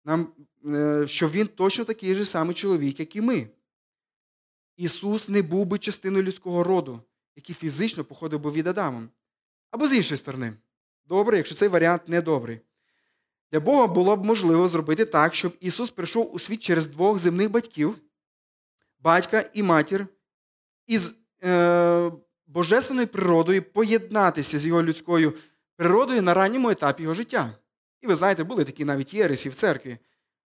Нам, 0.06 0.34
е, 0.66 1.08
Що 1.08 1.30
Він 1.30 1.48
точно 1.48 1.86
такий 1.86 2.16
же 2.16 2.26
самий 2.26 2.56
чоловік, 2.56 3.00
як 3.00 3.16
і 3.16 3.22
ми. 3.22 3.48
Ісус 4.78 5.30
не 5.30 5.42
був 5.42 5.66
би 5.66 5.80
частиною 5.80 6.24
людського 6.24 6.64
роду, 6.64 7.02
який 7.36 7.56
фізично 7.56 8.04
походив 8.04 8.40
би 8.40 8.52
від 8.52 8.68
Адама. 8.68 9.04
Або 9.72 9.88
з 9.88 9.94
іншої 9.94 10.18
сторони. 10.18 10.54
Добре, 11.06 11.38
якщо 11.38 11.56
цей 11.56 11.70
варіант 11.70 12.08
не 12.08 12.22
добрий. 12.22 12.60
Для 13.52 13.60
Бога 13.60 13.88
було 13.88 14.18
б 14.18 14.26
можливо 14.26 14.70
зробити 14.70 15.06
так, 15.06 15.36
щоб 15.36 15.58
Ісус 15.60 15.90
прийшов 15.90 16.36
у 16.36 16.40
світ 16.40 16.64
через 16.64 16.88
двох 16.88 17.20
земних 17.20 17.52
батьків, 17.52 17.98
батька 19.00 19.50
і 19.54 19.64
матір, 19.64 20.08
із 20.88 21.16
е, 21.44 22.12
божественною 22.48 23.08
природою 23.08 23.64
поєднатися 23.64 24.60
з 24.60 24.66
його 24.66 24.84
людською 24.84 25.34
природою 25.82 26.22
на 26.22 26.34
ранньому 26.34 26.70
етапі 26.70 27.04
його 27.04 27.16
життя. 27.16 27.54
І 28.02 28.08
ви 28.08 28.16
знаєте, 28.16 28.44
були 28.44 28.64
такі 28.64 28.86
навіть 28.86 29.14
єресі 29.14 29.50
в 29.50 29.56
церкві, 29.56 29.98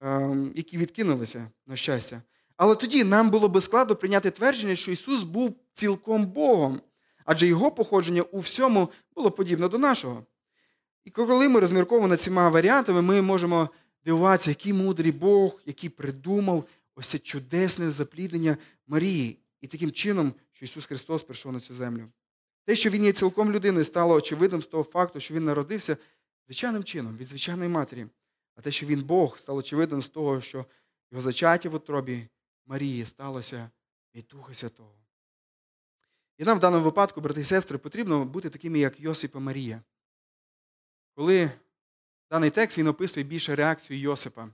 е, 0.02 0.36
які 0.54 0.78
відкинулися, 0.78 1.50
на 1.66 1.76
щастя. 1.76 2.22
Але 2.56 2.74
тоді 2.74 3.04
нам 3.04 3.30
було 3.30 3.48
би 3.48 3.60
складно 3.60 3.96
прийняти 3.96 4.30
твердження, 4.30 4.76
що 4.76 4.92
Ісус 4.92 5.22
був 5.22 5.54
цілком 5.72 6.26
Богом, 6.26 6.80
адже 7.24 7.46
Його 7.46 7.70
походження 7.70 8.22
у 8.22 8.38
всьому 8.38 8.88
було 9.16 9.30
подібне 9.30 9.68
до 9.68 9.78
нашого. 9.78 10.26
І 11.04 11.10
коли 11.10 11.48
ми 11.48 11.60
розмірковуємо 11.60 12.08
над 12.08 12.20
цими 12.20 12.50
варіантами, 12.50 13.02
ми 13.02 13.22
можемо 13.22 13.68
дивуватися, 14.04 14.50
який 14.50 14.72
мудрий 14.72 15.12
Бог, 15.12 15.60
який 15.66 15.90
придумав 15.90 16.64
ось 16.94 17.06
це 17.06 17.18
чудесне 17.18 17.90
запліднення 17.90 18.56
Марії. 18.86 19.38
І 19.60 19.66
таким 19.66 19.90
чином, 19.90 20.32
що 20.52 20.64
Ісус 20.64 20.86
Христос 20.86 21.22
прийшов 21.22 21.52
на 21.52 21.60
цю 21.60 21.74
землю. 21.74 22.08
Те, 22.68 22.74
що 22.74 22.90
Він 22.90 23.04
є 23.04 23.12
цілком 23.12 23.52
людиною, 23.52 23.84
стало 23.84 24.14
очевидним 24.14 24.62
з 24.62 24.66
того 24.66 24.82
факту, 24.82 25.20
що 25.20 25.34
Він 25.34 25.44
народився 25.44 25.96
звичайним 26.46 26.84
чином, 26.84 27.16
від 27.16 27.26
звичайної 27.26 27.68
матері. 27.68 28.06
А 28.54 28.60
те, 28.60 28.70
що 28.70 28.86
Він 28.86 29.02
Бог, 29.02 29.38
стало 29.38 29.58
очевидним 29.58 30.02
з 30.02 30.08
того, 30.08 30.40
що 30.40 30.64
його 31.10 31.22
зачаття 31.22 31.68
в 31.68 31.74
утробі 31.74 32.28
Марії 32.66 33.06
сталося 33.06 33.70
від 34.14 34.26
Духа 34.26 34.54
Святого. 34.54 34.94
І 36.38 36.44
нам 36.44 36.56
в 36.56 36.60
даному 36.60 36.84
випадку, 36.84 37.20
брати 37.20 37.40
і 37.40 37.44
сестри, 37.44 37.78
потрібно 37.78 38.24
бути 38.24 38.50
такими, 38.50 38.78
як 38.78 39.00
Йосипа 39.00 39.38
Марія. 39.38 39.82
Коли 41.14 41.50
даний 42.30 42.50
текст 42.50 42.78
він 42.78 42.86
описує 42.86 43.26
більше 43.26 43.56
реакцію 43.56 44.00
Йосипа. 44.00 44.48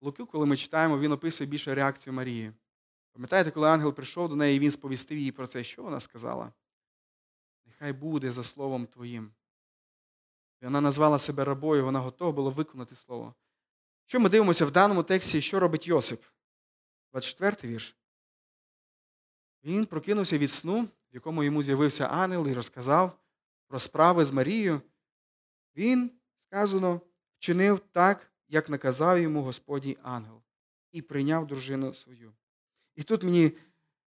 Луки, 0.00 0.24
коли 0.24 0.46
ми 0.46 0.56
читаємо, 0.56 0.98
він 0.98 1.12
описує 1.12 1.50
більше 1.50 1.74
реакцію 1.74 2.12
Марії. 2.12 2.52
Пам'ятаєте, 3.12 3.50
коли 3.50 3.68
ангел 3.68 3.92
прийшов 3.92 4.28
до 4.28 4.36
неї 4.36 4.56
і 4.56 4.58
він 4.58 4.70
сповістив 4.70 5.18
їй 5.18 5.32
про 5.32 5.46
це, 5.46 5.64
що 5.64 5.82
вона 5.82 6.00
сказала? 6.00 6.52
Нехай 7.80 7.92
буде 7.92 8.32
за 8.32 8.44
словом 8.44 8.86
Твоїм. 8.86 9.30
І 10.62 10.64
вона 10.64 10.80
назвала 10.80 11.18
себе 11.18 11.44
рабою, 11.44 11.84
вона 11.84 12.00
готова 12.00 12.32
була 12.32 12.50
виконати 12.50 12.96
слово. 12.96 13.34
Що 14.04 14.20
ми 14.20 14.28
дивимося 14.28 14.66
в 14.66 14.70
даному 14.70 15.02
тексті, 15.02 15.40
що 15.40 15.60
робить 15.60 15.86
Йосип? 15.86 16.22
24 17.12 17.72
вірш. 17.72 17.96
Він 19.64 19.86
прокинувся 19.86 20.38
від 20.38 20.50
сну, 20.50 20.82
в 20.82 21.14
якому 21.14 21.44
йому 21.44 21.62
з'явився 21.62 22.06
ангел 22.06 22.48
і 22.48 22.52
розказав 22.52 23.18
про 23.66 23.78
справи 23.78 24.24
з 24.24 24.32
Марією. 24.32 24.80
Він, 25.76 26.10
сказано, 26.46 27.00
вчинив 27.38 27.80
так, 27.92 28.30
як 28.48 28.68
наказав 28.68 29.20
йому 29.20 29.42
Господній 29.42 29.98
ангел, 30.02 30.42
і 30.92 31.02
прийняв 31.02 31.46
дружину 31.46 31.94
свою. 31.94 32.32
І 32.94 33.02
тут 33.02 33.22
мені, 33.24 33.52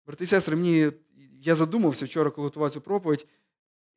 брати 0.06 0.24
і 0.24 0.26
сестри, 0.26 0.56
мені, 0.56 0.92
я 1.40 1.54
задумався 1.54 2.04
вчора, 2.04 2.30
коли 2.30 2.46
готував 2.46 2.70
цю 2.70 2.80
проповідь, 2.80 3.26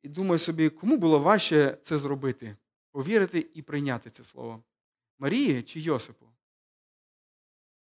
і 0.04 0.08
думаю 0.08 0.38
собі, 0.38 0.70
кому 0.70 0.96
було 0.96 1.18
важче 1.18 1.78
це 1.82 1.98
зробити 1.98 2.56
повірити 2.90 3.46
і 3.54 3.62
прийняти 3.62 4.10
це 4.10 4.24
слово? 4.24 4.62
Марії 5.18 5.62
чи 5.62 5.80
Йосипу? 5.80 6.26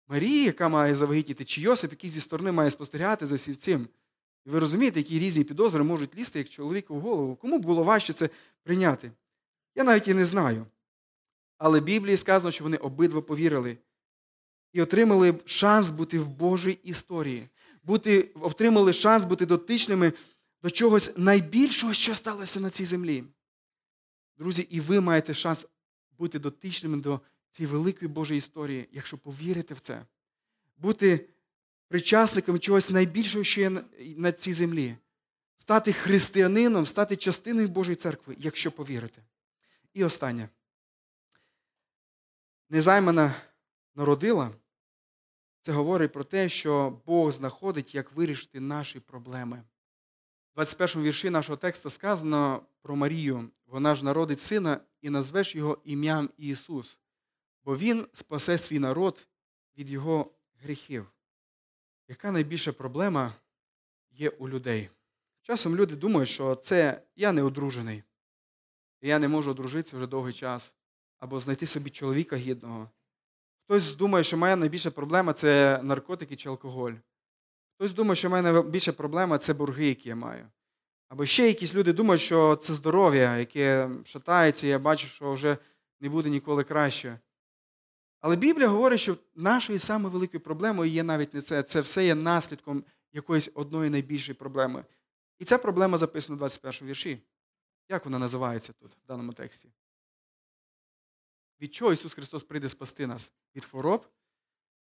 Марії, 0.07 0.43
яка 0.43 0.69
має 0.69 0.95
завагітніти, 0.95 1.45
чи 1.45 1.61
Йосип, 1.61 1.91
який 1.91 2.09
зі 2.09 2.21
сторони 2.21 2.51
має 2.51 2.71
спостерігати 2.71 3.25
за 3.25 3.35
всім 3.35 3.55
цим. 3.55 3.87
І 4.45 4.49
ви 4.49 4.59
розумієте, 4.59 4.99
які 4.99 5.19
різні 5.19 5.43
підозри 5.43 5.83
можуть 5.83 6.15
лізти 6.15 6.39
як 6.39 6.49
чоловіку 6.49 6.95
в 6.95 6.99
голову. 6.99 7.35
Кому 7.35 7.59
було 7.59 7.83
важче 7.83 8.13
це 8.13 8.29
прийняти? 8.63 9.11
Я 9.75 9.83
навіть 9.83 10.07
і 10.07 10.13
не 10.13 10.25
знаю. 10.25 10.65
Але 11.57 11.79
в 11.79 11.83
Біблії 11.83 12.17
сказано, 12.17 12.51
що 12.51 12.63
вони 12.63 12.77
обидва 12.77 13.21
повірили 13.21 13.77
і 14.73 14.81
отримали 14.81 15.35
шанс 15.45 15.89
бути 15.89 16.19
в 16.19 16.29
Божій 16.29 16.79
історії, 16.83 17.49
бути, 17.83 18.31
отримали 18.41 18.93
шанс 18.93 19.25
бути 19.25 19.45
дотичними 19.45 20.13
до 20.65 20.71
чогось 20.71 21.17
найбільшого, 21.17 21.93
що 21.93 22.15
сталося 22.15 22.59
на 22.59 22.69
цій 22.69 22.85
землі. 22.85 23.23
Друзі, 24.37 24.67
і 24.69 24.79
ви 24.79 25.01
маєте 25.01 25.33
шанс 25.33 25.65
бути 26.17 26.39
дотичними 26.39 26.97
до 26.97 27.19
цієї 27.51 27.73
великої 27.73 28.09
Божої 28.11 28.37
історії, 28.37 28.89
якщо 28.91 29.17
повірите 29.17 29.73
в 29.73 29.79
це, 29.79 30.05
бути 30.77 31.29
причасником 31.87 32.59
чогось 32.59 32.89
найбільшого, 32.89 33.43
що 33.43 33.61
є 33.61 33.69
на 33.99 34.31
цій 34.31 34.53
землі, 34.53 34.97
стати 35.57 35.93
християнином, 35.93 36.85
стати 36.85 37.15
частиною 37.15 37.67
Божої 37.67 37.95
церкви, 37.95 38.35
якщо 38.39 38.71
повірите. 38.71 39.21
І 39.93 40.03
останнє. 40.03 40.49
Незаймана 42.69 43.35
народила, 43.95 44.49
це 45.61 45.71
говорить 45.71 46.11
про 46.11 46.23
те, 46.23 46.49
що 46.49 47.01
Бог 47.05 47.31
знаходить, 47.31 47.95
як 47.95 48.11
вирішити 48.11 48.59
наші 48.59 48.99
проблеми. 48.99 49.63
В 50.55 50.57
21 50.57 51.03
вірші 51.03 51.29
нашого 51.29 51.57
тексту 51.57 51.89
сказано 51.89 52.61
про 52.81 52.95
Марію. 52.95 53.49
Вона 53.67 53.95
ж 53.95 54.05
народить 54.05 54.39
сина 54.39 54.79
і 55.01 55.09
назвеш 55.09 55.55
його 55.55 55.77
ім'ям 55.85 56.29
Ісус, 56.37 56.97
бо 57.63 57.77
Він 57.77 58.07
спасе 58.13 58.57
свій 58.57 58.79
народ 58.79 59.27
від 59.77 59.89
його 59.89 60.31
гріхів. 60.63 61.05
Яка 62.07 62.31
найбільша 62.31 62.71
проблема 62.71 63.33
є 64.11 64.29
у 64.29 64.49
людей? 64.49 64.89
Часом 65.41 65.75
люди 65.75 65.95
думають, 65.95 66.29
що 66.29 66.55
це 66.55 67.01
я 67.15 67.31
не 67.31 67.43
одружений, 67.43 68.03
і 69.01 69.07
я 69.07 69.19
не 69.19 69.27
можу 69.27 69.51
одружитися 69.51 69.97
вже 69.97 70.07
довгий 70.07 70.33
час, 70.33 70.73
або 71.17 71.41
знайти 71.41 71.67
собі 71.67 71.89
чоловіка 71.89 72.35
гідного. 72.35 72.89
Хтось 73.63 73.95
думає, 73.95 74.23
що 74.23 74.37
моя 74.37 74.55
найбільша 74.55 74.91
проблема 74.91 75.33
це 75.33 75.79
наркотики 75.83 76.35
чи 76.35 76.49
алкоголь. 76.49 76.93
Хтось 77.75 77.93
думає, 77.93 78.15
що 78.15 78.27
в 78.27 78.31
мене 78.31 78.51
найбільша 78.51 78.91
проблема 78.91 79.37
це 79.37 79.53
борги, 79.53 79.87
які 79.87 80.09
я 80.09 80.15
маю. 80.15 80.47
Або 81.09 81.25
ще 81.25 81.47
якісь 81.47 81.75
люди 81.75 81.93
думають, 81.93 82.21
що 82.21 82.55
це 82.55 82.73
здоров'я, 82.73 83.37
яке 83.37 83.89
шатається, 84.05 84.67
і 84.67 84.69
я 84.69 84.79
бачу, 84.79 85.07
що 85.07 85.33
вже 85.33 85.57
не 85.99 86.09
буде 86.09 86.29
ніколи 86.29 86.63
краще. 86.63 87.19
Але 88.19 88.35
Біблія 88.35 88.67
говорить, 88.67 88.99
що 88.99 89.17
нашою 89.35 89.79
самою 89.79 90.13
великою 90.13 90.41
проблемою 90.41 90.91
є 90.91 91.03
навіть 91.03 91.33
не 91.33 91.41
це. 91.41 91.63
Це 91.63 91.79
все 91.79 92.05
є 92.05 92.15
наслідком 92.15 92.83
якоїсь 93.13 93.49
одної 93.53 93.89
найбільшої 93.89 94.35
проблеми. 94.35 94.85
І 95.39 95.45
ця 95.45 95.57
проблема 95.57 95.97
записана 95.97 96.35
в 96.35 96.37
21 96.37 96.87
вірші. 96.87 97.21
Як 97.89 98.05
вона 98.05 98.19
називається 98.19 98.73
тут, 98.73 98.91
в 98.91 99.07
даному 99.07 99.33
тексті? 99.33 99.69
Від 101.61 101.73
чого 101.73 101.93
Ісус 101.93 102.13
Христос 102.13 102.43
прийде 102.43 102.69
спасти 102.69 103.07
нас? 103.07 103.31
Від 103.55 103.65
хвороб, 103.65 104.07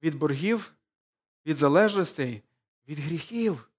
від 0.04 0.16
боргів, 0.16 0.74
від 1.46 1.58
залежностей, 1.58 2.42
від 2.90 3.00
гріхів. 3.00 3.70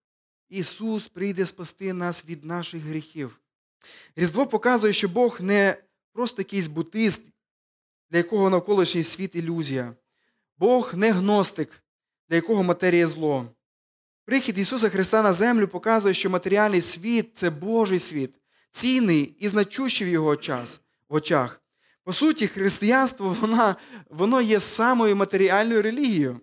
Ісус 0.48 1.08
прийде 1.08 1.46
спасти 1.46 1.92
нас 1.92 2.24
від 2.24 2.44
наших 2.44 2.82
гріхів. 2.82 3.40
Різдво 4.16 4.46
показує, 4.46 4.92
що 4.92 5.08
Бог 5.08 5.40
не 5.40 5.76
просто 6.12 6.40
якийсь 6.40 6.66
бутист, 6.66 7.22
для 8.10 8.18
якого 8.18 8.50
навколишній 8.50 9.04
світ 9.04 9.34
ілюзія. 9.34 9.94
Бог 10.58 10.94
не 10.94 11.12
гностик, 11.12 11.82
для 12.28 12.36
якого 12.36 12.62
матерія 12.62 13.06
зло. 13.06 13.46
Прихід 14.24 14.58
Ісуса 14.58 14.88
Христа 14.88 15.22
на 15.22 15.32
землю 15.32 15.68
показує, 15.68 16.14
що 16.14 16.30
матеріальний 16.30 16.80
світ 16.80 17.30
це 17.34 17.50
Божий 17.50 17.98
світ, 17.98 18.34
цінний 18.70 19.36
і 19.38 19.48
значущий 19.48 20.06
в 20.06 20.10
його 20.10 20.36
час, 20.36 20.80
в 21.08 21.14
очах. 21.14 21.62
По 22.04 22.12
суті, 22.12 22.46
християнство 22.46 23.36
воно, 23.40 23.76
воно 24.10 24.40
є 24.40 24.60
самою 24.60 25.16
матеріальною 25.16 25.82
релігією. 25.82 26.40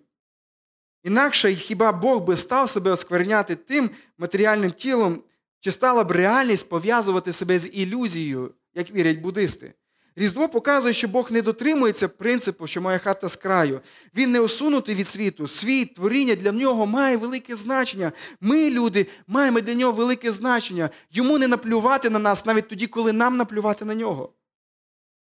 Інакше 1.08 1.54
хіба 1.54 1.92
Бог 1.92 2.24
би 2.24 2.36
став 2.36 2.70
себе 2.70 2.90
оскверняти 2.90 3.54
тим 3.54 3.90
матеріальним 4.18 4.70
тілом, 4.70 5.22
чи 5.60 5.72
стала 5.72 6.04
б 6.04 6.10
реальність 6.10 6.68
пов'язувати 6.68 7.32
себе 7.32 7.58
з 7.58 7.68
ілюзією, 7.68 8.54
як 8.74 8.90
вірять 8.90 9.18
буддисти? 9.18 9.74
Різдво 10.16 10.48
показує, 10.48 10.94
що 10.94 11.08
Бог 11.08 11.32
не 11.32 11.42
дотримується 11.42 12.08
принципу, 12.08 12.66
що 12.66 12.80
моя 12.80 12.98
хата 12.98 13.28
з 13.28 13.36
краю. 13.36 13.80
Він 14.16 14.32
не 14.32 14.40
осунутий 14.40 14.94
від 14.94 15.08
світу. 15.08 15.48
Світ, 15.48 15.94
творіння 15.94 16.34
для 16.34 16.52
нього 16.52 16.86
має 16.86 17.16
велике 17.16 17.56
значення. 17.56 18.12
Ми, 18.40 18.70
люди, 18.70 19.06
маємо 19.26 19.60
для 19.60 19.74
нього 19.74 19.92
велике 19.92 20.32
значення. 20.32 20.90
Йому 21.10 21.38
не 21.38 21.48
наплювати 21.48 22.10
на 22.10 22.18
нас 22.18 22.46
навіть 22.46 22.68
тоді, 22.68 22.86
коли 22.86 23.12
нам 23.12 23.36
наплювати 23.36 23.84
на 23.84 23.94
нього. 23.94 24.32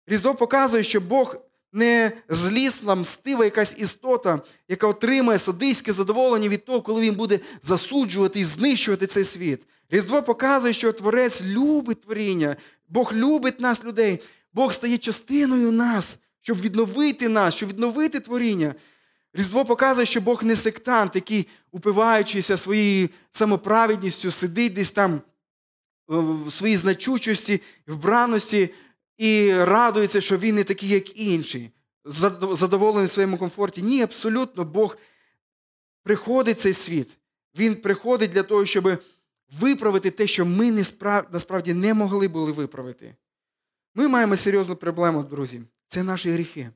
Різдво 0.07 0.35
показує, 0.35 0.83
що 0.83 1.01
Бог 1.01 1.48
не 1.73 2.11
злісна, 2.29 2.95
мстива 2.95 3.45
якась 3.45 3.75
істота, 3.77 4.41
яка 4.67 4.87
отримає 4.87 5.39
садиське 5.39 5.93
задоволення 5.93 6.49
від 6.49 6.65
того, 6.65 6.81
коли 6.81 7.01
він 7.01 7.15
буде 7.15 7.39
засуджувати 7.63 8.39
і 8.39 8.45
знищувати 8.45 9.07
цей 9.07 9.23
світ. 9.23 9.61
Різдво 9.89 10.23
показує, 10.23 10.73
що 10.73 10.93
Творець 10.93 11.43
любить 11.43 12.01
творіння, 12.01 12.55
Бог 12.89 13.13
любить 13.13 13.59
нас, 13.59 13.85
людей. 13.85 14.19
Бог 14.53 14.73
стає 14.73 14.97
частиною 14.97 15.71
нас, 15.71 16.17
щоб 16.41 16.61
відновити 16.61 17.29
нас, 17.29 17.55
щоб 17.55 17.69
відновити 17.69 18.19
творіння. 18.19 18.75
Різдво 19.33 19.65
показує, 19.65 20.05
що 20.05 20.21
Бог 20.21 20.43
не 20.43 20.55
сектант, 20.55 21.15
який, 21.15 21.47
упиваючися 21.71 22.57
своєю 22.57 23.09
самоправедністю, 23.31 24.31
сидить 24.31 24.73
десь 24.73 24.91
там 24.91 25.13
е, 25.13 25.21
в 26.45 26.51
своїй 26.51 26.77
значучості, 26.77 27.61
вбраності 27.87 28.69
і 29.19 29.53
радується, 29.53 30.21
що 30.21 30.37
він 30.37 30.55
не 30.55 30.63
такий, 30.63 30.89
як 30.89 31.19
інші, 31.19 31.71
задоволений 32.05 33.05
в 33.05 33.09
своєму 33.09 33.37
комфорті. 33.37 33.81
Ні, 33.81 34.01
абсолютно, 34.01 34.65
Бог 34.65 34.97
приходить 36.03 36.57
в 36.57 36.61
цей 36.61 36.73
світ. 36.73 37.17
Він 37.57 37.75
приходить 37.75 38.29
для 38.29 38.43
того, 38.43 38.65
щоб 38.65 39.03
виправити 39.59 40.11
те, 40.11 40.27
що 40.27 40.45
ми 40.45 40.71
насправді 41.31 41.73
не 41.73 41.93
могли 41.93 42.27
були 42.27 42.51
виправити. 42.51 43.15
Ми 43.95 44.07
маємо 44.07 44.35
серйозну 44.35 44.75
проблему, 44.75 45.23
друзі. 45.23 45.61
Це 45.87 46.03
наші 46.03 46.31
гріхи. 46.31 46.69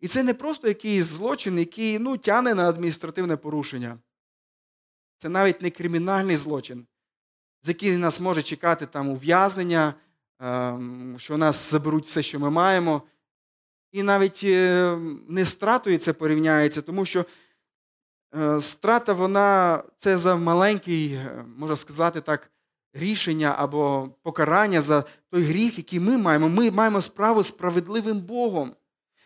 І 0.00 0.08
це 0.08 0.22
не 0.22 0.34
просто 0.34 0.68
якийсь 0.68 1.04
злочин, 1.04 1.58
який 1.58 1.98
ну, 1.98 2.16
тяне 2.16 2.54
на 2.54 2.68
адміністративне 2.68 3.36
порушення. 3.36 3.98
Це 5.18 5.28
навіть 5.28 5.62
не 5.62 5.70
кримінальний 5.70 6.36
злочин, 6.36 6.86
з 7.62 7.68
який 7.68 7.96
нас 7.96 8.20
може 8.20 8.42
чекати 8.42 8.86
там 8.86 9.08
ув'язнення, 9.08 9.94
що 11.18 11.34
у 11.34 11.36
нас 11.36 11.70
заберуть 11.70 12.04
все, 12.04 12.22
що 12.22 12.40
ми 12.40 12.50
маємо. 12.50 13.02
І 13.92 14.02
навіть 14.02 14.40
е, 14.44 14.96
не 15.28 15.44
стратою 15.44 15.98
це 15.98 16.12
порівняється, 16.12 16.82
тому 16.82 17.04
що 17.04 17.24
е, 18.36 18.62
страта, 18.62 19.12
вона 19.12 19.82
це 19.98 20.16
за 20.16 20.36
маленький, 20.36 21.12
е, 21.12 21.44
можна 21.56 21.76
сказати 21.76 22.20
так, 22.20 22.50
рішення 22.92 23.54
або 23.58 24.10
покарання 24.22 24.80
за 24.80 25.04
той 25.30 25.42
гріх, 25.42 25.78
який 25.78 26.00
ми 26.00 26.18
маємо. 26.18 26.48
Ми 26.48 26.70
маємо 26.70 27.02
справу 27.02 27.42
з 27.42 27.46
справедливим 27.46 28.20
Богом. 28.20 28.74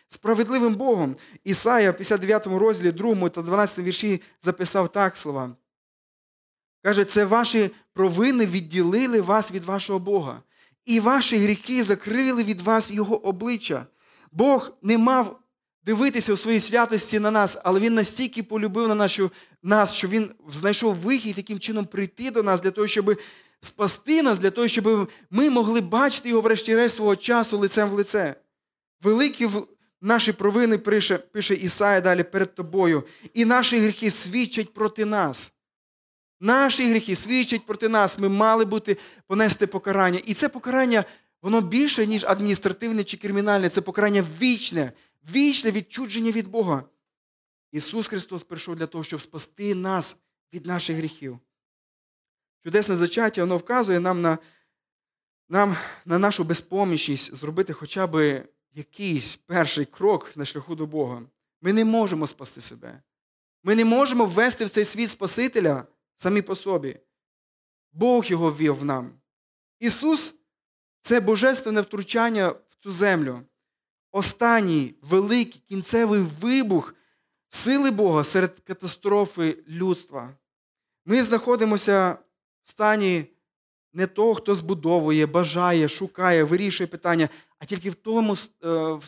Справедливим 0.07 0.73
Богом. 0.75 1.15
Ісая 1.43 1.91
в 1.91 1.93
59 1.93 2.47
розділі 2.47 2.91
2 2.91 3.29
та 3.29 3.41
12 3.41 3.79
вірші 3.79 4.21
записав 4.41 4.89
так 4.89 5.17
слова. 5.17 5.51
Каже, 6.83 7.05
це 7.05 7.25
ваші 7.25 7.71
провини 7.93 8.45
відділили 8.45 9.21
вас 9.21 9.51
від 9.51 9.63
вашого 9.63 9.99
Бога, 9.99 10.41
і 10.85 10.99
ваші 10.99 11.37
гріхи 11.37 11.83
закрили 11.83 12.43
від 12.43 12.61
вас 12.61 12.91
Його 12.91 13.25
обличчя. 13.27 13.85
Бог 14.31 14.71
не 14.81 14.97
мав 14.97 15.39
дивитися 15.85 16.33
у 16.33 16.37
своїй 16.37 16.59
святості 16.59 17.19
на 17.19 17.31
нас, 17.31 17.57
але 17.63 17.79
Він 17.79 17.93
настільки 17.93 18.43
полюбив 18.43 18.87
на 18.87 18.95
нашу, 18.95 19.31
нас, 19.63 19.93
що 19.93 20.07
Він 20.07 20.31
знайшов 20.49 20.95
вихід 20.95 21.35
таким 21.35 21.59
чином 21.59 21.85
прийти 21.85 22.31
до 22.31 22.43
нас 22.43 22.61
для 22.61 22.71
того, 22.71 22.87
щоб 22.87 23.19
спасти 23.61 24.23
нас 24.23 24.39
для 24.39 24.51
того, 24.51 24.67
щоб 24.67 25.11
ми 25.31 25.49
могли 25.49 25.81
бачити 25.81 26.29
його, 26.29 26.41
врешті-решт, 26.41 26.95
свого 26.95 27.15
часу 27.15 27.57
лицем 27.57 27.89
в 27.89 27.93
лице. 27.93 28.35
Великі 29.01 29.49
наші 30.01 30.33
провини 30.33 30.77
пише, 30.77 31.17
пише 31.17 31.53
Ісая 31.53 32.01
далі 32.01 32.23
перед 32.23 32.55
тобою. 32.55 33.03
І 33.33 33.45
наші 33.45 33.79
гріхи 33.79 34.11
свідчать 34.11 34.73
проти 34.73 35.05
нас. 35.05 35.52
Наші 36.43 36.89
гріхи 36.89 37.15
свідчать 37.15 37.65
проти 37.65 37.89
нас. 37.89 38.19
Ми 38.19 38.29
мали 38.29 38.65
бути 38.65 38.97
понести 39.27 39.67
покарання. 39.67 40.19
І 40.25 40.33
це 40.33 40.49
покарання, 40.49 41.05
воно 41.41 41.61
більше, 41.61 42.07
ніж 42.07 42.25
адміністративне 42.25 43.03
чи 43.03 43.17
кримінальне. 43.17 43.69
Це 43.69 43.81
покарання 43.81 44.25
вічне, 44.39 44.91
вічне 45.31 45.71
відчудження 45.71 46.31
від 46.31 46.47
Бога. 46.47 46.83
Ісус 47.71 48.07
Христос 48.07 48.43
прийшов 48.43 48.75
для 48.75 48.87
того, 48.87 49.03
щоб 49.03 49.21
спасти 49.21 49.75
нас 49.75 50.17
від 50.53 50.65
наших 50.65 50.97
гріхів. 50.97 51.39
Чудесне 52.63 52.97
зачаття, 52.97 53.41
воно 53.41 53.57
вказує 53.57 53.99
нам 53.99 54.21
на 54.21 54.37
нам 55.49 55.75
на 56.05 56.19
нашу 56.19 56.43
безпомічність 56.43 57.35
зробити 57.35 57.73
хоча 57.73 58.07
б 58.07 58.43
якийсь 58.73 59.35
перший 59.35 59.85
крок 59.85 60.37
на 60.37 60.45
шляху 60.45 60.75
до 60.75 60.85
Бога. 60.85 61.21
Ми 61.61 61.73
не 61.73 61.85
можемо 61.85 62.27
спасти 62.27 62.61
себе. 62.61 63.01
Ми 63.63 63.75
не 63.75 63.85
можемо 63.85 64.25
ввести 64.25 64.65
в 64.65 64.69
цей 64.69 64.85
світ 64.85 65.09
Спасителя 65.09 65.85
самі 66.15 66.41
по 66.41 66.55
собі. 66.55 66.99
Бог 67.91 68.25
його 68.25 68.51
ввів 68.51 68.85
нам. 68.85 69.11
Ісус 69.79 70.35
це 71.01 71.19
божественне 71.19 71.81
втручання 71.81 72.47
в 72.49 72.75
цю 72.79 72.91
землю. 72.91 73.39
Останній 74.11 74.95
великий 75.01 75.61
кінцевий 75.67 76.21
вибух 76.21 76.95
сили 77.49 77.91
Бога 77.91 78.23
серед 78.23 78.59
катастрофи 78.59 79.63
людства. 79.67 80.29
Ми 81.05 81.23
знаходимося 81.23 82.17
в 82.63 82.69
стані 82.69 83.25
не 83.93 84.07
того, 84.07 84.35
хто 84.35 84.55
збудовує, 84.55 85.25
бажає, 85.25 85.89
шукає, 85.89 86.43
вирішує 86.43 86.87
питання, 86.87 87.29
а 87.59 87.65
тільки 87.65 87.89
в 87.89 87.95
тому, 87.95 88.35
е, 88.63 88.99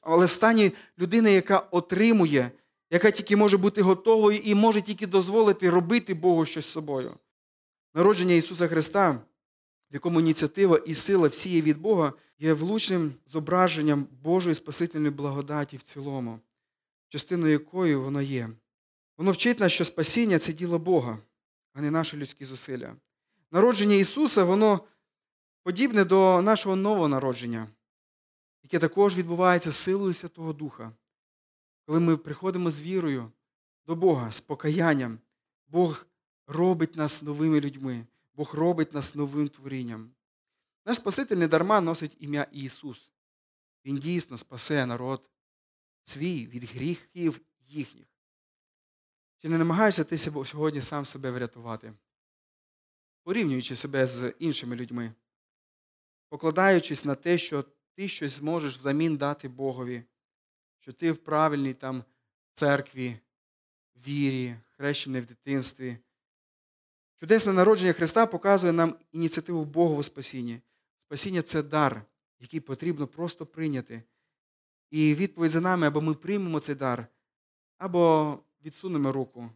але 0.00 0.26
в 0.26 0.30
стані 0.30 0.72
людини, 0.98 1.32
яка 1.32 1.58
отримує, 1.58 2.50
яка 2.90 3.10
тільки 3.10 3.36
може 3.36 3.56
бути 3.56 3.82
готовою 3.82 4.38
і 4.38 4.54
може 4.54 4.82
тільки 4.82 5.06
дозволити 5.06 5.70
робити 5.70 6.14
Богу 6.14 6.46
щось 6.46 6.66
з 6.66 6.68
собою. 6.68 7.14
Народження 7.94 8.34
Ісуса 8.34 8.68
Христа, 8.68 9.10
в 9.90 9.94
якому 9.94 10.20
ініціатива 10.20 10.78
і 10.78 10.94
сила 10.94 11.28
всі 11.28 11.50
є 11.50 11.60
від 11.60 11.78
Бога, 11.78 12.12
є 12.38 12.52
влучним 12.52 13.14
зображенням 13.26 14.06
Божої 14.22 14.54
Спасительної 14.54 15.10
благодаті 15.10 15.76
в 15.76 15.82
цілому, 15.82 16.40
частиною 17.08 17.52
якої 17.52 17.96
воно 17.96 18.22
є. 18.22 18.48
Воно 19.18 19.30
вчить 19.30 19.60
нас, 19.60 19.72
що 19.72 19.84
спасіння 19.84 20.38
це 20.38 20.52
діло 20.52 20.78
Бога, 20.78 21.18
а 21.74 21.80
не 21.80 21.90
наші 21.90 22.16
людські 22.16 22.44
зусилля. 22.44 22.96
Народження 23.50 23.94
Ісуса, 23.94 24.44
воно 24.44 24.80
подібне 25.62 26.04
до 26.04 26.42
нашого 26.42 26.76
нового 26.76 27.08
народження, 27.08 27.66
яке 28.62 28.78
також 28.78 29.16
відбувається 29.16 29.72
силою 29.72 30.14
Святого 30.14 30.52
Духа. 30.52 30.92
Коли 31.88 32.00
ми 32.00 32.16
приходимо 32.16 32.70
з 32.70 32.80
вірою 32.80 33.32
до 33.86 33.96
Бога, 33.96 34.32
з 34.32 34.40
покаянням, 34.40 35.18
Бог 35.68 36.06
робить 36.46 36.96
нас 36.96 37.22
новими 37.22 37.60
людьми, 37.60 38.06
Бог 38.34 38.54
робить 38.54 38.92
нас 38.92 39.14
новим 39.14 39.48
творінням. 39.48 40.10
Наш 40.86 40.96
Спаситель 40.96 41.36
недарма 41.36 41.80
носить 41.80 42.16
ім'я 42.18 42.46
Ісус. 42.52 43.10
Він 43.84 43.96
дійсно 43.96 44.38
спасе 44.38 44.86
народ 44.86 45.30
свій 46.02 46.46
від 46.46 46.64
гріхів 46.64 47.40
їхніх. 47.60 48.06
Чи 49.38 49.48
не 49.48 49.58
намагаєшся 49.58 50.04
ти 50.04 50.18
сьогодні 50.18 50.80
сам 50.80 51.04
себе 51.04 51.30
врятувати, 51.30 51.92
порівнюючи 53.22 53.76
себе 53.76 54.06
з 54.06 54.34
іншими 54.38 54.76
людьми, 54.76 55.12
покладаючись 56.28 57.04
на 57.04 57.14
те, 57.14 57.38
що 57.38 57.64
ти 57.94 58.08
щось 58.08 58.32
зможеш 58.32 58.76
взамін 58.76 59.16
дати 59.16 59.48
Богові, 59.48 60.04
що 60.78 60.92
ти 60.92 61.12
в 61.12 61.18
правильній 61.18 61.74
там 61.74 62.04
церкві, 62.54 63.16
вірі, 64.06 64.56
хрещений 64.76 65.20
в 65.20 65.26
дитинстві. 65.26 65.96
Чудесне 67.16 67.52
народження 67.52 67.92
Христа 67.92 68.26
показує 68.26 68.72
нам 68.72 68.94
ініціативу 69.12 69.64
Бога 69.64 69.94
у 69.94 70.02
спасінні. 70.02 70.60
Спасіння 71.06 71.42
це 71.42 71.62
дар, 71.62 72.02
який 72.40 72.60
потрібно 72.60 73.06
просто 73.06 73.46
прийняти. 73.46 74.02
І 74.90 75.14
відповідь 75.14 75.50
за 75.50 75.60
нами, 75.60 75.86
або 75.86 76.00
ми 76.00 76.14
приймемо 76.14 76.60
цей 76.60 76.74
дар, 76.74 77.06
або 77.78 78.38
відсунемо 78.64 79.12
руку. 79.12 79.50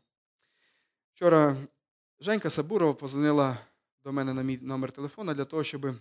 Вчора 1.14 1.57
Женька 2.20 2.51
Сабурова 2.51 2.95
позвонила 2.95 3.59
до 4.05 4.12
мене 4.12 4.35
на 4.35 4.43
мій 4.43 4.59
номер 4.62 4.93
телефона 4.93 5.35
для 5.35 5.45
того, 5.45 5.64
щоб 5.64 5.95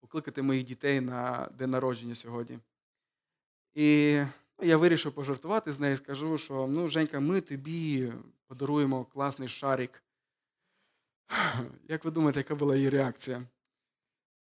покликати 0.00 0.42
моїх 0.42 0.64
дітей 0.64 1.00
на 1.00 1.48
день 1.58 1.70
народження 1.70 2.14
сьогодні. 2.14 2.58
І 3.74 4.20
ну, 4.58 4.68
я 4.68 4.76
вирішив 4.76 5.12
пожартувати 5.12 5.72
з 5.72 5.80
нею 5.80 5.96
скажу, 5.96 6.38
що 6.38 6.66
ну, 6.66 6.88
Женька, 6.88 7.20
ми 7.20 7.40
тобі 7.40 8.12
подаруємо 8.46 9.04
класний 9.04 9.48
шарик. 9.48 10.02
Як 11.88 12.04
ви 12.04 12.10
думаєте, 12.10 12.40
яка 12.40 12.54
була 12.54 12.76
її 12.76 12.90
реакція? 12.90 13.42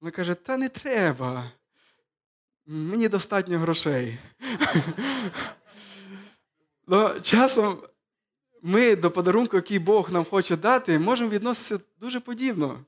Вона 0.01 0.11
каже, 0.11 0.36
та 0.36 0.57
не 0.57 0.69
треба. 0.69 1.51
Мені 2.65 3.07
достатньо 3.07 3.57
грошей. 3.57 4.17
Но 6.88 7.19
часом 7.19 7.77
ми 8.61 8.95
до 8.95 9.11
подарунку, 9.11 9.55
який 9.55 9.80
Бог 9.80 10.11
нам 10.11 10.25
хоче 10.25 10.57
дати, 10.57 10.99
можемо 10.99 11.30
відноситися 11.30 11.89
дуже 11.99 12.19
подібно. 12.19 12.86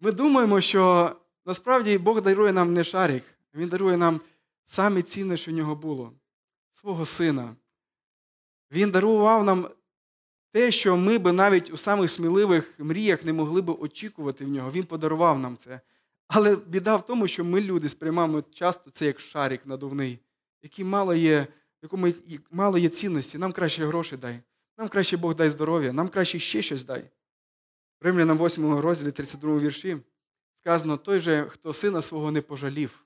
Ми 0.00 0.12
думаємо, 0.12 0.60
що 0.60 1.12
насправді 1.46 1.98
Бог 1.98 2.22
дарує 2.22 2.52
нам 2.52 2.72
не 2.72 2.84
шарик, 2.84 3.24
Він 3.54 3.68
дарує 3.68 3.96
нам 3.96 4.20
саме 4.66 5.02
цінне, 5.02 5.36
що 5.36 5.50
в 5.50 5.54
нього 5.54 5.74
було 5.74 6.12
свого 6.72 7.06
сина. 7.06 7.56
Він 8.70 8.90
дарував 8.90 9.44
нам 9.44 9.68
те, 10.52 10.70
що 10.70 10.96
ми 10.96 11.18
би 11.18 11.32
навіть 11.32 11.70
у 11.70 11.76
самих 11.76 12.10
сміливих 12.10 12.74
мріях 12.78 13.24
не 13.24 13.32
могли 13.32 13.62
би 13.62 13.72
очікувати 13.72 14.44
в 14.44 14.48
нього. 14.48 14.70
Він 14.70 14.84
подарував 14.84 15.38
нам 15.38 15.56
це. 15.56 15.80
Але 16.28 16.56
біда 16.56 16.96
в 16.96 17.06
тому, 17.06 17.28
що 17.28 17.44
ми, 17.44 17.60
люди, 17.60 17.88
сприймаємо 17.88 18.42
часто 18.42 18.90
це 18.90 19.06
як 19.06 19.20
шарик 19.20 19.66
надувний, 19.66 20.18
який 20.62 20.84
мало 20.84 21.14
є, 21.14 21.46
якому 21.82 22.12
мало 22.50 22.78
є 22.78 22.88
цінності. 22.88 23.38
Нам 23.38 23.52
краще 23.52 23.86
гроші 23.86 24.16
дай, 24.16 24.40
нам 24.78 24.88
краще 24.88 25.16
Бог 25.16 25.34
дай 25.34 25.50
здоров'я, 25.50 25.92
нам 25.92 26.08
краще 26.08 26.38
ще 26.38 26.62
щось 26.62 26.84
дай. 26.84 27.10
Римлянам 28.00 28.38
8 28.38 28.78
розділі 28.78 29.12
32 29.12 29.58
вірші 29.58 29.96
сказано: 30.54 30.96
той 30.96 31.20
же, 31.20 31.46
хто 31.48 31.72
сина 31.72 32.02
свого 32.02 32.30
не 32.30 32.42
пожалів. 32.42 33.05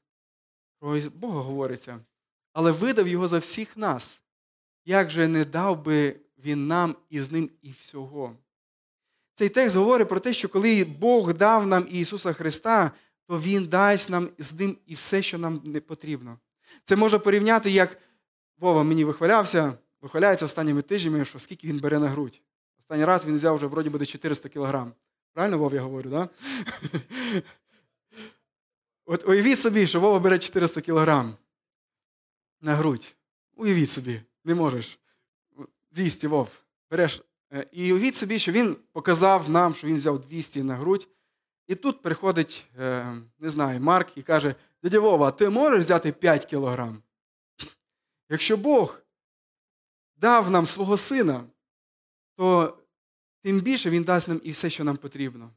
Про 0.80 1.00
Бога 1.14 1.40
говориться, 1.40 1.98
але 2.52 2.70
видав 2.70 3.08
його 3.08 3.28
за 3.28 3.38
всіх 3.38 3.76
нас. 3.76 4.22
Як 4.84 5.10
же 5.10 5.28
не 5.28 5.44
дав 5.44 5.84
би 5.84 6.16
він 6.38 6.66
нам 6.66 6.96
і 7.10 7.20
з 7.20 7.32
ним 7.32 7.50
і 7.62 7.70
всього? 7.70 8.36
Цей 9.34 9.48
текст 9.48 9.76
говорить 9.76 10.08
про 10.08 10.20
те, 10.20 10.32
що 10.32 10.48
коли 10.48 10.84
Бог 10.84 11.34
дав 11.34 11.66
нам 11.66 11.86
Ісуса 11.90 12.32
Христа, 12.32 12.90
то 13.26 13.40
Він 13.40 13.66
дасть 13.66 14.10
нам 14.10 14.28
з 14.38 14.54
ним 14.54 14.76
і 14.86 14.94
все, 14.94 15.22
що 15.22 15.38
нам 15.38 15.60
не 15.64 15.80
потрібно. 15.80 16.38
Це 16.84 16.96
можна 16.96 17.18
порівняти, 17.18 17.70
як 17.70 17.98
Вова 18.58 18.82
мені 18.82 19.04
вихвалявся, 19.04 19.72
вихваляється 20.00 20.44
останніми 20.44 20.82
тижнями, 20.82 21.24
що 21.24 21.38
скільки 21.38 21.66
він 21.66 21.78
бере 21.78 21.98
на 21.98 22.08
грудь. 22.08 22.40
Останній 22.80 23.04
раз 23.04 23.26
він 23.26 23.34
взяв 23.34 23.56
вже 23.56 23.66
вроді 23.66 23.90
буде 23.90 24.06
400 24.06 24.48
кілограм. 24.48 24.92
Правильно, 25.32 25.58
Вов, 25.58 25.74
я 25.74 25.82
говорю, 25.82 26.10
так? 26.10 26.30
От 29.12 29.28
уявіть 29.28 29.58
собі, 29.58 29.86
що 29.86 30.00
Вова 30.00 30.18
бере 30.18 30.38
400 30.38 30.80
кілограм 30.80 31.36
на 32.60 32.74
грудь. 32.74 33.14
Уявіть 33.56 33.90
собі, 33.90 34.22
не 34.44 34.54
можеш. 34.54 34.98
200 35.90 36.26
Вов. 36.26 36.50
Береш. 36.90 37.22
Е, 37.52 37.66
і 37.72 37.92
уявіть 37.92 38.14
собі, 38.14 38.38
що 38.38 38.52
він 38.52 38.76
показав 38.92 39.50
нам, 39.50 39.74
що 39.74 39.86
він 39.86 39.96
взяв 39.96 40.18
200 40.18 40.62
на 40.62 40.76
грудь. 40.76 41.08
І 41.66 41.74
тут 41.74 42.02
приходить, 42.02 42.64
е, 42.78 43.16
не 43.38 43.50
знаю, 43.50 43.80
Марк 43.80 44.16
і 44.16 44.22
каже: 44.22 44.54
дядя 44.82 45.00
Вова, 45.00 45.30
ти 45.30 45.48
можеш 45.48 45.84
взяти 45.84 46.12
5 46.12 46.44
кілограм? 46.44 47.02
Якщо 48.28 48.56
Бог 48.56 48.98
дав 50.16 50.50
нам 50.50 50.66
свого 50.66 50.96
сина, 50.96 51.44
то 52.36 52.78
тим 53.42 53.60
більше 53.60 53.90
Він 53.90 54.04
дасть 54.04 54.28
нам 54.28 54.40
і 54.44 54.50
все, 54.50 54.70
що 54.70 54.84
нам 54.84 54.96
потрібно. 54.96 55.50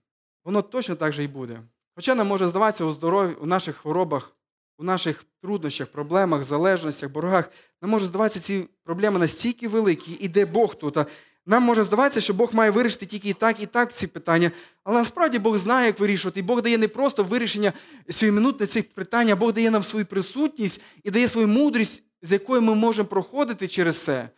Воно 0.44 0.62
точно 0.62 0.96
так 0.96 1.14
же 1.14 1.24
і 1.24 1.28
буде. 1.28 1.64
Хоча 1.96 2.16
нам 2.16 2.28
може 2.28 2.48
здаватися 2.48 2.86
у 2.86 2.94
здоров'ї, 2.94 3.36
у 3.36 3.46
наших 3.46 3.76
хворобах, 3.76 4.32
у 4.78 4.84
наших 4.84 5.26
труднощах, 5.42 5.88
проблемах, 5.88 6.44
залежностях, 6.44 7.12
боргах, 7.12 7.50
нам 7.82 7.92
може 7.92 8.06
здаватися 8.06 8.40
ці 8.40 8.66
проблеми 8.84 9.20
настільки 9.20 9.68
великі, 9.68 10.18
і 10.20 10.28
де 10.28 10.46
Бог 10.46 10.76
тут. 10.76 10.98
Нам 11.46 11.64
може 11.64 11.84
здаватися, 11.84 12.22
що 12.22 12.34
Бог 12.34 12.56
має 12.56 12.72
вирішити 12.72 13.06
тільки 13.06 13.30
і 13.30 13.34
так, 13.34 13.60
і 13.60 13.66
так 13.66 13.94
ці 13.94 14.08
питання. 14.08 14.52
Але 14.84 14.98
насправді 14.98 15.40
Бог 15.40 15.58
знає, 15.58 15.88
як 15.88 16.00
вирішувати. 16.00 16.40
І 16.40 16.44
Бог 16.44 16.62
дає 16.62 16.78
не 16.78 16.88
просто 16.88 17.24
вирішення 17.24 17.74
сьоминутне 18.10 18.68
цих 18.68 18.90
питань, 18.90 19.30
а 19.30 19.36
Бог 19.36 19.54
дає 19.54 19.72
нам 19.72 19.84
свою 19.84 20.06
присутність 20.06 20.82
і 21.04 21.12
дає 21.12 21.28
свою 21.28 21.48
мудрість, 21.48 22.04
з 22.22 22.32
якою 22.32 22.62
ми 22.62 22.76
можемо 22.76 23.08
проходити 23.08 23.68
через 23.68 23.98
це. 23.98 24.30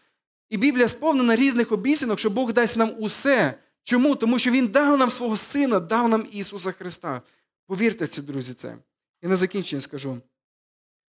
І 0.50 0.58
Біблія 0.58 0.88
сповнена 0.88 1.36
різних 1.36 1.72
обіцянок, 1.72 2.20
що 2.20 2.30
Бог 2.30 2.54
дасть 2.54 2.78
нам 2.78 2.92
усе. 3.00 3.54
Чому? 3.84 4.16
Тому 4.16 4.40
що 4.40 4.52
Він 4.52 4.68
дав 4.68 4.98
нам 4.98 5.10
свого 5.10 5.38
Сина, 5.38 5.80
дав 5.80 6.10
нам 6.10 6.28
Ісуса 6.32 6.72
Христа. 6.72 7.22
Повірте 7.68 8.08
це, 8.08 8.22
друзі, 8.22 8.54
це. 8.54 8.78
І 9.22 9.28
на 9.28 9.36
закінчення 9.36 9.82
скажу: 9.82 10.22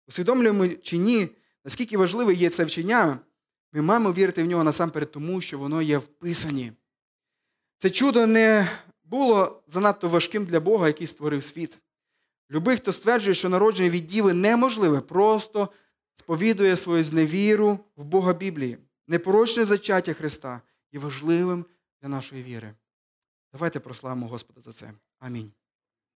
усвідомлюємо 0.08 0.68
чи 0.68 0.98
ні, 0.98 1.28
наскільки 1.64 1.96
важливе 1.96 2.34
є 2.34 2.50
це 2.50 2.64
вчення, 2.64 3.18
ми 3.72 3.82
маємо 3.82 4.12
вірити 4.12 4.42
в 4.42 4.46
нього 4.46 4.64
насамперед 4.64 5.10
тому, 5.10 5.40
що 5.40 5.58
воно 5.58 5.82
є 5.82 5.98
вписані. 5.98 6.72
Це 7.78 7.90
чудо 7.90 8.26
не 8.26 8.68
було 9.04 9.62
занадто 9.66 10.08
важким 10.08 10.44
для 10.44 10.60
Бога, 10.60 10.86
який 10.86 11.06
створив 11.06 11.44
світ. 11.44 11.78
Любий, 12.50 12.76
хто 12.76 12.92
стверджує, 12.92 13.34
що 13.34 13.48
народження 13.48 13.90
від 13.90 14.06
Діви 14.06 14.32
неможливе, 14.32 15.00
просто 15.00 15.68
сповідує 16.14 16.76
свою 16.76 17.02
зневіру 17.02 17.78
в 17.96 18.04
Бога 18.04 18.32
Біблії. 18.32 18.78
Непорочне 19.08 19.64
зачаття 19.64 20.12
Христа 20.12 20.60
є 20.92 21.00
важливим 21.00 21.64
для 22.02 22.08
нашої 22.08 22.42
віри. 22.42 22.74
Давайте 23.52 23.80
прославимо 23.80 24.28
Господа 24.28 24.60
за 24.60 24.72
це. 24.72 24.92
Амінь. 25.18 25.52